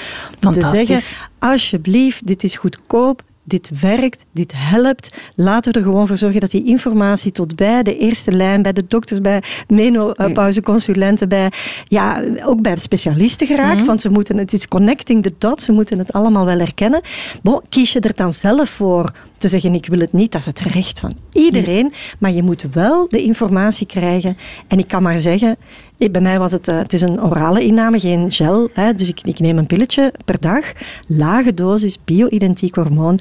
Om 0.45 0.51
te 0.51 0.65
zeggen: 0.65 0.99
alsjeblieft, 1.39 2.27
dit 2.27 2.43
is 2.43 2.55
goedkoop. 2.55 3.23
Dit 3.47 3.71
werkt, 3.81 4.25
dit 4.31 4.53
helpt. 4.55 5.17
Laten 5.35 5.71
we 5.71 5.79
er 5.79 5.85
gewoon 5.85 6.07
voor 6.07 6.17
zorgen 6.17 6.39
dat 6.39 6.51
die 6.51 6.65
informatie 6.65 7.31
tot 7.31 7.55
bij 7.55 7.83
de 7.83 7.97
eerste 7.97 8.31
lijn, 8.31 8.61
bij 8.61 8.73
de 8.73 8.85
dokters, 8.87 9.21
bij 9.21 9.43
menopauzeconsulenten, 9.67 11.29
bij, 11.29 11.51
ja, 11.83 12.23
ook 12.43 12.61
bij 12.61 12.77
specialisten 12.77 13.47
geraakt. 13.47 13.85
Want 13.85 14.01
ze 14.01 14.09
moeten, 14.09 14.37
het 14.37 14.53
is 14.53 14.67
connecting 14.67 15.23
the 15.23 15.33
dots, 15.37 15.65
ze 15.65 15.71
moeten 15.71 15.97
het 15.97 16.13
allemaal 16.13 16.45
wel 16.45 16.57
herkennen. 16.57 17.01
Bon, 17.43 17.61
kies 17.69 17.93
je 17.93 17.99
er 17.99 18.15
dan 18.15 18.33
zelf 18.33 18.69
voor 18.69 19.11
te 19.37 19.47
zeggen, 19.47 19.73
ik 19.73 19.85
wil 19.85 19.99
het 19.99 20.13
niet, 20.13 20.31
dat 20.31 20.41
is 20.41 20.47
het 20.47 20.59
recht 20.59 20.99
van 20.99 21.13
iedereen. 21.31 21.93
Maar 22.19 22.31
je 22.31 22.43
moet 22.43 22.65
wel 22.71 23.07
de 23.09 23.23
informatie 23.23 23.87
krijgen. 23.87 24.37
En 24.67 24.79
ik 24.79 24.87
kan 24.87 25.03
maar 25.03 25.19
zeggen, 25.19 25.57
bij 25.97 26.21
mij 26.21 26.39
was 26.39 26.51
het, 26.51 26.67
eh, 26.67 26.77
het 26.77 26.93
is 26.93 27.01
een 27.01 27.23
orale 27.23 27.63
inname, 27.63 27.99
geen 27.99 28.31
gel. 28.31 28.69
Hè, 28.73 28.93
dus 28.93 29.09
ik, 29.09 29.19
ik 29.21 29.39
neem 29.39 29.57
een 29.57 29.67
pilletje 29.67 30.13
per 30.25 30.39
dag. 30.39 30.71
Lage 31.07 31.53
dosis, 31.53 31.97
bio-identiek 32.05 32.75
hormoon. 32.75 33.19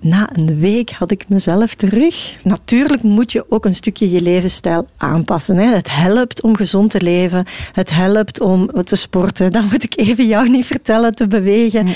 Na 0.00 0.30
een 0.32 0.58
week 0.58 0.90
had 0.90 1.10
ik 1.10 1.28
mezelf 1.28 1.74
terug. 1.74 2.36
Natuurlijk 2.42 3.02
moet 3.02 3.32
je 3.32 3.44
ook 3.48 3.64
een 3.64 3.74
stukje 3.74 4.10
je 4.10 4.20
levensstijl 4.20 4.88
aanpassen. 4.96 5.56
Hè. 5.56 5.74
Het 5.74 5.90
helpt 5.90 6.42
om 6.42 6.56
gezond 6.56 6.90
te 6.90 7.00
leven. 7.00 7.46
Het 7.72 7.90
helpt 7.90 8.40
om 8.40 8.70
te 8.82 8.96
sporten. 8.96 9.50
Dan 9.50 9.64
moet 9.70 9.82
ik 9.82 9.96
even 9.96 10.26
jou 10.26 10.48
niet 10.48 10.66
vertellen, 10.66 11.14
te 11.14 11.26
bewegen. 11.26 11.86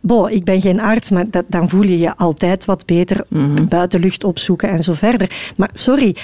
Bon, 0.00 0.30
ik 0.30 0.44
ben 0.44 0.60
geen 0.60 0.80
arts, 0.80 1.10
maar 1.10 1.30
dat, 1.30 1.44
dan 1.48 1.68
voel 1.68 1.82
je 1.82 1.98
je 1.98 2.16
altijd 2.16 2.64
wat 2.64 2.86
beter. 2.86 3.26
Buitenlucht 3.68 4.24
opzoeken 4.24 4.68
en 4.68 4.82
zo 4.82 4.92
verder. 4.92 5.52
Maar 5.56 5.70
sorry, 5.72 6.16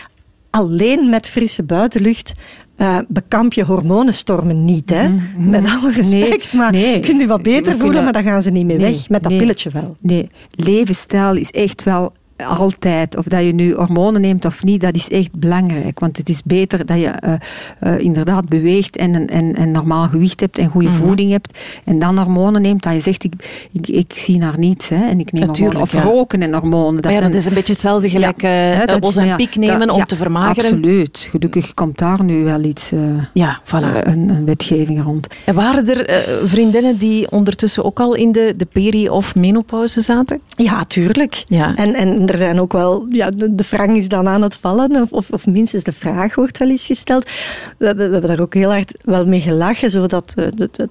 alleen 0.51 1.09
met 1.11 1.27
frisse 1.27 1.63
buitenlucht 1.63 2.33
eh, 2.77 2.99
bekamp 3.09 3.53
je 3.53 3.65
hormonenstormen 3.65 4.65
niet. 4.65 4.91
Hè? 4.91 5.09
Met 5.37 5.67
alle 5.67 5.93
respect, 5.93 6.53
maar 6.53 6.73
nee. 6.73 6.95
je 6.95 7.01
kunt 7.01 7.21
je 7.21 7.27
wat 7.27 7.43
beter 7.43 7.79
voelen, 7.79 8.05
maar 8.05 8.13
dan 8.13 8.23
gaan 8.23 8.43
ze 8.43 8.51
niet 8.51 8.67
meer 8.67 8.77
Nee, 8.77 8.93
weg. 8.93 9.09
Met 9.09 9.23
dat 9.23 9.37
pilletje 9.37 9.71
wel. 9.71 9.97
Nee, 10.01 10.31
levensstijl 10.51 11.37
is 11.37 11.51
echt 11.51 11.83
wel 11.83 12.13
altijd, 12.47 13.17
of 13.17 13.25
dat 13.25 13.45
je 13.45 13.53
nu 13.55 13.75
hormonen 13.75 14.21
neemt 14.21 14.45
of 14.45 14.63
niet, 14.65 14.81
dat 14.81 14.95
is 14.95 15.09
echt 15.09 15.33
belangrijk. 15.33 16.01
Want 16.01 16.17
het 16.17 16.29
is 16.29 16.43
beter 16.45 16.87
dat 16.87 16.99
je 17.01 17.07
eh, 17.07 17.33
eh, 17.79 17.99
inderdaad 17.99 18.49
beweegt 18.49 18.97
en 18.97 19.15
een 19.15 19.29
en, 19.29 19.55
en 19.55 19.71
normaal 19.71 20.09
gewicht 20.09 20.41
hebt 20.41 20.59
en 20.59 20.69
goede 20.69 20.91
voeding 20.91 21.31
hebt. 21.31 21.59
En 21.85 21.99
dan 21.99 22.19
hormonen 22.19 22.63
neemt, 22.63 22.83
dat 22.83 22.95
je 22.95 23.01
zegt, 23.01 23.25
ik, 23.25 23.33
ik, 23.73 23.89
ik 23.89 24.13
zie 24.17 24.39
naar 24.39 24.59
niets. 24.59 24.89
Hè, 24.89 24.97
en 25.09 25.21
ik 25.21 25.33
neem 25.33 25.47
Natuurlijk, 25.47 25.79
hormonen. 25.79 25.81
Of 25.81 25.93
ja. 25.93 26.03
roken 26.03 26.43
en 26.43 26.53
hormonen. 26.55 27.01
Maar 27.03 27.13
ja, 27.13 27.19
zijn- 27.19 27.31
dat 27.31 27.41
is 27.41 27.47
een 27.47 27.55
beetje 27.55 27.73
hetzelfde 27.73 28.09
gelijk 28.11 28.43
Ja, 28.43 28.71
eh 28.73 28.79
hè, 28.79 28.85
dat 28.87 29.05
is- 29.05 29.17
een 29.17 29.27
ja, 29.27 29.37
piek 29.37 29.57
nemen 29.57 29.79
dat- 29.81 29.91
om 29.91 29.97
ja, 29.99 30.05
te 30.05 30.17
vermageren. 30.17 30.65
Absoluut. 30.71 31.29
Gelukkig 31.31 31.75
komt 31.75 31.99
daar 31.99 32.25
nu 32.25 32.45
wel 32.45 32.63
iets, 32.65 32.91
Ja, 33.33 33.61
voilà. 33.65 34.03
een, 34.07 34.29
een 34.29 34.45
wetgeving 34.45 35.03
rond. 35.03 35.27
En 35.45 35.55
waren 35.55 35.89
er 35.89 36.29
vriendinnen 36.49 36.97
die 36.97 37.31
ondertussen 37.31 37.85
ook 37.85 38.01
al 38.01 38.15
in 38.15 38.33
de, 38.33 38.55
de 38.57 38.65
peri- 38.65 39.09
of 39.09 39.35
menopauze 39.35 40.01
zaten? 40.01 40.41
Ja, 40.57 40.85
tuurlijk. 40.85 41.45
Ja. 41.47 41.75
En, 41.77 41.95
en 41.95 42.27
er 42.33 42.39
zijn 42.39 42.61
ook 42.61 42.73
wel, 42.73 43.07
ja, 43.11 43.31
de, 43.31 43.65
frank 43.65 43.97
is 43.97 44.09
dan 44.09 44.29
aan 44.29 44.43
het 44.43 44.57
vallen, 44.57 45.07
of, 45.11 45.31
of, 45.31 45.47
minstens 45.47 45.83
de 45.83 45.93
vraag 45.93 46.35
wordt 46.35 46.59
wel 46.59 46.69
eens 46.69 46.87
gesteld. 46.87 47.31
We, 47.79 47.87
we, 47.87 47.95
we 47.95 48.03
hebben 48.03 48.27
daar 48.27 48.41
ook 48.41 48.55
heel 48.55 48.71
hard 48.71 48.95
wel 49.05 49.25
mee 49.25 49.41
gelachen, 49.41 49.91
zodat 49.91 50.33
dat, 50.35 50.55
dat, 50.55 50.89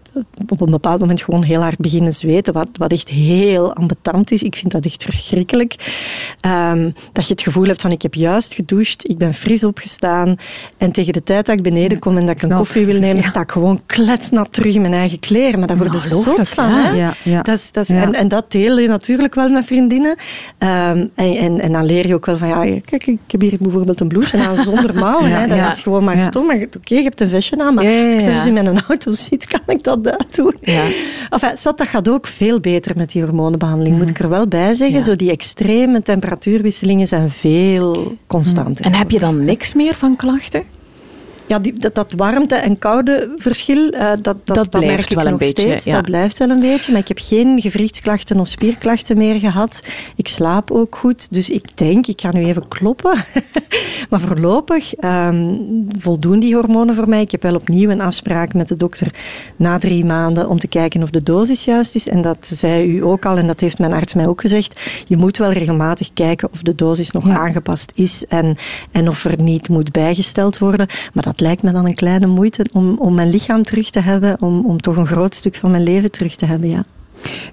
op 0.48 0.62
een 0.62 0.72
bepaald 0.72 1.00
moment 1.00 1.22
gewoon 1.24 1.44
heel 1.44 1.62
hard 1.62 1.78
beginnen 1.78 2.14
zweten, 2.14 2.54
wat, 2.54 2.68
wat 2.74 2.92
echt 2.92 3.10
heel 3.10 3.74
ambetant 3.74 4.32
is. 4.32 4.44
Ik 4.44 4.56
vind 4.56 4.72
dat 4.72 4.86
echt 4.86 5.04
verschrikkelijk. 5.04 5.76
Um, 6.46 6.94
dat 7.14 7.28
je 7.28 7.34
het 7.34 7.42
gevoel 7.42 7.66
hebt 7.66 7.82
van 7.82 7.92
ik 7.92 8.02
heb 8.02 8.14
juist 8.14 8.54
gedoucht, 8.54 9.10
ik 9.10 9.18
ben 9.18 9.34
fris 9.34 9.64
opgestaan 9.64 10.36
en 10.78 10.92
tegen 10.92 11.14
de 11.14 11.24
tijd 11.24 11.46
dat 11.46 11.58
ik 11.58 11.64
beneden 11.64 12.00
kom 12.00 12.18
en 12.18 12.26
dat 12.26 12.36
ik 12.36 12.42
een 12.42 12.58
koffie 12.58 12.86
wil 12.86 13.00
nemen, 13.00 13.24
sta 13.24 13.42
ik 13.42 13.52
gewoon 13.52 13.82
kletsnat 13.86 14.54
terug 14.54 14.76
in 14.76 14.82
mijn 14.82 14.94
eigen 14.94 15.20
kleren. 15.20 15.60
Maar 15.60 15.68
daar 15.68 15.78
word 15.78 15.94
je 15.94 16.00
zot 16.00 16.50
van. 16.50 16.70
Ja. 16.70 17.14
Hè? 17.24 17.32
Ja, 17.32 17.42
Dat 17.42 17.58
is, 17.58 17.72
dat 17.72 17.90
is, 17.90 17.96
en, 17.96 18.14
en, 18.14 18.28
dat 18.28 18.52
deel 18.52 18.80
je 18.80 18.88
natuurlijk 18.88 19.36
wel 19.36 19.50
met 19.50 19.66
vriendinnen. 19.66 20.16
Um, 20.60 21.12
en, 21.16 21.31
en, 21.38 21.60
en, 21.60 21.72
dan 21.72 21.86
leer 21.86 22.08
je 22.08 22.14
ook 22.14 22.26
wel 22.26 22.38
van, 22.38 22.48
ja, 22.48 22.80
kijk, 22.86 23.08
ik 23.08 23.20
heb 23.28 23.42
hier 23.42 23.58
bijvoorbeeld 23.60 24.00
een 24.00 24.08
blouse 24.08 24.38
aan 24.38 24.58
zonder 24.58 24.96
mouwen. 24.96 25.32
hè? 25.32 25.48
Dat 25.48 25.74
is 25.74 25.80
gewoon 25.80 26.04
maar 26.04 26.20
stom. 26.20 26.46
Maar 26.46 26.56
oké, 26.78 26.96
je 26.96 27.04
hebt 27.04 27.22
een 27.22 27.28
vestje 27.28 27.64
aan, 27.64 27.74
maar 27.74 27.86
als 27.86 28.14
ik 28.14 28.20
zelfs 28.20 28.46
in 28.46 28.54
mijn 28.54 28.82
auto 28.88 29.12
zit, 29.30 29.46
kan 29.46 29.76
ik 29.76 29.84
dat 29.84 30.08
uitdoen. 30.18 30.56
Ja. 30.62 30.86
Enfin, 31.30 31.56
dat 31.62 31.88
gaat 31.88 32.10
ook 32.10 32.28
veel 32.28 32.60
beter 32.60 32.98
met 32.98 33.12
die 33.12 33.24
hormonenbehandeling, 33.24 33.98
moet 33.98 34.10
ik 34.10 34.20
er 34.20 34.30
wel 34.30 34.48
bij 34.48 34.74
zeggen. 34.74 35.04
Zo 35.04 35.16
die 35.16 35.32
extreme 35.32 36.02
temperatuurwisselingen 36.02 37.08
zijn 37.08 37.30
veel 37.30 38.18
constanter. 38.28 38.86
En 38.86 38.94
heb 38.94 39.12
je 39.12 39.20
dan 39.20 39.44
niks 39.44 39.74
meer 39.74 39.94
van 39.96 40.16
klachten? 40.16 40.64
Ja, 41.52 41.60
die, 41.60 41.74
dat, 41.74 41.96
dat 41.96 42.12
warmte- 42.12 42.56
en 42.56 42.80
koude 42.80 43.34
verschil, 43.38 43.94
uh, 43.94 44.12
dat, 44.22 44.38
dat, 44.44 44.56
dat, 44.56 44.70
blijft 44.70 45.14
wel 45.14 45.26
een 45.26 45.38
beetje. 45.38 45.62
Steeds. 45.62 45.86
Dat 45.86 46.02
blijft 46.02 46.38
wel 46.38 46.50
een 46.50 46.60
beetje. 46.60 46.92
Maar 46.92 47.02
ik 47.02 47.08
heb 47.08 47.20
geen 47.22 47.62
gewrichtsklachten 47.62 48.40
of 48.40 48.48
spierklachten 48.48 49.18
meer 49.18 49.40
gehad. 49.40 49.84
Ik 50.16 50.28
slaap 50.28 50.72
ook 50.72 50.96
goed. 50.96 51.34
Dus 51.34 51.50
ik 51.50 51.78
denk, 51.78 52.08
ik 52.08 52.22
ga 52.22 52.32
nu 52.32 52.46
even 52.46 52.68
kloppen. 52.68 53.14
maar 54.10 54.20
voorlopig 54.20 55.04
um, 55.04 55.86
voldoen 56.00 56.40
die 56.40 56.56
hormonen 56.56 56.96
voor 56.96 57.10
mij. 57.10 57.22
Ik 57.22 57.32
heb 57.32 57.42
wel 57.42 57.56
opnieuw 57.56 57.90
een 57.90 58.02
afspraak 58.02 58.54
met 58.54 58.68
de 58.68 58.76
dokter 58.76 59.14
na 59.56 59.78
drie 59.78 60.06
maanden 60.06 60.50
om 60.50 60.60
te 60.60 60.68
kijken 60.68 61.02
of 61.02 61.10
de 61.10 61.24
dosis 61.24 61.66
juist 61.66 61.96
is. 61.96 62.08
En 62.08 62.22
dat 62.22 62.50
zei 62.54 62.96
u 62.96 63.04
ook 63.04 63.26
al, 63.26 63.38
en 63.38 63.48
dat 63.48 63.60
heeft 63.60 63.80
mijn 63.80 63.94
arts 63.94 64.14
mij 64.14 64.28
ook 64.28 64.42
gezegd. 64.42 64.82
Je 65.08 65.18
moet 65.18 65.38
wel 65.38 65.52
regelmatig 65.52 66.14
kijken 66.14 66.50
of 66.52 66.62
de 66.62 66.76
dosis 66.76 67.12
nog 67.12 67.30
aangepast 67.30 67.92
is 67.96 68.26
en, 68.28 68.58
en 68.92 69.10
of 69.10 69.26
er 69.26 69.42
niet 69.42 69.70
moet 69.70 69.92
bijgesteld 69.92 70.58
worden. 70.58 70.88
Maar 71.14 71.24
dat 71.24 71.40
lijkt 71.42 71.64
me 71.64 71.72
dan 71.72 71.86
een 71.86 71.96
kleine 71.96 72.28
moeite 72.28 72.66
om, 72.72 72.96
om 72.98 73.14
mijn 73.14 73.30
lichaam 73.30 73.64
terug 73.64 73.90
te 73.90 74.00
hebben, 74.00 74.42
om, 74.42 74.66
om 74.66 74.82
toch 74.82 74.96
een 74.96 75.08
groot 75.08 75.36
stuk 75.36 75.56
van 75.56 75.72
mijn 75.72 75.84
leven 75.84 76.12
terug 76.12 76.36
te 76.36 76.46
hebben, 76.46 76.70
ja. 76.70 76.86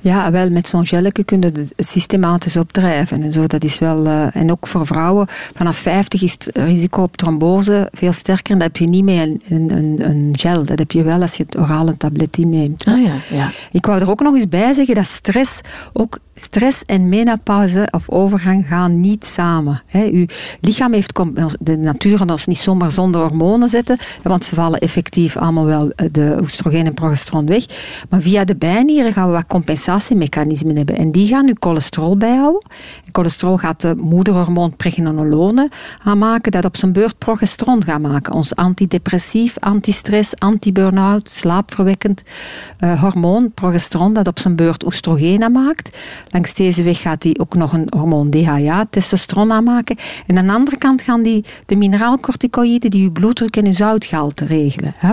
Ja, 0.00 0.30
wel, 0.30 0.50
met 0.50 0.68
zo'n 0.68 0.86
gelletje 0.86 1.24
kun 1.24 1.40
je 1.40 1.46
het 1.46 1.72
systematisch 1.76 2.56
opdrijven. 2.56 3.22
En, 3.22 3.32
zo, 3.32 3.46
dat 3.46 3.64
is 3.64 3.78
wel, 3.78 4.06
uh, 4.06 4.36
en 4.36 4.50
ook 4.50 4.66
voor 4.66 4.86
vrouwen, 4.86 5.26
vanaf 5.54 5.76
50 5.76 6.22
is 6.22 6.32
het 6.32 6.50
risico 6.52 7.02
op 7.02 7.16
trombose 7.16 7.88
veel 7.92 8.12
sterker. 8.12 8.52
En 8.52 8.58
dat 8.58 8.66
heb 8.66 8.76
je 8.76 8.86
niet 8.86 9.04
meer 9.04 9.22
een, 9.22 9.40
een, 9.48 10.08
een 10.08 10.34
gel. 10.38 10.64
Dat 10.64 10.78
heb 10.78 10.90
je 10.90 11.02
wel 11.02 11.22
als 11.22 11.34
je 11.34 11.42
het 11.42 11.58
orale 11.58 11.96
tablet 11.96 12.36
inneemt. 12.36 12.84
Ah, 12.84 13.04
ja, 13.04 13.14
ja. 13.30 13.50
Ik 13.72 13.86
wou 13.86 14.00
er 14.00 14.10
ook 14.10 14.20
nog 14.20 14.34
eens 14.34 14.48
bij 14.48 14.72
zeggen 14.72 14.94
dat 14.94 15.06
stress 15.06 15.60
ook 15.92 16.18
stress 16.40 16.84
en 16.84 17.08
menopauze 17.08 17.88
of 17.90 18.10
overgang 18.10 18.66
gaan 18.68 19.00
niet 19.00 19.24
samen. 19.24 19.82
Uw 19.92 20.26
lichaam 20.60 20.92
heeft 20.92 21.20
de 21.60 21.76
natuur 21.76 22.30
ons 22.30 22.46
niet 22.46 22.58
zomaar 22.58 22.92
zonder 22.92 23.20
hormonen 23.20 23.68
zetten, 23.68 23.98
want 24.22 24.44
ze 24.44 24.54
vallen 24.54 24.80
effectief 24.80 25.36
allemaal 25.36 25.64
wel 25.64 25.90
eh, 25.90 26.06
de 26.12 26.36
oestrogeen 26.40 26.86
en 26.86 26.94
progesteron 26.94 27.46
weg. 27.46 27.64
Maar 28.08 28.20
via 28.20 28.44
de 28.44 28.56
bijnieren 28.56 29.12
gaan 29.12 29.26
we 29.26 29.32
wat 29.32 29.46
compensatiemechanismen 29.46 30.76
hebben. 30.76 30.96
En 30.96 31.12
die 31.12 31.26
gaan 31.26 31.46
uw 31.46 31.54
cholesterol 31.60 32.16
bijhouden. 32.16 32.62
En 33.04 33.12
cholesterol 33.12 33.56
gaat 33.56 33.80
de 33.80 33.94
moederhormoon 33.96 34.76
pregnenolone 34.76 35.70
aanmaken, 36.04 36.52
dat 36.52 36.64
op 36.64 36.76
zijn 36.76 36.92
beurt 36.92 37.18
progesteron 37.18 37.84
gaat 37.84 38.00
maken. 38.00 38.32
Ons 38.32 38.54
antidepressief, 38.54 39.58
antistress, 39.58 40.32
anti-burn-out, 40.38 41.28
slaapverwekkend 41.28 42.22
uh, 42.80 43.00
hormoon, 43.00 43.52
progesteron, 43.52 44.12
dat 44.12 44.26
op 44.26 44.38
zijn 44.38 44.56
beurt 44.56 44.86
oestrogeen 44.86 45.42
aanmaakt. 45.42 45.96
Langs 46.30 46.54
deze 46.54 46.82
weg 46.82 47.00
gaat 47.00 47.22
hij 47.22 47.36
ook 47.40 47.54
nog 47.54 47.72
een 47.72 47.86
hormoon 47.96 48.30
DHA, 48.30 48.86
testosteron 48.90 49.52
aanmaken. 49.52 49.96
En 50.26 50.38
aan 50.38 50.46
de 50.46 50.52
andere 50.52 50.76
kant 50.78 51.02
gaan 51.02 51.22
die 51.22 51.44
de 51.66 51.76
mineraalcorticoïden 51.76 52.90
die 52.90 53.04
uw 53.04 53.12
bloeddruk 53.12 53.56
en 53.56 53.66
uw 53.66 53.72
zoutgehalte 53.72 54.44
regelen. 54.44 54.94
Hè. 54.96 55.10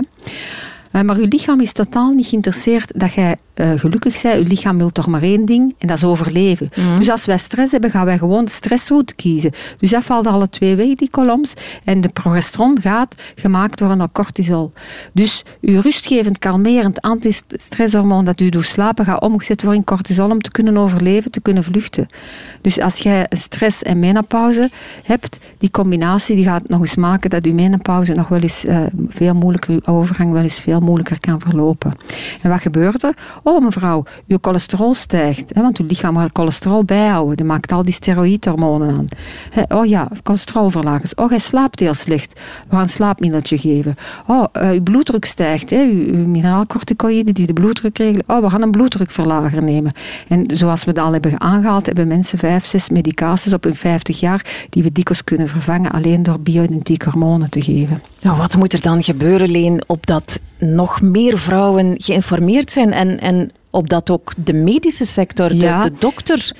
Eh, 0.96 1.02
maar 1.02 1.16
uw 1.16 1.26
lichaam 1.28 1.60
is 1.60 1.72
totaal 1.72 2.12
niet 2.12 2.26
geïnteresseerd 2.26 2.92
dat 2.94 3.12
jij 3.12 3.36
uh, 3.54 3.70
gelukkig 3.76 4.22
bent. 4.22 4.38
Uw 4.38 4.46
lichaam 4.48 4.76
wil 4.76 4.90
toch 4.90 5.06
maar 5.06 5.22
één 5.22 5.44
ding 5.44 5.74
en 5.78 5.88
dat 5.88 5.96
is 5.96 6.04
overleven. 6.04 6.70
Mhm. 6.76 6.98
Dus 6.98 7.10
als 7.10 7.24
wij 7.24 7.38
stress 7.38 7.72
hebben, 7.72 7.90
gaan 7.90 8.04
wij 8.04 8.18
gewoon 8.18 8.44
de 8.44 8.50
stressroute 8.50 9.14
kiezen. 9.14 9.50
Dus 9.78 9.90
dat 9.90 10.04
valt 10.04 10.26
alle 10.26 10.48
twee 10.48 10.76
weg, 10.76 10.94
die 10.94 11.10
koloms. 11.10 11.54
En 11.84 12.00
de 12.00 12.08
progesteron 12.08 12.78
gaat 12.80 13.14
gemaakt 13.34 13.80
worden 13.80 13.98
door 13.98 14.12
cortisol. 14.12 14.72
Dus 15.12 15.42
uw 15.60 15.80
rustgevend, 15.80 16.38
kalmerend 16.38 17.00
antistresshormoon 17.00 18.24
dat 18.24 18.40
u 18.40 18.48
doet 18.48 18.64
slapen, 18.64 19.04
gaat 19.04 19.20
omgezet 19.20 19.62
worden 19.62 19.80
in 19.80 19.86
cortisol 19.86 20.30
om 20.30 20.40
te 20.40 20.50
kunnen 20.50 20.76
overleven, 20.76 21.30
te 21.30 21.40
kunnen 21.40 21.64
vluchten. 21.64 22.06
Dus 22.60 22.80
als 22.80 22.98
jij 22.98 23.26
stress 23.28 23.82
en 23.82 23.98
menopauze 23.98 24.70
hebt, 25.02 25.38
die 25.58 25.70
combinatie 25.70 26.36
die 26.36 26.44
gaat 26.44 26.68
nog 26.68 26.80
eens 26.80 26.96
maken 26.96 27.30
dat 27.30 27.46
uw 27.46 27.54
menopauze 27.54 28.14
nog 28.14 28.28
wel 28.28 28.40
eens 28.40 28.64
uh, 28.64 28.80
veel 29.08 29.34
moeilijker, 29.34 29.74
uw 29.74 29.94
overgang 29.94 30.32
wel 30.32 30.42
eens 30.42 30.60
veel 30.60 30.80
moeilijker 30.86 31.20
kan 31.20 31.40
verlopen. 31.40 31.92
En 32.42 32.50
wat 32.50 32.60
gebeurt 32.60 33.02
er? 33.02 33.14
Oh 33.42 33.64
mevrouw, 33.64 34.04
uw 34.28 34.38
cholesterol 34.40 34.94
stijgt. 34.94 35.54
Hè, 35.54 35.62
want 35.62 35.78
uw 35.78 35.86
lichaam 35.86 36.16
gaat 36.16 36.30
cholesterol 36.32 36.84
bijhouden. 36.84 37.36
Dat 37.36 37.46
maakt 37.46 37.72
al 37.72 37.84
die 37.84 37.92
steroïdhormonen 37.92 38.88
aan. 38.88 39.06
Oh 39.78 39.86
ja, 39.86 40.08
cholesterolverlagers. 40.22 41.14
Oh, 41.14 41.28
hij 41.28 41.38
slaapt 41.38 41.80
heel 41.80 41.94
slecht. 41.94 42.32
We 42.68 42.74
gaan 42.74 42.80
een 42.80 42.88
slaapmiddeltje 42.88 43.58
geven. 43.58 43.94
Oh, 44.26 44.44
uh, 44.62 44.70
uw 44.70 44.82
bloeddruk 44.82 45.24
stijgt. 45.24 45.70
Hè, 45.70 45.82
uw, 45.82 46.14
uw 46.14 46.26
mineraalcorticoïden 46.26 47.34
die 47.34 47.46
de 47.46 47.52
bloeddruk 47.52 47.98
regelen. 47.98 48.24
Oh, 48.26 48.40
we 48.40 48.50
gaan 48.50 48.62
een 48.62 48.70
bloeddrukverlager 48.70 49.62
nemen. 49.62 49.92
En 50.28 50.44
zoals 50.52 50.84
we 50.84 50.92
dat 50.92 51.04
al 51.04 51.12
hebben 51.12 51.40
aangehaald, 51.40 51.86
hebben 51.86 52.08
mensen 52.08 52.38
vijf, 52.38 52.64
zes 52.64 52.88
medicaties 52.88 53.52
op 53.52 53.64
hun 53.64 53.76
50 53.76 54.20
jaar 54.20 54.66
die 54.70 54.82
we 54.82 54.92
dikwijls 54.92 55.24
kunnen 55.24 55.48
vervangen 55.48 55.90
alleen 55.90 56.22
door 56.22 56.40
bio-identieke 56.40 57.10
hormonen 57.10 57.50
te 57.50 57.62
geven. 57.62 58.02
Nou, 58.20 58.38
wat 58.38 58.56
moet 58.56 58.72
er 58.72 58.80
dan 58.80 59.02
gebeuren, 59.02 59.50
Leen, 59.50 59.82
opdat 59.86 60.40
nog 60.76 61.00
meer 61.00 61.38
vrouwen 61.38 61.94
geïnformeerd 61.96 62.72
zijn 62.72 62.92
en, 62.92 63.20
en 63.20 63.50
opdat 63.70 64.10
ook 64.10 64.32
de 64.36 64.52
medische 64.52 65.04
sector, 65.04 65.48
de, 65.48 65.80
de 65.82 65.92
dokters 65.98 66.52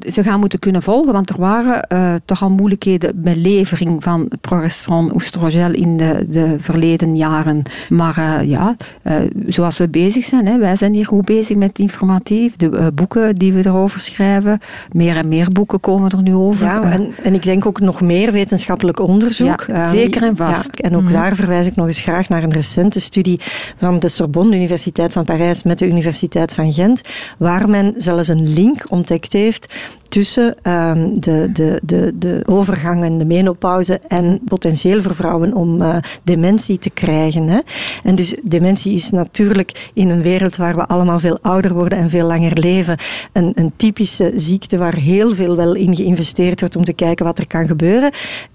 ze 0.00 0.22
gaan 0.22 0.40
moeten 0.40 0.58
kunnen 0.58 0.82
volgen, 0.82 1.12
want 1.12 1.30
er 1.30 1.40
waren 1.40 1.86
uh, 1.92 2.14
toch 2.24 2.42
al 2.42 2.50
moeilijkheden 2.50 3.22
bij 3.22 3.36
levering 3.36 4.02
van 4.02 4.30
progesteron, 4.40 5.14
oestrogel 5.14 5.72
in 5.72 5.96
de, 5.96 6.26
de 6.28 6.56
verleden 6.58 7.16
jaren. 7.16 7.62
Maar 7.88 8.18
uh, 8.18 8.48
ja, 8.48 8.76
uh, 9.02 9.14
zoals 9.46 9.78
we 9.78 9.88
bezig 9.88 10.24
zijn, 10.24 10.46
hè, 10.46 10.58
wij 10.58 10.76
zijn 10.76 10.94
hier 10.94 11.06
goed 11.06 11.24
bezig 11.24 11.56
met 11.56 11.78
informatief, 11.78 12.56
de 12.56 12.92
boeken 12.94 13.36
die 13.36 13.52
we 13.52 13.66
erover 13.66 14.00
schrijven, 14.00 14.58
meer 14.92 15.16
en 15.16 15.28
meer 15.28 15.48
boeken 15.48 15.80
komen 15.80 16.10
er 16.10 16.22
nu 16.22 16.34
over. 16.34 16.66
Ja, 16.66 16.92
en, 16.92 17.14
en 17.22 17.34
ik 17.34 17.42
denk 17.42 17.66
ook 17.66 17.80
nog 17.80 18.00
meer 18.00 18.32
wetenschappelijk 18.32 19.00
onderzoek. 19.00 19.64
Ja, 19.66 19.90
zeker 19.90 20.22
en 20.22 20.36
vast. 20.36 20.68
Ja, 20.72 20.88
en 20.88 20.96
ook 20.96 21.02
mhm. 21.02 21.12
daar 21.12 21.36
verwijs 21.36 21.66
ik 21.66 21.76
nog 21.76 21.86
eens 21.86 22.00
graag 22.00 22.28
naar 22.28 22.42
een 22.42 22.52
recente 22.52 23.00
studie 23.00 23.40
van 23.78 23.98
de 23.98 24.08
Sorbonne 24.08 24.56
Universiteit 24.56 25.12
van 25.12 25.24
Parijs 25.24 25.62
met 25.62 25.78
de 25.78 25.86
Universiteit 25.86 26.54
van 26.54 26.72
Gent, 26.72 27.00
waar 27.38 27.68
men 27.68 27.94
zelfs 27.96 28.28
een 28.28 28.52
link 28.52 28.84
ontdekt 28.88 29.34
heeft 29.38 29.74
tussen 30.08 30.70
um, 30.72 31.20
de, 31.20 31.48
de, 31.52 31.80
de, 31.82 32.12
de 32.14 32.42
overgang 32.44 33.04
en 33.04 33.18
de 33.18 33.24
menopauze 33.24 34.00
en 34.08 34.40
potentieel 34.44 35.02
voor 35.02 35.14
vrouwen 35.14 35.54
om 35.54 35.82
uh, 35.82 35.96
dementie 36.22 36.78
te 36.78 36.90
krijgen. 36.90 37.48
Hè. 37.48 37.58
En 38.02 38.14
dus 38.14 38.36
dementie 38.42 38.94
is 38.94 39.10
natuurlijk 39.10 39.90
in 39.94 40.08
een 40.08 40.22
wereld 40.22 40.56
waar 40.56 40.74
we 40.74 40.86
allemaal 40.86 41.18
veel 41.18 41.38
ouder 41.42 41.74
worden 41.74 41.98
en 41.98 42.10
veel 42.10 42.26
langer 42.26 42.58
leven, 42.58 42.98
een, 43.32 43.52
een 43.54 43.72
typische 43.76 44.32
ziekte 44.34 44.78
waar 44.78 44.94
heel 44.94 45.34
veel 45.34 45.56
wel 45.56 45.74
in 45.74 45.96
geïnvesteerd 45.96 46.60
wordt 46.60 46.76
om 46.76 46.84
te 46.84 46.92
kijken 46.92 47.24
wat 47.24 47.38
er 47.38 47.46
kan 47.46 47.66
gebeuren. 47.66 48.10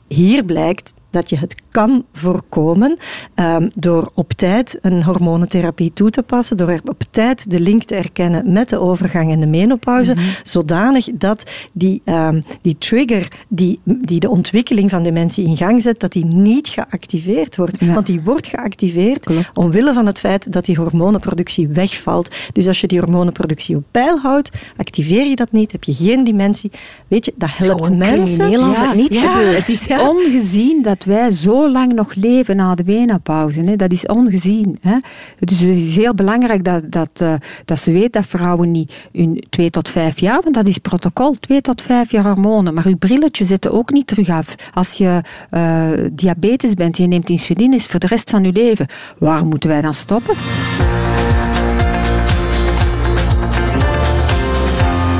Hier 0.08 0.44
blijkt 0.44 0.94
dat 1.14 1.30
je 1.30 1.38
het 1.38 1.56
kan 1.72 2.06
voorkomen 2.14 2.98
um, 3.36 3.72
door 3.76 4.12
op 4.14 4.34
tijd 4.34 4.78
een 4.82 5.04
hormonentherapie 5.04 5.94
toe 5.94 6.10
te 6.10 6.24
passen, 6.24 6.58
door 6.58 6.80
op 6.86 7.04
tijd 7.10 7.52
de 7.52 7.60
link 7.60 7.84
te 7.84 7.96
erkennen 7.96 8.52
met 8.52 8.70
de 8.70 8.80
overgang 8.80 9.32
en 9.32 9.40
de 9.40 9.46
menopauze, 9.46 10.14
mhm. 10.14 10.24
zodanig 10.44 11.08
dat 11.14 11.52
die, 11.74 12.02
um, 12.06 12.44
die 12.62 12.78
trigger 12.78 13.28
die, 13.48 13.80
die 13.84 14.20
de 14.20 14.30
ontwikkeling 14.30 14.90
van 14.90 15.04
dementie 15.04 15.46
in 15.46 15.58
gang 15.58 15.82
zet, 15.82 16.00
dat 16.00 16.12
die 16.12 16.26
niet 16.26 16.68
geactiveerd 16.68 17.56
wordt. 17.56 17.86
Want 17.86 18.06
die 18.06 18.22
wordt 18.22 18.48
geactiveerd 18.48 19.30
omwille 19.54 19.94
van 19.94 20.06
het 20.06 20.20
feit 20.20 20.52
dat 20.54 20.66
die 20.66 20.76
hormonenproductie 20.76 21.68
wegvalt. 21.68 22.36
Dus 22.54 22.68
als 22.68 22.82
je 22.82 22.88
die 22.88 23.00
hormonenproductie 23.00 23.76
op 23.76 23.84
peil 23.92 24.20
houdt, 24.20 24.52
activeer 24.78 25.26
je 25.26 25.36
dat 25.36 25.52
niet, 25.52 25.72
heb 25.72 25.84
je 25.84 25.94
geen 25.94 26.24
dementie. 26.24 26.72
Weet 27.08 27.26
je, 27.26 27.34
dat 27.36 27.50
helpt 27.54 27.98
mensen. 27.98 28.60
als 28.60 28.80
het 28.80 28.96
niet 28.96 29.18
gebeurt. 29.18 29.58
Het 29.58 29.70
is 29.70 29.88
ongezien 29.88 30.82
dat 30.82 31.03
dat 31.06 31.16
wij 31.16 31.32
zo 31.32 31.72
lang 31.72 31.94
nog 31.94 32.16
leven 32.16 32.56
na 32.56 32.76
de 32.76 32.84
menopauze. 32.86 33.64
Hè. 33.64 33.76
Dat 33.76 33.92
is 33.92 34.06
ongezien. 34.06 34.78
Hè. 34.82 34.98
Dus 35.40 35.60
het 35.60 35.70
is 35.70 35.96
heel 35.96 36.14
belangrijk 36.14 36.64
dat, 36.64 36.92
dat, 36.92 37.10
uh, 37.22 37.34
dat 37.66 37.80
ze 37.80 37.92
weet 37.92 38.14
dat 38.14 38.26
vrouwen 38.26 38.72
niet 38.72 38.94
hun 39.12 39.44
twee 39.50 39.70
tot 39.70 39.90
vijf 39.90 40.20
jaar, 40.20 40.42
want 40.42 40.56
dat 40.56 40.68
is 40.68 40.78
protocol, 40.78 41.36
twee 41.40 41.62
tot 41.62 41.82
vijf 41.82 42.12
jaar 42.12 42.24
hormonen. 42.24 42.74
Maar 42.74 42.86
uw 42.86 42.98
brilletje 42.98 43.46
zet 43.46 43.70
ook 43.70 43.92
niet 43.92 44.08
terug 44.08 44.30
af. 44.30 44.56
Als 44.74 44.98
je 44.98 45.22
uh, 45.52 45.88
diabetes 46.12 46.74
bent, 46.74 46.98
je 46.98 47.08
neemt 47.08 47.30
insuline, 47.30 47.76
is 47.76 47.86
voor 47.86 48.00
de 48.00 48.08
rest 48.08 48.30
van 48.30 48.44
je 48.44 48.52
leven. 48.52 48.88
Waar 49.18 49.46
moeten 49.46 49.70
wij 49.70 49.82
dan 49.82 49.94
stoppen? 49.94 50.36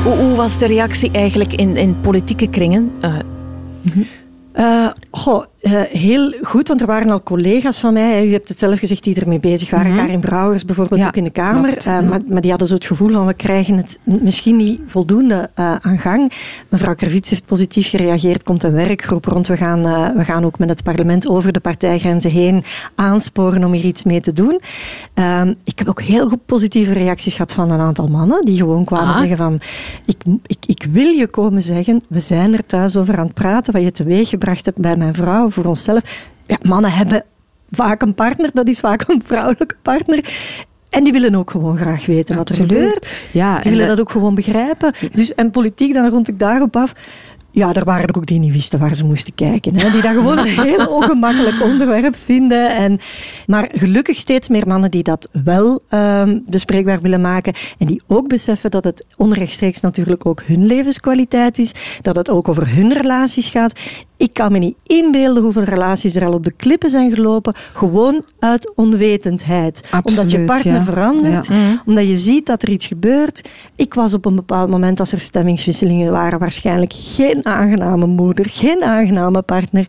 Hoe, 0.04 0.16
hoe 0.16 0.34
was 0.34 0.58
de 0.58 0.66
reactie 0.66 1.10
eigenlijk 1.10 1.52
in, 1.52 1.76
in 1.76 2.00
politieke 2.00 2.48
kringen? 2.48 2.92
Uh, 3.00 3.14
uh, 4.54 4.90
goh, 5.10 5.44
uh, 5.64 5.80
heel 5.82 6.32
goed, 6.42 6.68
want 6.68 6.80
er 6.80 6.86
waren 6.86 7.10
al 7.10 7.22
collega's 7.22 7.80
van 7.80 7.92
mij, 7.92 8.26
u 8.26 8.32
hebt 8.32 8.48
het 8.48 8.58
zelf 8.58 8.78
gezegd, 8.78 9.04
die 9.04 9.20
ermee 9.20 9.38
bezig 9.38 9.70
waren. 9.70 9.90
Mm 9.90 9.96
-hmm. 9.96 10.06
Karin 10.06 10.20
Brouwers 10.20 10.64
bijvoorbeeld 10.64 11.00
ja, 11.00 11.06
ook 11.06 11.16
in 11.16 11.24
de 11.24 11.30
Kamer. 11.30 11.70
Klopt, 11.70 11.86
uh, 11.86 12.00
maar, 12.00 12.20
maar, 12.26 12.40
die 12.40 12.50
hadden 12.50 12.68
zo 12.68 12.74
het 12.74 12.86
gevoel 12.86 13.10
van, 13.10 13.26
we 13.26 13.34
krijgen 13.34 13.76
het 13.76 13.98
misschien 14.04 14.56
niet 14.56 14.80
voldoende 14.86 15.50
aan 15.54 15.98
gang. 15.98 16.32
Mevrouw 16.68 16.94
Kravits 16.94 17.30
heeft 17.30 17.44
positief 17.46 17.88
gereageerd, 17.88 18.42
komt 18.42 18.62
een 18.62 18.72
werkgroep 18.72 19.24
rond. 19.24 19.46
We 19.46 19.56
gaan, 19.56 19.82
we 20.16 20.24
gaan 20.24 20.44
ook 20.44 20.58
met 20.58 20.68
het 20.68 20.82
parlement 20.82 21.28
over 21.28 21.52
de 21.52 21.60
partijgrenzen 21.60 22.30
heen 22.30 22.64
aansporen 22.94 23.64
om 23.64 23.72
hier 23.72 23.84
iets 23.84 24.04
mee 24.04 24.20
te 24.20 24.32
doen. 24.32 24.60
Ehm, 25.14 25.54
ik 25.64 25.78
heb 25.78 25.88
ook 25.88 26.02
heel 26.02 26.28
goed 26.28 26.46
positieve 26.46 26.92
reacties 26.92 27.32
gehad 27.32 27.52
van 27.52 27.70
een 27.70 27.80
aantal 27.80 28.06
mannen, 28.06 28.44
die 28.44 28.56
gewoon 28.56 28.84
kwamen 28.84 29.14
ah. 29.14 29.16
zeggen 29.16 29.36
van, 29.36 29.60
ik, 30.06 30.22
ik, 30.46 30.58
ik 30.66 30.86
wil 30.90 31.06
je 31.06 31.28
komen 31.28 31.62
zeggen, 31.62 32.04
we 32.08 32.20
zijn 32.20 32.52
er 32.52 32.66
thuis 32.66 32.96
over 32.96 33.18
aan 33.18 33.24
het 33.24 33.34
praten, 33.34 33.72
wat 33.72 33.82
je 33.82 33.90
teweeg 33.90 34.28
gebracht 34.28 34.64
hebt 34.64 34.80
bij 34.80 34.96
mijn 34.96 35.14
vrouw, 35.14 35.50
voor 35.54 35.64
onszelf. 35.64 36.02
Ja, 36.46 36.56
mannen 36.62 36.92
hebben 36.92 37.24
vaak 37.70 38.02
een 38.02 38.14
partner, 38.14 38.50
dat 38.52 38.68
is 38.68 38.78
vaak 38.78 39.08
een 39.08 39.22
vrouwelijke 39.24 39.76
partner. 39.82 40.34
En 40.90 41.04
die 41.04 41.12
willen 41.12 41.34
ook 41.34 41.50
gewoon 41.50 41.76
graag 41.76 42.06
weten 42.06 42.36
wat 42.36 42.48
er 42.48 42.54
Absoluut. 42.54 42.82
gebeurt. 42.82 43.26
Ja, 43.32 43.60
die 43.60 43.70
willen 43.70 43.86
dat... 43.86 43.96
dat 43.96 44.06
ook 44.06 44.12
gewoon 44.12 44.34
begrijpen. 44.34 44.92
Dus, 45.12 45.34
en 45.34 45.50
politiek, 45.50 45.94
dan 45.94 46.08
rond 46.08 46.28
ik 46.28 46.38
daarop 46.38 46.76
af 46.76 46.92
ja, 47.54 47.72
er 47.72 47.84
waren 47.84 48.06
er 48.06 48.16
ook 48.16 48.26
die 48.26 48.38
niet 48.38 48.52
wisten 48.52 48.78
waar 48.78 48.96
ze 48.96 49.04
moesten 49.04 49.34
kijken. 49.34 49.76
Hè? 49.76 49.90
Die 49.90 50.02
dat 50.02 50.12
gewoon 50.12 50.38
een 50.38 50.60
heel 50.60 50.86
ongemakkelijk 51.00 51.62
onderwerp 51.62 52.16
vinden. 52.16 52.76
En, 52.76 53.00
maar 53.46 53.68
gelukkig 53.72 54.16
steeds 54.16 54.48
meer 54.48 54.66
mannen 54.66 54.90
die 54.90 55.02
dat 55.02 55.28
wel 55.44 55.82
um, 55.90 56.42
bespreekbaar 56.46 57.00
willen 57.00 57.20
maken. 57.20 57.54
En 57.78 57.86
die 57.86 58.02
ook 58.06 58.28
beseffen 58.28 58.70
dat 58.70 58.84
het 58.84 59.04
onrechtstreeks 59.16 59.80
natuurlijk 59.80 60.26
ook 60.26 60.42
hun 60.46 60.66
levenskwaliteit 60.66 61.58
is. 61.58 61.72
Dat 62.02 62.16
het 62.16 62.30
ook 62.30 62.48
over 62.48 62.74
hun 62.74 62.92
relaties 62.92 63.48
gaat. 63.48 63.80
Ik 64.24 64.32
kan 64.32 64.52
me 64.52 64.58
niet 64.58 64.76
inbeelden 64.86 65.42
hoeveel 65.42 65.62
relaties 65.62 66.14
er 66.14 66.24
al 66.24 66.32
op 66.32 66.44
de 66.44 66.52
klippen 66.52 66.90
zijn 66.90 67.14
gelopen. 67.14 67.54
Gewoon 67.72 68.24
uit 68.38 68.72
onwetendheid. 68.74 69.88
Absoluut, 69.90 70.18
omdat 70.18 70.30
je 70.30 70.44
partner 70.44 70.74
ja. 70.74 70.82
verandert. 70.82 71.46
Ja. 71.46 71.82
Omdat 71.86 72.06
je 72.06 72.16
ziet 72.16 72.46
dat 72.46 72.62
er 72.62 72.70
iets 72.70 72.86
gebeurt. 72.86 73.48
Ik 73.76 73.94
was 73.94 74.14
op 74.14 74.24
een 74.24 74.34
bepaald 74.34 74.70
moment, 74.70 75.00
als 75.00 75.12
er 75.12 75.18
stemmingswisselingen 75.18 76.12
waren, 76.12 76.38
waarschijnlijk 76.38 76.92
geen 76.96 77.46
aangename 77.46 78.06
moeder, 78.06 78.46
geen 78.50 78.84
aangename 78.84 79.42
partner. 79.42 79.86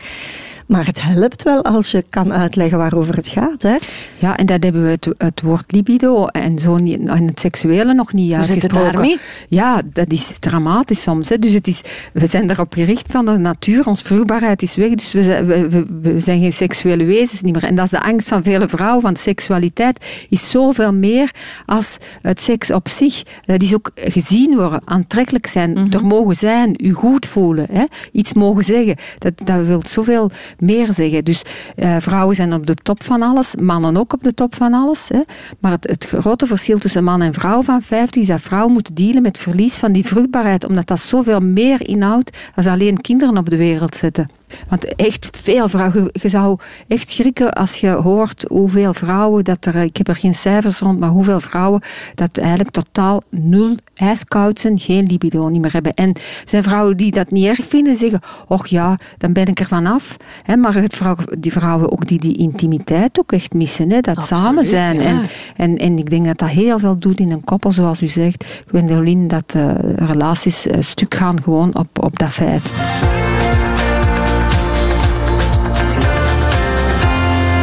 Maar 0.66 0.86
het 0.86 1.02
helpt 1.02 1.44
wel 1.44 1.64
als 1.64 1.92
je 1.92 2.06
kan 2.10 2.34
uitleggen 2.34 2.78
waarover 2.78 3.16
het 3.16 3.28
gaat. 3.28 3.62
Hè? 3.62 3.76
Ja, 4.18 4.38
en 4.38 4.46
dat 4.46 4.64
hebben 4.64 4.84
we 4.84 4.90
het, 4.90 5.08
het 5.18 5.42
woord 5.42 5.72
libido 5.72 6.26
en 6.26 6.60
zo 6.60 6.78
niet, 6.78 7.10
en 7.10 7.28
het 7.28 7.40
seksuele 7.40 7.94
nog 7.94 8.14
niet 8.14 8.34
uitgesproken. 8.34 9.20
Ja, 9.48 9.82
dat 9.94 10.12
is 10.12 10.40
dramatisch 10.40 11.02
soms. 11.02 11.30
Hè. 11.30 11.40
Dus 11.40 11.54
het 11.54 11.68
is, 11.68 11.82
we 12.14 12.28
zijn 12.28 12.50
erop 12.50 12.74
gericht 12.74 13.12
van 13.12 13.26
de 13.26 13.38
natuur, 13.38 13.88
onze 13.88 14.06
vruchtbaarheid 14.06 14.62
is 14.62 14.76
weg, 14.76 14.90
dus 14.90 15.14
we, 15.14 15.46
we, 15.46 15.70
we, 15.70 15.86
we, 16.02 16.20
zijn 16.20 16.40
geen 16.40 16.54
seksuele 16.54 17.06
wezens 17.06 17.42
niet 17.42 17.54
meer. 17.54 17.64
En 17.64 17.76
dat 17.76 17.86
is 17.86 17.92
de 17.92 18.02
angst 18.02 18.28
van 18.28 18.44
vele 18.44 18.68
vrouwen, 18.68 19.04
want 19.04 19.20
seksualiteit 19.20 20.06
is 20.30 20.50
zoveel 20.50 20.94
meer 20.94 21.32
als 21.66 21.98
het 22.22 22.40
seks 22.40 22.72
op 22.72 22.88
zich. 22.88 23.24
Dat 23.46 23.62
is 23.62 23.74
ook 23.74 23.92
gezien 23.96 24.56
worden, 24.56 24.82
aantrekkelijk 24.86 25.48
zijn, 25.48 25.70
mm 25.70 25.76
-hmm. 25.76 25.92
er 25.92 26.06
mogen 26.06 26.36
zijn, 26.36 26.76
u 26.78 26.94
goed 26.94 27.26
voelen, 27.26 27.68
hè. 27.72 27.84
iets 28.12 28.34
mogen 28.34 28.64
zeggen. 28.64 28.96
Dat, 29.20 29.34
dat 29.44 29.66
wil 29.66 29.82
zoveel 29.88 30.32
meer 30.60 30.94
zeggen. 30.94 31.26
Dus 31.26 31.44
uh, 31.76 31.96
vrouwen 32.00 32.36
zijn 32.36 32.54
op 32.54 32.66
de 32.66 32.76
top 32.76 33.04
van 33.04 33.22
alles, 33.22 33.56
mannen 33.56 33.98
ook 33.98 34.14
op 34.14 34.24
de 34.24 34.34
top 34.34 34.56
van 34.56 34.74
alles. 34.74 35.10
Hè. 35.10 35.22
Maar 35.60 35.72
het, 35.72 35.88
het, 35.90 36.06
grote 36.06 36.48
verschil 36.48 36.78
tussen 36.78 37.04
man 37.04 37.22
en 37.22 37.34
vrouw 37.34 37.64
van 37.64 37.82
50 37.82 38.22
is 38.22 38.28
dat 38.28 38.42
vrouwen 38.42 38.74
moeten 38.74 38.96
dealen 38.96 39.22
met 39.22 39.38
verlies 39.38 39.76
van 39.76 39.92
die 39.92 40.06
vruchtbaarheid, 40.06 40.66
omdat 40.66 40.88
dat 40.88 41.00
zoveel 41.00 41.40
meer 41.40 41.88
inhoudt 41.88 42.38
als 42.56 42.66
alleen 42.66 43.02
kinderen 43.02 43.38
op 43.38 43.50
de 43.50 43.58
wereld 43.58 43.96
zetten. 43.96 44.30
Want 44.70 44.96
echt 44.96 45.30
veel 45.32 45.70
vrouwen. 45.70 46.10
Je 46.12 46.30
zou 46.30 46.58
echt 46.88 47.10
schrikken 47.10 47.54
als 47.54 47.76
je 47.76 47.90
hoort 47.90 48.46
hoeveel 48.48 48.94
vrouwen 48.94 49.44
dat 49.44 49.66
er. 49.66 49.76
Ik 49.76 49.98
heb 49.98 50.08
er 50.08 50.16
geen 50.16 50.36
cijfers 50.36 50.80
rond, 50.80 51.00
maar 51.00 51.10
hoeveel 51.10 51.42
vrouwen 51.42 51.82
dat 52.16 52.38
eigenlijk 52.38 52.70
totaal 52.70 53.22
nul 53.30 53.76
ijskoud 53.94 54.60
zijn, 54.60 54.80
geen 54.80 55.06
libido 55.06 55.48
niet 55.48 55.62
meer 55.62 55.74
hebben. 55.74 55.94
En 55.94 56.14
zijn 56.46 56.64
vrouwen 56.64 56.98
die 56.98 57.12
dat 57.12 57.32
niet 57.32 57.46
erg 57.46 57.60
vinden, 57.68 57.96
zeggen: 57.96 58.22
Och 58.48 58.68
ja, 58.68 59.00
dan 59.18 59.34
ben 59.34 59.46
ik 59.46 59.60
er 59.60 59.66
vanaf. 59.66 60.18
maar 60.60 60.74
het 60.74 60.96
vrouw, 60.96 61.16
die 61.40 61.52
vrouwen 61.52 61.92
ook 61.92 62.08
die 62.08 62.20
die 62.20 62.38
intimiteit 62.38 63.20
ook 63.20 63.32
echt 63.32 63.54
missen, 63.54 63.90
hè, 63.90 64.02
dat 64.02 64.18
Absoluut, 64.18 64.44
samen 64.44 64.66
zijn. 64.66 64.96
Ja. 64.96 65.04
En, 65.04 65.22
en, 65.56 65.78
en 65.78 65.98
ik 65.98 66.10
denk 66.10 66.26
dat 66.26 66.38
dat 66.38 66.50
heel 66.50 66.80
veel 66.80 67.00
doet 67.00 67.20
in 67.20 67.32
een 67.32 67.44
koppel, 67.44 67.72
zoals 67.72 68.02
u 68.02 68.08
zegt, 68.08 68.64
Gwendoline, 68.68 69.28
dat 69.28 69.54
uh, 69.56 69.74
relaties 69.96 70.68
uh, 70.68 70.74
stuk 70.80 71.14
gaan 71.14 71.44
gewoon 71.44 71.76
op, 71.76 72.04
op 72.04 72.20
dat 72.20 72.32
feit. 72.32 72.74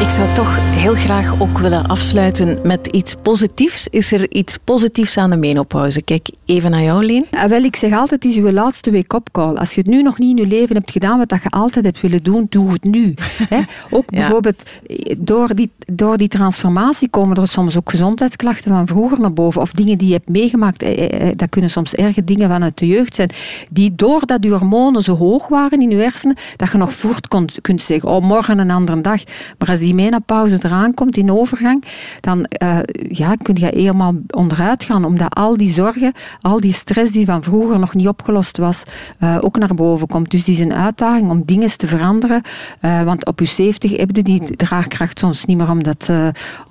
Ik 0.03 0.11
zou 0.11 0.35
toch 0.35 0.57
heel 0.61 0.95
graag 0.95 1.41
ook 1.41 1.59
willen 1.59 1.87
afsluiten 1.87 2.59
met 2.63 2.87
iets 2.87 3.15
positiefs. 3.23 3.89
Is 3.89 4.13
er 4.13 4.31
iets 4.31 4.59
positiefs 4.65 5.17
aan 5.17 5.31
de 5.31 5.37
menopauze? 5.37 6.03
Kijk 6.03 6.31
even 6.45 6.71
naar 6.71 6.83
jou, 6.83 7.05
Leen. 7.05 7.27
Ja, 7.31 7.49
wel, 7.49 7.63
ik 7.63 7.77
zeg 7.77 7.93
altijd, 7.93 8.23
het 8.23 8.33
is 8.33 8.39
uw 8.39 8.51
laatste 8.51 8.93
wake-up 8.93 9.29
call. 9.33 9.55
Als 9.55 9.75
je 9.75 9.81
het 9.81 9.91
nu 9.91 10.03
nog 10.03 10.19
niet 10.19 10.39
in 10.39 10.45
je 10.45 10.51
leven 10.51 10.77
hebt 10.77 10.91
gedaan 10.91 11.19
wat 11.19 11.41
je 11.43 11.51
altijd 11.51 11.85
hebt 11.85 12.01
willen 12.01 12.23
doen, 12.23 12.47
doe 12.49 12.73
het 12.73 12.85
nu. 12.85 13.15
ook 13.91 14.05
ja. 14.07 14.19
bijvoorbeeld 14.19 14.65
door 15.19 15.55
die, 15.55 15.71
door 15.93 16.17
die 16.17 16.29
transformatie 16.29 17.09
komen 17.09 17.37
er 17.37 17.49
soms 17.49 17.77
ook 17.77 17.91
gezondheidsklachten 17.91 18.71
van 18.71 18.87
vroeger 18.87 19.21
naar 19.21 19.33
boven. 19.33 19.61
Of 19.61 19.73
dingen 19.73 19.99
die 19.99 20.09
je 20.09 20.15
hebt 20.15 20.29
meegemaakt. 20.29 20.85
Dat 21.37 21.49
kunnen 21.49 21.71
soms 21.71 21.95
erge 21.95 22.25
dingen 22.25 22.49
vanuit 22.49 22.79
de 22.79 22.87
jeugd 22.87 23.15
zijn. 23.15 23.31
Die 23.71 23.95
doordat 23.95 24.45
je 24.45 24.51
hormonen 24.51 25.03
zo 25.03 25.17
hoog 25.17 25.49
waren 25.49 25.81
in 25.81 25.91
je 25.91 25.97
hersenen, 25.97 26.37
dat 26.57 26.73
je 26.73 26.79
nog 26.79 26.93
voort 26.93 27.29
kunt, 27.29 27.59
kunt 27.61 27.83
zeggen, 27.83 28.09
oh, 28.09 28.23
morgen 28.23 28.59
een 28.59 28.71
andere 28.71 29.01
dag. 29.01 29.23
Maar 29.59 29.69
als 29.69 29.79
die 29.79 29.91
die 29.95 30.05
menopauze 30.05 30.59
eraan 30.63 30.95
komt 30.95 31.17
in 31.17 31.33
overgang, 31.33 31.85
dan 32.21 32.47
uh, 32.63 32.79
ja, 33.09 33.35
kun 33.35 33.55
je 33.55 33.71
helemaal 33.75 34.15
onderuit 34.31 34.85
gaan. 34.85 35.05
Omdat 35.05 35.35
al 35.35 35.57
die 35.57 35.69
zorgen, 35.69 36.13
al 36.41 36.61
die 36.61 36.73
stress 36.73 37.13
die 37.13 37.27
van 37.27 37.43
vroeger 37.43 37.79
nog 37.79 37.95
niet 37.95 38.09
opgelost 38.09 38.59
was, 38.59 38.83
uh, 39.21 39.39
ook 39.41 39.59
naar 39.59 39.75
boven 39.75 40.07
komt. 40.07 40.31
Dus 40.31 40.45
die 40.45 40.55
is 40.55 40.61
een 40.61 40.75
uitdaging 40.75 41.31
om 41.31 41.43
dingen 41.45 41.77
te 41.77 41.87
veranderen. 41.87 42.43
Uh, 42.81 43.03
want 43.03 43.27
op 43.27 43.39
je 43.39 43.45
70 43.45 43.97
heb 43.97 44.17
je 44.17 44.23
die 44.23 44.57
draagkracht 44.57 45.19
soms 45.19 45.45
niet 45.45 45.57
meer 45.57 45.71
om 45.71 45.83
dat, 45.83 46.11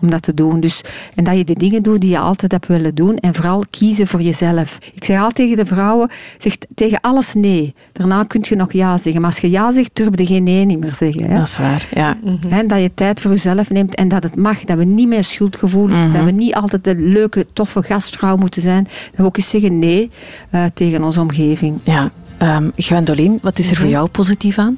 om 0.01 0.09
dat 0.09 0.21
te 0.21 0.33
doen. 0.33 0.59
Dus, 0.59 0.81
en 1.15 1.23
dat 1.23 1.37
je 1.37 1.43
de 1.43 1.53
dingen 1.53 1.83
doet 1.83 2.01
die 2.01 2.09
je 2.09 2.19
altijd 2.19 2.51
hebt 2.51 2.67
willen 2.67 2.95
doen. 2.95 3.17
En 3.17 3.35
vooral 3.35 3.63
kiezen 3.69 4.07
voor 4.07 4.21
jezelf. 4.21 4.77
Ik 4.93 5.03
zeg 5.03 5.17
altijd 5.17 5.35
tegen 5.35 5.55
de 5.55 5.65
vrouwen, 5.65 6.09
zeg 6.37 6.57
tegen 6.75 7.01
alles 7.01 7.33
nee. 7.33 7.75
Daarna 7.91 8.23
kun 8.23 8.41
je 8.43 8.55
nog 8.55 8.73
ja 8.73 8.97
zeggen. 8.97 9.21
Maar 9.21 9.31
als 9.31 9.39
je 9.39 9.49
ja 9.49 9.71
zegt, 9.71 9.95
durf 9.95 10.17
je 10.17 10.25
geen 10.25 10.43
nee 10.43 10.65
niet 10.65 10.79
meer 10.79 10.95
zeggen. 10.95 11.29
Hè? 11.29 11.37
Dat 11.37 11.47
is 11.47 11.57
waar, 11.57 11.87
ja. 11.93 12.17
En 12.49 12.67
dat 12.67 12.81
je 12.81 12.93
tijd 12.93 13.10
tijd 13.13 13.21
voor 13.21 13.31
jezelf 13.31 13.69
neemt 13.69 13.95
en 13.95 14.07
dat 14.07 14.23
het 14.23 14.35
mag. 14.35 14.63
Dat 14.63 14.77
we 14.77 14.83
niet 14.83 15.07
meer 15.07 15.23
schuldgevoelens, 15.23 15.97
mm 15.97 16.03
-hmm. 16.03 16.13
dat 16.13 16.23
we 16.23 16.31
niet 16.31 16.55
altijd 16.55 16.83
de 16.83 16.95
leuke, 16.95 17.45
toffe 17.53 17.83
gastvrouw 17.83 18.35
moeten 18.35 18.61
zijn. 18.61 18.83
Dat 18.83 19.15
we 19.15 19.23
ook 19.23 19.37
eens 19.37 19.49
zeggen 19.49 19.79
nee 19.79 20.11
uh, 20.51 20.63
tegen 20.73 21.03
onze 21.03 21.21
omgeving. 21.21 21.79
Ja, 21.83 22.11
um, 22.41 22.71
Gwendoline, 22.75 23.37
wat 23.41 23.59
is 23.59 23.71
er 23.71 23.77
voor 23.77 23.87
jou 23.87 24.07
positief 24.07 24.57
aan? 24.57 24.77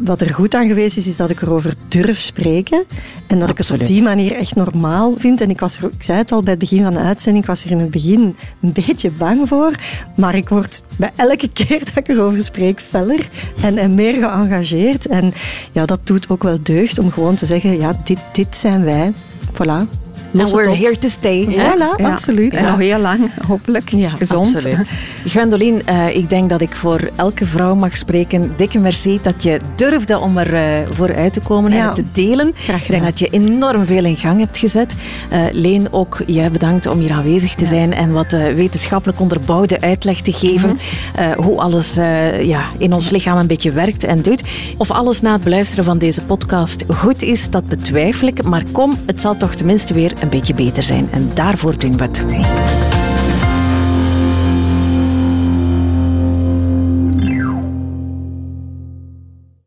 Wat 0.00 0.20
er 0.20 0.34
goed 0.34 0.54
aan 0.54 0.66
geweest 0.66 0.96
is, 0.96 1.06
is 1.06 1.16
dat 1.16 1.30
ik 1.30 1.42
erover 1.42 1.74
durf 1.88 2.18
spreken. 2.18 2.84
En 3.26 3.38
dat 3.38 3.48
Absoluut. 3.48 3.50
ik 3.50 3.58
het 3.58 3.80
op 3.80 3.86
die 3.86 4.02
manier 4.02 4.32
echt 4.36 4.54
normaal 4.54 5.14
vind. 5.16 5.40
En 5.40 5.50
ik, 5.50 5.60
was 5.60 5.76
er, 5.76 5.84
ik 5.84 6.02
zei 6.02 6.18
het 6.18 6.32
al 6.32 6.40
bij 6.42 6.50
het 6.50 6.60
begin 6.60 6.82
van 6.82 6.92
de 6.92 6.98
uitzending, 6.98 7.44
ik 7.44 7.50
was 7.50 7.64
er 7.64 7.70
in 7.70 7.78
het 7.78 7.90
begin 7.90 8.36
een 8.60 8.72
beetje 8.72 9.10
bang 9.10 9.48
voor. 9.48 9.72
Maar 10.16 10.34
ik 10.34 10.48
word 10.48 10.84
bij 10.96 11.10
elke 11.16 11.48
keer 11.58 11.78
dat 11.78 11.96
ik 11.96 12.08
erover 12.08 12.42
spreek 12.42 12.80
feller 12.80 13.28
en, 13.62 13.78
en 13.78 13.94
meer 13.94 14.12
geëngageerd. 14.12 15.06
En 15.06 15.32
ja, 15.72 15.86
dat 15.86 16.06
doet 16.06 16.28
ook 16.28 16.42
wel 16.42 16.58
deugd 16.62 16.98
om 16.98 17.12
gewoon 17.12 17.34
te 17.34 17.46
zeggen, 17.46 17.78
ja, 17.78 18.00
dit, 18.04 18.18
dit 18.32 18.56
zijn 18.56 18.84
wij. 18.84 19.12
Voilà. 19.52 20.09
And 20.38 20.50
we're 20.50 20.74
here 20.74 20.98
to 20.98 21.08
stay. 21.08 21.46
Voilà, 21.46 22.02
absoluut. 22.02 22.54
En 22.54 22.64
nog 22.64 22.78
heel 22.78 22.98
lang, 22.98 23.30
hopelijk. 23.46 23.88
Ja, 23.88 24.08
Gezond. 24.08 24.54
Absoluut. 24.54 24.90
Gwendoline, 25.24 25.82
uh, 25.88 26.16
ik 26.16 26.28
denk 26.28 26.50
dat 26.50 26.60
ik 26.60 26.72
voor 26.74 27.10
elke 27.16 27.46
vrouw 27.46 27.74
mag 27.74 27.96
spreken. 27.96 28.52
Dikke 28.56 28.78
merci 28.78 29.18
dat 29.22 29.42
je 29.42 29.60
durfde 29.76 30.18
om 30.18 30.38
er 30.38 30.54
uh, 30.54 30.60
voor 30.92 31.14
uit 31.14 31.32
te 31.32 31.40
komen 31.40 31.72
en 31.72 31.84
het 31.84 31.94
te 31.94 32.04
delen. 32.12 32.52
Graag 32.56 32.82
ik 32.82 32.90
denk 32.90 33.02
dat 33.02 33.18
je 33.18 33.28
enorm 33.28 33.86
veel 33.86 34.04
in 34.04 34.16
gang 34.16 34.38
hebt 34.38 34.58
gezet. 34.58 34.94
Uh, 35.32 35.38
Leen, 35.52 35.92
ook 35.92 36.22
jij 36.26 36.50
bedankt 36.50 36.86
om 36.86 36.98
hier 36.98 37.12
aanwezig 37.12 37.54
te 37.54 37.64
zijn 37.64 37.94
en 37.94 38.12
wat 38.12 38.30
wetenschappelijk 38.30 39.20
onderbouwde 39.20 39.80
uitleg 39.80 40.20
te 40.20 40.32
geven. 40.32 40.78
-hmm. 41.14 41.44
hoe 41.44 41.58
alles 41.58 41.94
ja, 42.40 42.64
in 42.78 42.92
ons 42.92 43.10
lichaam 43.10 43.38
een 43.38 43.46
beetje 43.46 43.72
werkt 43.72 44.04
en 44.04 44.22
doet. 44.22 44.42
Of 44.76 44.90
alles 44.90 45.20
na 45.20 45.32
het 45.32 45.42
beluisteren 45.42 45.84
van 45.84 45.98
deze 45.98 46.22
podcast 46.22 46.84
goed 46.88 47.22
is, 47.22 47.50
dat 47.50 47.64
betwijfel 47.66 48.28
ik. 48.28 48.42
Maar 48.42 48.62
kom, 48.72 48.96
het 49.06 49.20
zal 49.20 49.36
toch 49.36 49.54
tenminste 49.54 49.94
weer 49.94 50.12
een 50.20 50.28
beetje 50.28 50.54
beter 50.54 50.82
zijn. 50.82 51.08
En 51.10 51.30
daarvoor 51.34 51.78
doen 51.78 51.96
we 51.96 52.02
het. 52.02 52.89